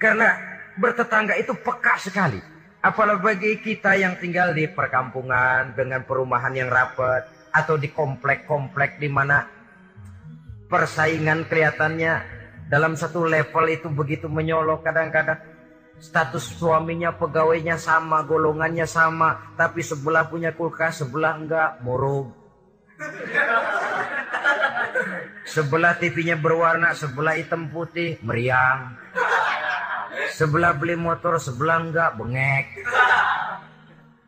Karena 0.00 0.32
bertetangga 0.80 1.36
itu 1.36 1.52
peka 1.60 2.00
sekali. 2.00 2.40
Apalagi 2.80 3.20
bagi 3.20 3.52
kita 3.60 4.00
yang 4.00 4.16
tinggal 4.16 4.56
di 4.56 4.64
perkampungan 4.64 5.76
dengan 5.76 6.00
perumahan 6.08 6.56
yang 6.56 6.72
rapat 6.72 7.28
atau 7.52 7.76
di 7.76 7.92
komplek-komplek 7.92 8.96
di 8.96 9.12
mana 9.12 9.59
persaingan 10.70 11.50
kelihatannya 11.50 12.22
dalam 12.70 12.94
satu 12.94 13.26
level 13.26 13.66
itu 13.66 13.90
begitu 13.90 14.30
menyolok 14.30 14.86
kadang-kadang. 14.86 15.42
Status 16.00 16.56
suaminya 16.56 17.12
pegawainya 17.12 17.76
sama 17.76 18.24
golongannya 18.24 18.88
sama 18.88 19.52
tapi 19.58 19.84
sebelah 19.84 20.24
punya 20.32 20.56
kulkas 20.56 21.04
sebelah 21.04 21.36
enggak 21.36 21.76
murung 21.84 22.40
sebelah 25.50 25.98
TV-nya 25.98 26.38
berwarna 26.38 26.94
sebelah 26.94 27.34
hitam 27.36 27.68
putih 27.68 28.20
meriang. 28.22 28.96
Sebelah 30.30 30.72
beli 30.78 30.94
motor 30.94 31.36
sebelah 31.42 31.82
enggak 31.82 32.16
bengek. 32.16 32.66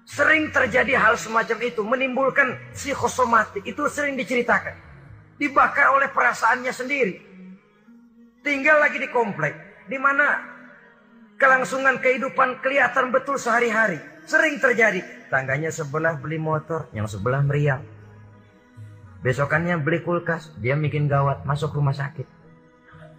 Sering 0.04 0.52
terjadi 0.52 0.98
hal 0.98 1.14
semacam 1.16 1.58
itu 1.64 1.80
menimbulkan 1.80 2.58
psikosomatik. 2.76 3.64
Itu 3.64 3.88
sering 3.88 4.18
diceritakan 4.18 4.91
dibakar 5.42 5.90
oleh 5.90 6.06
perasaannya 6.14 6.70
sendiri. 6.70 7.14
Tinggal 8.46 8.78
lagi 8.78 9.02
di 9.02 9.10
komplek, 9.10 9.82
di 9.90 9.98
mana 9.98 10.38
kelangsungan 11.34 11.98
kehidupan 11.98 12.62
kelihatan 12.62 13.10
betul 13.10 13.34
sehari-hari. 13.34 13.98
Sering 14.22 14.62
terjadi. 14.62 15.02
Tangganya 15.34 15.74
sebelah 15.74 16.14
beli 16.14 16.38
motor, 16.38 16.86
yang 16.94 17.10
sebelah 17.10 17.42
meriang. 17.42 17.82
Besokannya 19.26 19.82
beli 19.82 20.06
kulkas, 20.06 20.54
dia 20.62 20.78
bikin 20.78 21.10
gawat, 21.10 21.42
masuk 21.42 21.74
rumah 21.74 21.94
sakit. 21.94 22.26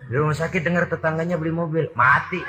Di 0.07 0.15
rumah 0.15 0.35
sakit 0.35 0.63
dengar 0.63 0.87
tetangganya 0.87 1.35
beli 1.35 1.51
mobil, 1.51 1.91
mati. 1.91 2.39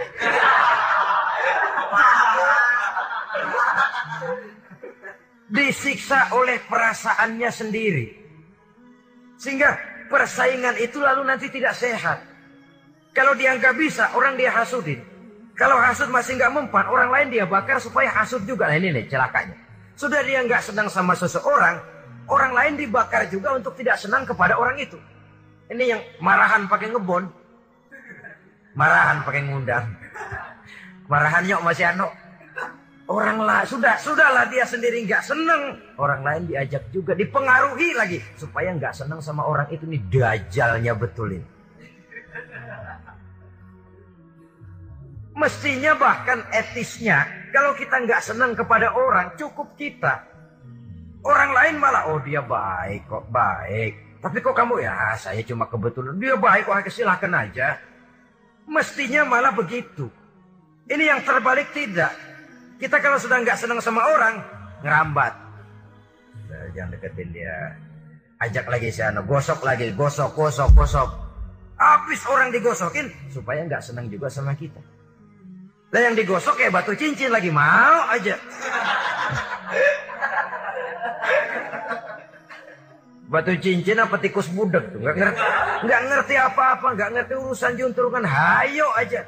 Disiksa 5.50 6.34
oleh 6.34 6.62
perasaannya 6.66 7.50
sendiri. 7.50 8.23
Sehingga 9.38 9.76
persaingan 10.08 10.78
itu 10.78 11.02
lalu 11.02 11.26
nanti 11.26 11.50
tidak 11.50 11.74
sehat. 11.74 12.22
Kalau 13.14 13.34
dia 13.38 13.54
nggak 13.54 13.74
bisa, 13.78 14.10
orang 14.14 14.34
dia 14.34 14.50
hasudin. 14.50 14.98
Kalau 15.54 15.78
hasud 15.78 16.10
masih 16.10 16.34
nggak 16.34 16.50
mempan, 16.50 16.86
orang 16.90 17.10
lain 17.14 17.26
dia 17.30 17.46
bakar 17.46 17.78
supaya 17.78 18.10
hasud 18.10 18.42
juga. 18.42 18.66
Nah 18.66 18.74
ini 18.74 18.90
nih 18.90 19.06
celakanya. 19.06 19.54
Sudah 19.94 20.18
dia 20.26 20.42
nggak 20.42 20.58
senang 20.58 20.90
sama 20.90 21.14
seseorang, 21.14 21.78
orang 22.26 22.50
lain 22.50 22.74
dibakar 22.74 23.30
juga 23.30 23.54
untuk 23.54 23.78
tidak 23.78 23.94
senang 23.94 24.26
kepada 24.26 24.58
orang 24.58 24.74
itu. 24.82 24.98
Ini 25.70 25.84
yang 25.94 26.02
marahan 26.18 26.66
pakai 26.66 26.90
ngebon. 26.90 27.30
Marahan 28.74 29.22
pakai 29.22 29.42
ngundang. 29.46 29.86
Marahan 31.06 31.46
yuk 31.46 31.62
masih 31.62 31.86
ano. 31.94 32.10
Orang 33.04 33.44
lah 33.44 33.68
sudah 33.68 34.00
sudahlah 34.00 34.48
dia 34.48 34.64
sendiri 34.64 35.04
nggak 35.04 35.20
seneng, 35.20 35.76
orang 36.00 36.24
lain 36.24 36.42
diajak 36.48 36.88
juga 36.88 37.12
dipengaruhi 37.12 37.92
lagi 37.92 38.16
supaya 38.40 38.72
nggak 38.72 38.96
seneng 38.96 39.20
sama 39.20 39.44
orang 39.44 39.68
itu 39.68 39.84
nih 39.84 40.00
dajalnya 40.08 40.96
betulin. 40.96 41.44
Mestinya 45.34 45.92
bahkan 46.00 46.46
etisnya, 46.48 47.26
kalau 47.52 47.76
kita 47.76 48.06
nggak 48.06 48.22
senang 48.22 48.56
kepada 48.56 48.94
orang, 48.94 49.36
cukup 49.36 49.74
kita. 49.76 50.24
Orang 51.26 51.50
lain 51.52 51.76
malah, 51.82 52.08
oh 52.08 52.22
dia 52.22 52.40
baik 52.40 53.04
kok, 53.04 53.28
baik. 53.28 54.22
Tapi 54.22 54.38
kok 54.40 54.56
kamu 54.56 54.80
ya, 54.80 55.12
saya 55.18 55.42
cuma 55.44 55.66
kebetulan. 55.68 56.16
Dia 56.16 56.38
baik 56.38 56.70
kok, 56.70 56.88
silahkan 56.88 57.34
aja. 57.34 57.76
Mestinya 58.64 59.28
malah 59.28 59.52
begitu. 59.52 60.08
Ini 60.86 61.04
yang 61.12 61.20
terbalik 61.26 61.68
tidak. 61.74 62.14
Kita 62.84 63.00
kalau 63.00 63.16
sudah 63.16 63.40
nggak 63.40 63.56
senang 63.56 63.80
sama 63.80 64.04
orang, 64.04 64.44
ngerambat. 64.84 65.32
Jangan 66.76 66.92
deketin 66.92 67.32
dia. 67.32 67.80
Ajak 68.36 68.68
lagi 68.68 68.92
sana, 68.92 69.24
gosok 69.24 69.64
lagi, 69.64 69.88
gosok, 69.96 70.36
gosok, 70.36 70.68
gosok. 70.76 71.08
Habis 71.80 72.28
orang 72.28 72.52
digosokin, 72.52 73.08
supaya 73.32 73.64
nggak 73.64 73.80
senang 73.80 74.12
juga 74.12 74.28
sama 74.28 74.52
kita. 74.52 74.84
Lah 75.96 76.00
yang 76.04 76.12
digosok 76.12 76.60
kayak 76.60 76.76
batu 76.76 76.92
cincin 76.92 77.32
lagi 77.32 77.48
mau 77.48 78.04
aja. 78.12 78.36
Batu 83.24 83.56
cincin 83.58 83.98
apa 83.98 84.20
tikus 84.20 84.46
budek 84.52 84.94
tuh 84.94 85.00
nggak 85.00 85.16
ngerti 85.18 85.42
nggak 85.88 86.00
ngerti 86.06 86.34
apa-apa 86.38 86.94
nggak 86.94 87.10
ngerti 87.18 87.34
urusan 87.34 87.74
junturungan 87.74 88.22
hayo 88.22 88.86
aja 88.94 89.26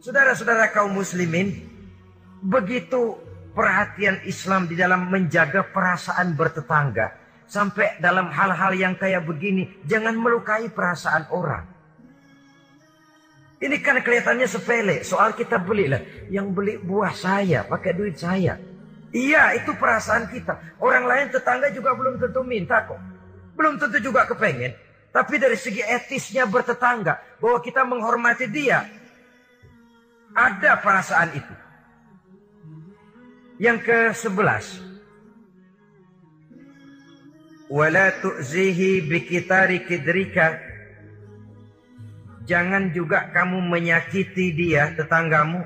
saudara-saudara 0.00 0.72
kaum 0.72 0.96
muslimin 0.96 1.69
begitu 2.40 3.20
perhatian 3.52 4.24
Islam 4.24 4.66
di 4.66 4.76
dalam 4.76 5.08
menjaga 5.12 5.64
perasaan 5.68 6.32
bertetangga 6.34 7.16
sampai 7.44 8.00
dalam 8.00 8.32
hal-hal 8.32 8.72
yang 8.74 8.94
kayak 8.96 9.26
begini 9.26 9.68
jangan 9.84 10.16
melukai 10.16 10.72
perasaan 10.72 11.28
orang 11.30 11.80
ini 13.60 13.76
kan 13.84 14.00
kelihatannya 14.00 14.48
sepele. 14.48 15.04
Soal 15.04 15.36
kita 15.36 15.60
beli 15.60 15.84
lah. 15.84 16.00
Yang 16.32 16.46
beli 16.48 16.74
buah 16.80 17.12
saya, 17.12 17.60
pakai 17.68 17.92
duit 17.92 18.16
saya. 18.16 18.56
Iya, 19.12 19.52
itu 19.60 19.76
perasaan 19.76 20.32
kita. 20.32 20.80
Orang 20.80 21.04
lain 21.04 21.28
tetangga 21.28 21.68
juga 21.68 21.92
belum 21.92 22.16
tentu 22.16 22.40
minta 22.40 22.88
kok. 22.88 22.96
Belum 23.52 23.76
tentu 23.76 24.00
juga 24.00 24.24
kepengen. 24.24 24.72
Tapi 25.12 25.36
dari 25.36 25.60
segi 25.60 25.84
etisnya 25.84 26.48
bertetangga. 26.48 27.20
Bahwa 27.36 27.60
kita 27.60 27.84
menghormati 27.84 28.48
dia. 28.48 28.88
Ada 30.32 30.80
perasaan 30.80 31.36
itu. 31.36 31.54
Yang 33.60 33.78
ke 33.84 33.98
sebelas. 34.16 34.80
Wala 37.68 38.08
tu'zihi 38.24 39.04
bikitari 39.04 39.84
kidrika 39.84 40.70
Jangan 42.48 42.90
juga 42.90 43.30
kamu 43.30 43.62
menyakiti 43.62 44.50
dia, 44.56 44.90
tetanggamu, 44.96 45.62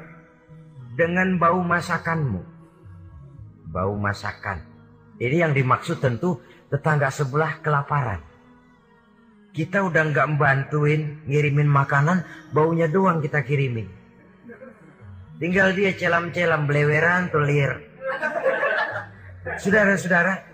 dengan 0.98 1.40
bau 1.40 1.64
masakanmu. 1.64 2.44
Bau 3.72 3.96
masakan. 3.96 4.60
Ini 5.16 5.48
yang 5.48 5.56
dimaksud 5.56 6.04
tentu 6.04 6.44
tetangga 6.68 7.08
sebelah 7.08 7.62
kelaparan. 7.64 8.20
Kita 9.54 9.86
udah 9.86 10.02
nggak 10.12 10.28
membantuin 10.34 11.24
ngirimin 11.24 11.70
makanan, 11.70 12.26
baunya 12.52 12.90
doang 12.90 13.22
kita 13.22 13.46
kirimin. 13.46 14.03
Tinggal 15.42 15.74
dia 15.74 15.90
celam-celam, 15.94 16.70
beleweran, 16.70 17.26
tulir. 17.34 17.82
Saudara-saudara, 19.58 20.46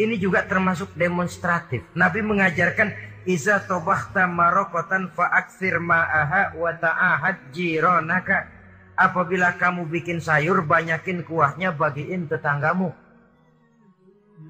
ini 0.00 0.16
juga 0.16 0.48
termasuk 0.48 0.96
demonstratif. 0.96 1.84
Nabi 1.92 2.24
mengajarkan 2.24 3.10
Iza 3.28 3.60
tobahta 3.68 4.24
marokotan 4.24 5.12
fa'aksir 5.12 5.76
ma'aha 5.76 6.56
wa 6.56 6.72
ta'ahad 6.72 7.52
jironaka. 7.52 8.48
Apabila 8.96 9.60
kamu 9.60 9.88
bikin 9.92 10.24
sayur, 10.24 10.64
banyakin 10.64 11.20
kuahnya, 11.24 11.76
bagiin 11.76 12.28
tetanggamu. 12.28 12.96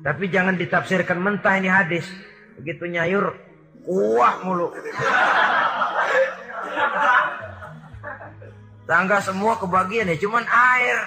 Tapi 0.06 0.30
jangan 0.30 0.54
ditafsirkan 0.54 1.18
mentah 1.18 1.58
ini 1.58 1.66
hadis. 1.66 2.06
Begitu 2.62 2.86
nyayur, 2.86 3.34
kuah 3.82 4.42
mulu. 4.46 4.70
Tangga 8.90 9.22
semua 9.22 9.54
kebagian 9.54 10.10
ya, 10.10 10.18
cuman 10.18 10.42
air. 10.50 10.98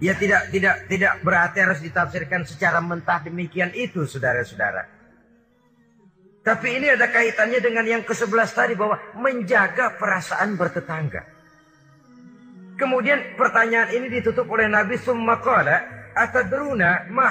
Ya 0.00 0.16
tidak 0.16 0.48
tidak 0.48 0.88
tidak 0.88 1.12
berarti 1.20 1.60
harus 1.60 1.84
ditafsirkan 1.84 2.48
secara 2.48 2.80
mentah 2.80 3.20
demikian 3.20 3.68
itu 3.76 4.08
saudara-saudara. 4.08 4.88
Tapi 6.40 6.68
ini 6.80 6.88
ada 6.88 7.12
kaitannya 7.12 7.60
dengan 7.60 7.84
yang 7.84 8.00
ke-11 8.04 8.48
tadi 8.52 8.72
bahwa 8.76 8.96
menjaga 9.20 9.92
perasaan 10.00 10.56
bertetangga. 10.56 11.24
Kemudian 12.80 13.36
pertanyaan 13.36 13.92
ini 13.92 14.08
ditutup 14.08 14.48
oleh 14.48 14.72
Nabi 14.72 14.96
summa 14.96 15.36
qala 15.40 15.84
atadruna 16.16 17.12
ma? 17.12 17.28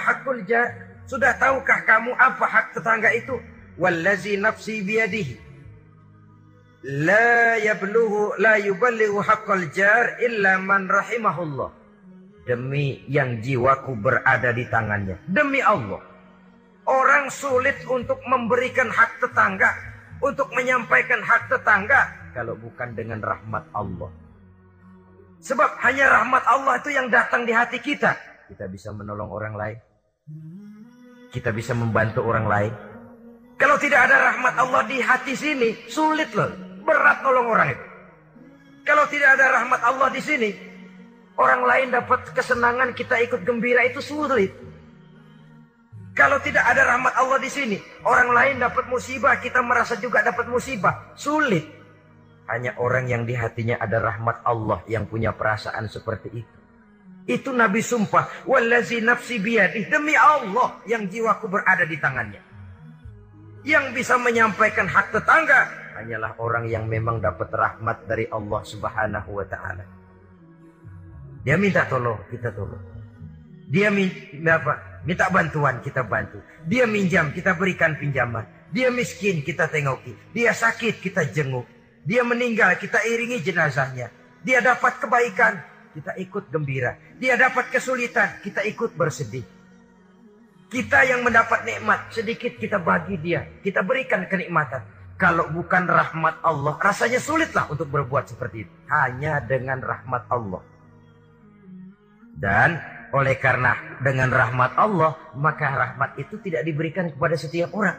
Sudah 1.09 1.36
tahukah 1.41 1.89
kamu 1.89 2.13
apa 2.21 2.45
hak 2.45 2.65
tetangga 2.78 3.09
itu? 3.17 3.34
Wallazi 3.82 4.38
nafsi 4.38 4.86
biyadihi. 4.86 5.52
La 6.84 7.55
yablughu 7.63 8.36
la 8.43 8.59
yuballighu 8.59 9.23
haqqal 9.23 9.71
jar 9.71 10.19
illa 10.19 10.59
man 10.59 10.91
rahimahullah 10.91 11.84
demi 12.43 13.07
yang 13.07 13.39
jiwaku 13.39 13.95
berada 13.95 14.51
di 14.51 14.67
tangannya. 14.67 15.15
Demi 15.27 15.63
Allah. 15.63 16.03
Orang 16.84 17.31
sulit 17.31 17.79
untuk 17.88 18.19
memberikan 18.27 18.91
hak 18.91 19.23
tetangga, 19.23 19.71
untuk 20.19 20.51
menyampaikan 20.51 21.23
hak 21.23 21.47
tetangga 21.47 22.11
kalau 22.36 22.59
bukan 22.59 22.91
dengan 22.91 23.23
rahmat 23.23 23.63
Allah. 23.71 24.11
Sebab 25.39 25.79
hanya 25.88 26.11
rahmat 26.11 26.43
Allah 26.43 26.75
itu 26.84 26.91
yang 26.91 27.07
datang 27.07 27.47
di 27.47 27.55
hati 27.55 27.79
kita. 27.79 28.19
Kita 28.51 28.67
bisa 28.67 28.91
menolong 28.91 29.31
orang 29.31 29.55
lain. 29.55 29.77
Kita 31.31 31.55
bisa 31.55 31.71
membantu 31.71 32.27
orang 32.27 32.47
lain. 32.51 32.73
Kalau 33.55 33.79
tidak 33.79 34.11
ada 34.11 34.36
rahmat 34.36 34.53
Allah 34.59 34.84
di 34.84 34.99
hati 34.99 35.34
sini, 35.39 35.88
sulit 35.88 36.36
loh. 36.36 36.72
Berat 36.84 37.23
nolong 37.23 37.47
orang 37.47 37.69
itu. 37.71 37.86
Kalau 38.84 39.07
tidak 39.07 39.39
ada 39.39 39.45
rahmat 39.59 39.81
Allah 39.84 40.09
di 40.11 40.19
sini, 40.19 40.49
Orang 41.34 41.65
lain 41.65 41.89
dapat 41.89 42.29
kesenangan, 42.29 42.93
kita 42.93 43.17
ikut 43.25 43.41
gembira 43.41 43.81
itu 43.89 43.97
sulit. 44.05 44.53
Kalau 46.13 46.38
tidak 46.45 46.61
ada 46.61 46.93
rahmat 46.93 47.09
Allah 47.17 47.41
di 47.41 47.49
sini, 47.49 47.77
orang 48.05 48.29
lain 48.29 48.55
dapat 48.61 48.86
musibah, 48.86 49.41
kita 49.41 49.65
merasa 49.65 49.97
juga 49.97 50.21
dapat 50.21 50.45
musibah, 50.45 51.09
sulit. 51.17 51.65
Hanya 52.45 52.77
orang 52.77 53.09
yang 53.09 53.25
di 53.25 53.34
hatinya 53.34 53.81
ada 53.81 53.97
rahmat 53.97 54.45
Allah 54.45 54.86
yang 54.86 55.09
punya 55.09 55.34
perasaan 55.34 55.89
seperti 55.89 56.29
itu. 56.38 56.57
Itu 57.25 57.49
Nabi 57.49 57.81
sumpah, 57.81 58.45
wallazi 58.45 59.01
nafsi 59.01 59.41
biyadih, 59.41 59.89
demi 59.89 60.13
Allah 60.13 60.86
yang 60.86 61.09
jiwaku 61.09 61.49
berada 61.49 61.81
di 61.89 61.97
tangannya. 61.97 62.43
Yang 63.65 63.86
bisa 63.97 64.21
menyampaikan 64.21 64.86
hak 64.86 65.17
tetangga 65.17 65.65
hanyalah 65.95 66.37
orang 66.41 66.65
yang 66.69 66.89
memang 66.89 67.21
dapat 67.21 67.49
rahmat 67.53 68.09
dari 68.09 68.25
Allah 68.29 68.61
Subhanahu 68.65 69.29
wa 69.37 69.45
taala. 69.45 69.85
Dia 71.43 71.59
minta 71.59 71.83
tolong, 71.85 72.23
kita 72.31 72.55
tolong. 72.55 72.79
Dia 73.67 73.91
minta? 73.91 74.59
Minta 75.03 75.27
bantuan, 75.27 75.83
kita 75.83 76.07
bantu. 76.07 76.39
Dia 76.63 76.87
minjam, 76.87 77.35
kita 77.35 77.59
berikan 77.59 77.99
pinjaman. 77.99 78.47
Dia 78.71 78.87
miskin, 78.87 79.43
kita 79.43 79.67
tengoki. 79.67 80.15
Dia 80.31 80.55
sakit, 80.55 81.03
kita 81.03 81.27
jenguk. 81.27 81.67
Dia 82.07 82.23
meninggal, 82.23 82.79
kita 82.79 83.03
iringi 83.03 83.43
jenazahnya. 83.43 84.07
Dia 84.43 84.63
dapat 84.63 85.03
kebaikan, 85.03 85.59
kita 85.91 86.15
ikut 86.19 86.47
gembira. 86.47 86.95
Dia 87.19 87.35
dapat 87.35 87.67
kesulitan, 87.71 88.39
kita 88.39 88.63
ikut 88.63 88.95
bersedih. 88.95 89.43
Kita 90.71 91.03
yang 91.05 91.21
mendapat 91.21 91.67
nikmat, 91.67 92.09
sedikit 92.09 92.55
kita 92.57 92.79
bagi 92.79 93.19
dia. 93.19 93.45
Kita 93.59 93.83
berikan 93.83 94.25
kenikmatan. 94.25 94.81
Kalau 95.24 95.47
bukan 95.55 95.88
rahmat 95.88 96.43
Allah, 96.43 96.76
rasanya 96.84 97.15
sulitlah 97.24 97.71
untuk 97.71 97.88
berbuat 97.88 98.28
seperti 98.28 98.67
itu. 98.67 98.74
Hanya 98.91 99.39
dengan 99.39 99.80
rahmat 99.80 100.28
Allah. 100.28 100.59
Dan 102.36 102.76
oleh 103.15 103.39
karena 103.39 103.71
dengan 104.03 104.28
rahmat 104.28 104.76
Allah, 104.76 105.15
maka 105.39 105.80
rahmat 105.80 106.19
itu 106.19 106.43
tidak 106.43 106.67
diberikan 106.67 107.07
kepada 107.07 107.39
setiap 107.39 107.71
orang. 107.71 107.95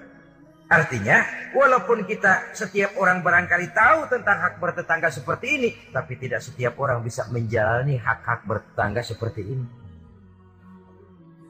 Artinya, 0.68 1.25
walaupun 1.57 2.05
kita 2.05 2.53
setiap 2.53 2.93
orang 3.01 3.25
barangkali 3.25 3.72
tahu 3.72 4.05
tentang 4.12 4.45
hak 4.45 4.61
bertetangga 4.61 5.09
seperti 5.09 5.47
ini, 5.57 5.70
tapi 5.97 6.20
tidak 6.20 6.45
setiap 6.45 6.77
orang 6.77 7.01
bisa 7.01 7.25
menjalani 7.33 7.97
hak-hak 7.97 8.45
bertetangga 8.45 9.01
seperti 9.01 9.49
ini. 9.49 9.66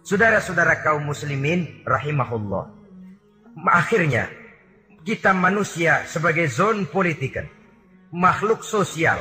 Saudara-saudara 0.06 0.86
kaum 0.86 1.02
muslimin 1.02 1.82
rahimahullah. 1.82 2.70
Akhirnya, 3.74 4.43
kita 5.04 5.36
manusia 5.36 6.02
sebagai 6.08 6.48
zon 6.48 6.88
politikan, 6.88 7.44
makhluk 8.10 8.64
sosial 8.64 9.20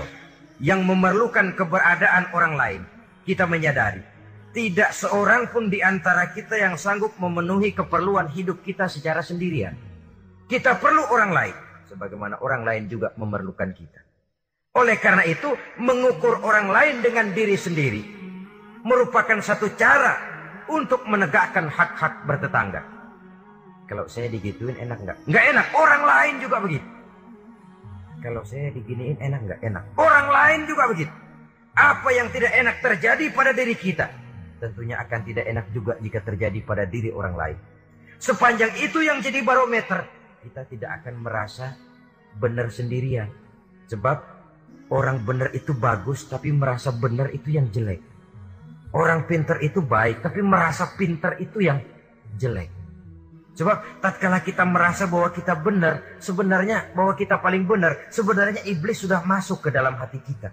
yang 0.63 0.88
memerlukan 0.88 1.53
keberadaan 1.59 2.31
orang 2.31 2.53
lain 2.55 2.81
kita 3.27 3.43
menyadari 3.43 4.13
tidak 4.53 4.93
seorang 4.93 5.49
pun 5.49 5.65
di 5.67 5.81
antara 5.81 6.29
kita 6.29 6.53
yang 6.53 6.77
sanggup 6.77 7.17
memenuhi 7.17 7.73
keperluan 7.73 8.29
hidup 8.29 8.61
kita 8.61 8.86
secara 8.86 9.25
sendirian. 9.25 9.73
Kita 10.45 10.77
perlu 10.77 11.09
orang 11.09 11.34
lain. 11.34 11.57
sebagaimana 11.84 12.41
orang 12.41 12.65
lain 12.65 12.89
juga 12.89 13.13
memerlukan 13.21 13.69
kita. 13.69 14.01
Oleh 14.81 14.97
karena 14.97 15.21
itu, 15.29 15.45
mengukur 15.77 16.41
orang 16.41 16.73
lain 16.73 17.05
dengan 17.05 17.29
diri 17.38 17.53
sendiri 17.53 18.01
merupakan 18.81 19.38
satu 19.38 19.77
cara 19.77 20.17
untuk 20.73 21.05
menegakkan 21.05 21.69
hak-hak 21.69 22.25
bertetangga. 22.25 22.81
Kalau 23.84 24.07
saya 24.07 24.31
digituin 24.31 24.79
enak 24.79 24.97
nggak? 25.03 25.17
Nggak 25.27 25.43
enak. 25.51 25.67
Orang 25.75 26.03
lain 26.07 26.34
juga 26.39 26.57
begitu. 26.63 26.88
Kalau 28.23 28.41
saya 28.47 28.71
diginiin 28.71 29.19
enak 29.19 29.39
nggak? 29.43 29.59
Enak. 29.67 29.84
Orang 29.99 30.27
lain 30.31 30.59
juga 30.63 30.88
begitu. 30.88 31.11
Apa 31.75 32.09
yang 32.15 32.31
tidak 32.31 32.55
enak 32.55 32.79
terjadi 32.79 33.25
pada 33.36 33.51
diri 33.51 33.75
kita, 33.75 34.07
tentunya 34.61 34.95
akan 35.01 35.19
tidak 35.25 35.45
enak 35.49 35.65
juga 35.75 35.97
jika 35.99 36.23
terjadi 36.23 36.59
pada 36.63 36.86
diri 36.88 37.09
orang 37.11 37.36
lain. 37.36 37.57
Sepanjang 38.21 38.77
itu 38.79 39.03
yang 39.03 39.19
jadi 39.19 39.43
barometer, 39.43 40.07
kita 40.45 40.63
tidak 40.69 41.01
akan 41.01 41.19
merasa 41.19 41.75
benar 42.38 42.71
sendirian. 42.71 43.27
Sebab 43.89 44.17
orang 44.93 45.25
benar 45.25 45.49
itu 45.51 45.73
bagus, 45.75 46.29
tapi 46.29 46.53
merasa 46.53 46.93
benar 46.93 47.34
itu 47.34 47.51
yang 47.51 47.67
jelek. 47.73 47.99
Orang 48.93 49.25
pinter 49.25 49.57
itu 49.65 49.81
baik, 49.81 50.21
tapi 50.21 50.45
merasa 50.45 50.93
pinter 50.93 51.41
itu 51.41 51.57
yang 51.59 51.81
jelek. 52.38 52.82
Sebab 53.54 54.01
tatkala 54.01 54.41
kita 54.41 54.66
merasa 54.66 55.06
bahwa 55.06 55.30
kita 55.30 55.54
benar, 55.54 56.18
sebenarnya 56.18 56.89
bahwa 56.97 57.14
kita 57.14 57.38
paling 57.38 57.70
benar, 57.70 58.10
sebenarnya 58.10 58.66
iblis 58.66 59.06
sudah 59.06 59.22
masuk 59.22 59.70
ke 59.70 59.70
dalam 59.70 59.93
hati 59.93 60.18
kita. 60.26 60.49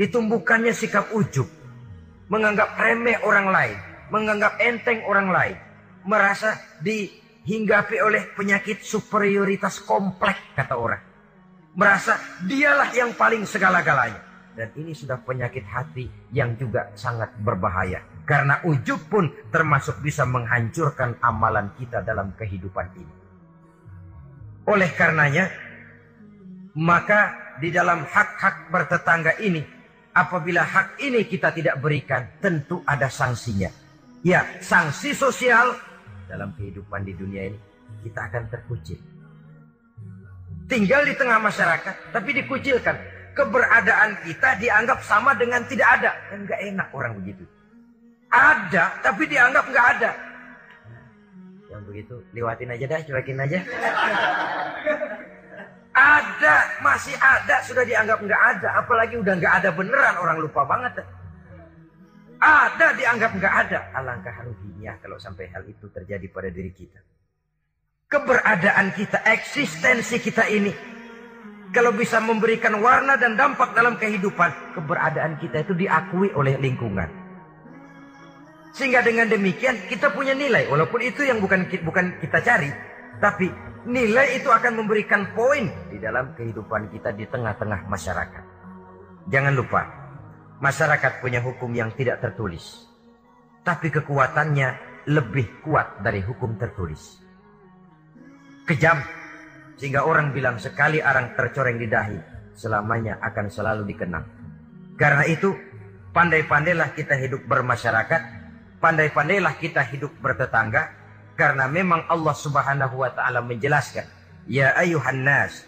Ditumbuhkannya 0.00 0.72
sikap 0.72 1.12
ujub, 1.12 1.44
menganggap 2.32 2.72
remeh 2.80 3.20
orang 3.20 3.52
lain, 3.52 3.76
menganggap 4.08 4.56
enteng 4.64 5.04
orang 5.04 5.28
lain, 5.28 5.56
merasa 6.08 6.56
dihinggapi 6.80 8.00
oleh 8.00 8.32
penyakit 8.32 8.80
superioritas 8.80 9.84
kompleks 9.84 10.40
kata 10.56 10.72
orang. 10.72 11.02
Merasa 11.76 12.16
dialah 12.48 12.96
yang 12.96 13.12
paling 13.12 13.44
segala-galanya. 13.44 14.24
Dan 14.58 14.74
ini 14.74 14.90
sudah 14.90 15.22
penyakit 15.22 15.62
hati 15.70 16.34
yang 16.34 16.58
juga 16.58 16.90
sangat 16.98 17.30
berbahaya. 17.38 18.02
Karena 18.28 18.60
ujub 18.68 19.08
pun 19.08 19.32
termasuk 19.48 20.04
bisa 20.04 20.28
menghancurkan 20.28 21.16
amalan 21.24 21.72
kita 21.80 22.04
dalam 22.04 22.36
kehidupan 22.36 22.92
ini. 22.92 23.14
Oleh 24.68 24.92
karenanya, 24.92 25.48
maka 26.76 27.32
di 27.56 27.72
dalam 27.72 28.04
hak-hak 28.04 28.68
bertetangga 28.68 29.40
ini, 29.40 29.64
apabila 30.12 30.60
hak 30.60 31.00
ini 31.00 31.24
kita 31.24 31.56
tidak 31.56 31.80
berikan, 31.80 32.28
tentu 32.36 32.84
ada 32.84 33.08
sanksinya. 33.08 33.72
Ya, 34.20 34.44
sanksi 34.60 35.16
sosial 35.16 35.72
dalam 36.28 36.52
kehidupan 36.52 37.08
di 37.08 37.16
dunia 37.16 37.48
ini, 37.48 37.58
kita 38.04 38.28
akan 38.28 38.44
terkucil. 38.52 39.00
Tinggal 40.68 41.08
di 41.08 41.16
tengah 41.16 41.40
masyarakat, 41.40 42.12
tapi 42.12 42.36
dikucilkan 42.44 42.96
keberadaan 43.32 44.20
kita 44.28 44.60
dianggap 44.60 45.00
sama 45.00 45.32
dengan 45.32 45.64
tidak 45.64 45.88
ada. 45.96 46.12
Kan 46.28 46.44
enak 46.44 46.92
orang 46.92 47.16
begitu. 47.16 47.48
Ada, 48.28 48.84
tapi 49.00 49.24
dianggap 49.24 49.64
nggak 49.68 49.86
ada. 49.96 50.10
Yang 51.68 51.82
begitu, 51.88 52.14
lewatin 52.36 52.72
aja 52.72 52.84
dah, 52.84 53.00
cuekin 53.04 53.40
aja. 53.40 53.58
Ada, 55.98 56.56
masih 56.84 57.16
ada, 57.18 57.56
sudah 57.64 57.84
dianggap 57.88 58.20
nggak 58.20 58.42
ada. 58.56 58.68
Apalagi 58.84 59.16
udah 59.16 59.34
nggak 59.36 59.54
ada 59.64 59.70
beneran, 59.72 60.14
orang 60.20 60.38
lupa 60.40 60.62
banget. 60.68 61.04
Ada, 62.38 62.86
dianggap 62.94 63.30
nggak 63.34 63.54
ada. 63.66 63.78
Alangkah 63.96 64.36
ruginya 64.44 64.94
kalau 65.02 65.18
sampai 65.18 65.50
hal 65.50 65.66
itu 65.66 65.88
terjadi 65.90 66.26
pada 66.30 66.48
diri 66.52 66.70
kita. 66.70 67.00
Keberadaan 68.08 68.96
kita, 68.96 69.20
eksistensi 69.24 70.16
kita 70.22 70.48
ini 70.48 70.72
kalau 71.68 71.92
bisa 71.92 72.16
memberikan 72.16 72.80
warna 72.80 73.20
dan 73.20 73.36
dampak 73.36 73.76
dalam 73.76 74.00
kehidupan, 74.00 74.72
keberadaan 74.72 75.36
kita 75.36 75.68
itu 75.68 75.76
diakui 75.76 76.32
oleh 76.32 76.56
lingkungan. 76.56 77.08
Sehingga 78.72 79.00
dengan 79.00 79.26
demikian 79.28 79.88
kita 79.88 80.12
punya 80.12 80.36
nilai, 80.36 80.68
walaupun 80.68 81.00
itu 81.00 81.24
yang 81.24 81.40
bukan 81.40 81.68
bukan 81.82 82.20
kita 82.20 82.38
cari, 82.44 82.70
tapi 83.18 83.48
nilai 83.88 84.38
itu 84.38 84.52
akan 84.52 84.84
memberikan 84.84 85.32
poin 85.32 85.72
di 85.88 85.96
dalam 85.98 86.36
kehidupan 86.36 86.92
kita 86.92 87.16
di 87.16 87.24
tengah-tengah 87.26 87.88
masyarakat. 87.88 88.44
Jangan 89.28 89.54
lupa, 89.56 89.82
masyarakat 90.60 91.24
punya 91.24 91.40
hukum 91.40 91.72
yang 91.72 91.92
tidak 91.96 92.20
tertulis, 92.20 92.88
tapi 93.64 93.88
kekuatannya 93.88 94.68
lebih 95.08 95.64
kuat 95.64 96.04
dari 96.04 96.20
hukum 96.20 96.60
tertulis. 96.60 97.24
Kejam, 98.68 99.00
sehingga 99.80 100.04
orang 100.04 100.36
bilang 100.36 100.60
sekali 100.60 101.00
arang 101.00 101.32
tercoreng 101.32 101.80
di 101.80 101.88
dahi, 101.88 102.18
selamanya 102.52 103.16
akan 103.24 103.46
selalu 103.48 103.88
dikenang. 103.88 104.26
Karena 105.00 105.24
itu, 105.24 105.56
pandai-pandailah 106.12 106.92
kita 106.92 107.16
hidup 107.16 107.48
bermasyarakat, 107.48 108.37
pandai-pandailah 108.78 109.54
kita 109.58 109.82
hidup 109.86 110.14
bertetangga, 110.22 110.94
karena 111.38 111.70
memang 111.70 112.06
Allah 112.10 112.34
Subhanahu 112.34 113.02
wa 113.04 113.10
taala 113.14 113.42
menjelaskan, 113.42 114.06
"Ya 114.50 114.74
ayuhan 114.74 115.22
nas, 115.22 115.66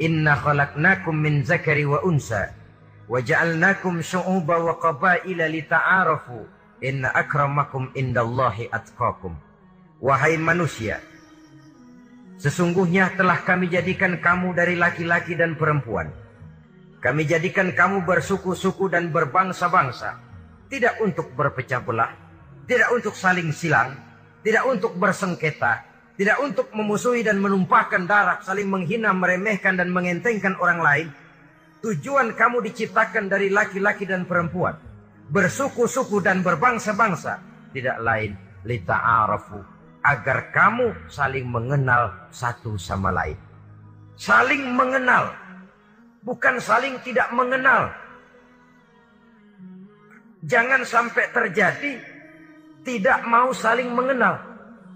inna 0.00 0.38
khalaqnakum 0.38 1.12
min 1.12 1.44
zakari 1.44 1.84
wa 1.84 2.00
unsa, 2.04 2.52
wa 3.08 3.20
ja'alnakum 3.20 4.00
syu'uba 4.00 4.56
wa 4.60 4.78
qabaila 4.80 5.48
lita'arafu, 5.48 6.48
inna 6.80 7.12
akramakum 7.12 7.92
indallahi 7.92 8.72
atqakum." 8.72 9.36
Wahai 10.02 10.34
manusia, 10.34 10.98
Sesungguhnya 12.42 13.14
telah 13.14 13.38
kami 13.46 13.70
jadikan 13.70 14.18
kamu 14.18 14.50
dari 14.58 14.74
laki-laki 14.74 15.38
dan 15.38 15.54
perempuan. 15.54 16.10
Kami 16.98 17.22
jadikan 17.22 17.70
kamu 17.70 18.02
bersuku-suku 18.02 18.90
dan 18.90 19.14
berbangsa-bangsa. 19.14 20.18
Tidak 20.66 20.98
untuk 21.06 21.30
berpecah 21.38 21.78
belah. 21.78 22.10
Tidak 22.66 22.88
untuk 22.94 23.14
saling 23.16 23.50
silang. 23.50 23.96
Tidak 24.42 24.64
untuk 24.66 24.94
bersengketa. 24.98 25.86
Tidak 26.18 26.38
untuk 26.44 26.70
memusuhi 26.74 27.26
dan 27.26 27.42
menumpahkan 27.42 28.06
darah. 28.06 28.38
Saling 28.44 28.68
menghina, 28.70 29.10
meremehkan 29.10 29.78
dan 29.78 29.90
mengentengkan 29.90 30.54
orang 30.60 30.80
lain. 30.82 31.08
Tujuan 31.82 32.38
kamu 32.38 32.62
diciptakan 32.70 33.26
dari 33.26 33.50
laki-laki 33.50 34.06
dan 34.06 34.28
perempuan. 34.28 34.78
Bersuku-suku 35.32 36.22
dan 36.22 36.46
berbangsa-bangsa. 36.46 37.42
Tidak 37.74 37.98
lain. 37.98 38.38
Lita'arafu 38.62 39.72
agar 40.02 40.50
kamu 40.50 41.06
saling 41.06 41.46
mengenal 41.46 42.10
satu 42.34 42.74
sama 42.74 43.14
lain. 43.14 43.38
Saling 44.18 44.74
mengenal, 44.74 45.30
bukan 46.26 46.58
saling 46.58 46.98
tidak 47.06 47.30
mengenal. 47.30 47.90
Jangan 50.42 50.82
sampai 50.82 51.30
terjadi 51.30 52.02
tidak 52.82 53.22
mau 53.26 53.50
saling 53.54 53.90
mengenal. 53.90 54.38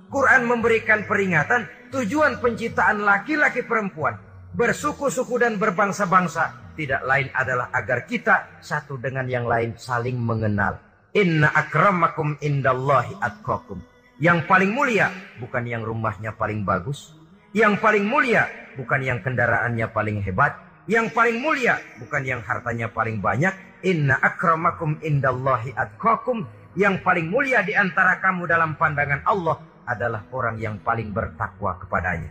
Quran 0.07 0.47
memberikan 0.47 1.03
peringatan 1.07 1.67
tujuan 1.91 2.39
penciptaan 2.39 3.03
laki-laki 3.03 3.67
perempuan 3.67 4.19
bersuku-suku 4.55 5.37
dan 5.37 5.59
berbangsa-bangsa 5.61 6.73
tidak 6.77 7.03
lain 7.09 7.29
adalah 7.33 7.73
agar 7.73 8.05
kita 8.05 8.61
satu 8.61 9.01
dengan 9.01 9.25
yang 9.25 9.49
lain 9.49 9.77
saling 9.81 10.21
mengenal. 10.21 10.77
Inna 11.17 11.49
akramakum 11.49 12.37
indallahi 12.45 13.17
atqakum. 13.17 13.81
Yang 14.21 14.45
paling 14.45 14.73
mulia 14.73 15.09
bukan 15.41 15.65
yang 15.65 15.81
rumahnya 15.85 16.37
paling 16.37 16.69
bagus. 16.69 17.17
Yang 17.57 17.81
paling 17.81 18.05
mulia 18.05 18.49
bukan 18.77 19.01
yang 19.01 19.25
kendaraannya 19.25 19.89
paling 19.89 20.21
hebat. 20.21 20.57
Yang 20.85 21.17
paling 21.17 21.41
mulia 21.41 21.81
bukan 21.97 22.23
yang 22.25 22.45
hartanya 22.45 22.93
paling 22.93 23.25
banyak. 23.25 23.57
Inna 23.85 24.21
akramakum 24.21 25.01
indallahi 25.01 25.73
atqakum. 25.73 26.45
Yang 26.77 27.01
paling 27.01 27.33
mulia 27.33 27.65
di 27.65 27.73
antara 27.73 28.21
kamu 28.21 28.45
dalam 28.45 28.77
pandangan 28.77 29.25
Allah 29.25 29.57
adalah 29.89 30.29
orang 30.29 30.61
yang 30.61 30.77
paling 30.77 31.09
bertakwa 31.09 31.81
kepadanya. 31.81 32.29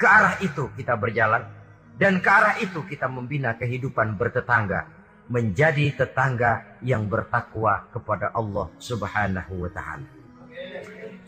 Ke 0.00 0.08
arah 0.08 0.34
itu 0.40 0.72
kita 0.72 0.96
berjalan. 0.96 1.44
Dan 2.00 2.24
ke 2.24 2.30
arah 2.32 2.56
itu 2.56 2.80
kita 2.88 3.04
membina 3.04 3.52
kehidupan 3.52 4.16
bertetangga. 4.16 4.88
Menjadi 5.28 5.92
tetangga 5.92 6.80
yang 6.80 7.04
bertakwa 7.04 7.84
kepada 7.92 8.32
Allah 8.32 8.72
subhanahu 8.80 9.68
wa 9.68 9.70
ta'ala. 9.70 10.08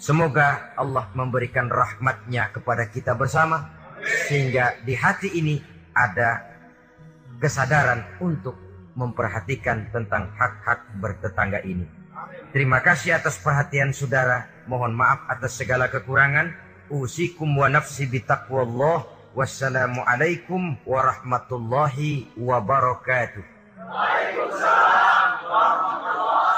Semoga 0.00 0.72
Allah 0.74 1.04
memberikan 1.12 1.68
rahmatnya 1.68 2.48
kepada 2.48 2.88
kita 2.88 3.12
bersama. 3.12 3.76
Sehingga 4.24 4.80
di 4.80 4.96
hati 4.96 5.36
ini 5.36 5.60
ada 5.92 6.48
kesadaran 7.38 8.02
untuk 8.24 8.56
memperhatikan 8.96 9.92
tentang 9.92 10.32
hak-hak 10.32 10.96
bertetangga 10.96 11.60
ini. 11.60 12.03
Terima 12.54 12.78
kasih 12.80 13.18
atas 13.18 13.40
perhatian 13.40 13.90
saudara. 13.90 14.46
Mohon 14.70 14.94
maaf 14.94 15.26
atas 15.26 15.58
segala 15.58 15.90
kekurangan. 15.90 16.54
Usikum 16.92 17.50
wa 17.58 17.66
nafsi 17.66 18.06
bitaqwallah. 18.06 19.08
Wassalamualaikum 19.34 20.78
warahmatullahi 20.86 22.30
wabarakatuh. 22.38 23.42
Waalaikumsalam 23.82 25.28
warahmatullahi 25.42 25.98
wabarakatuh. 25.98 26.53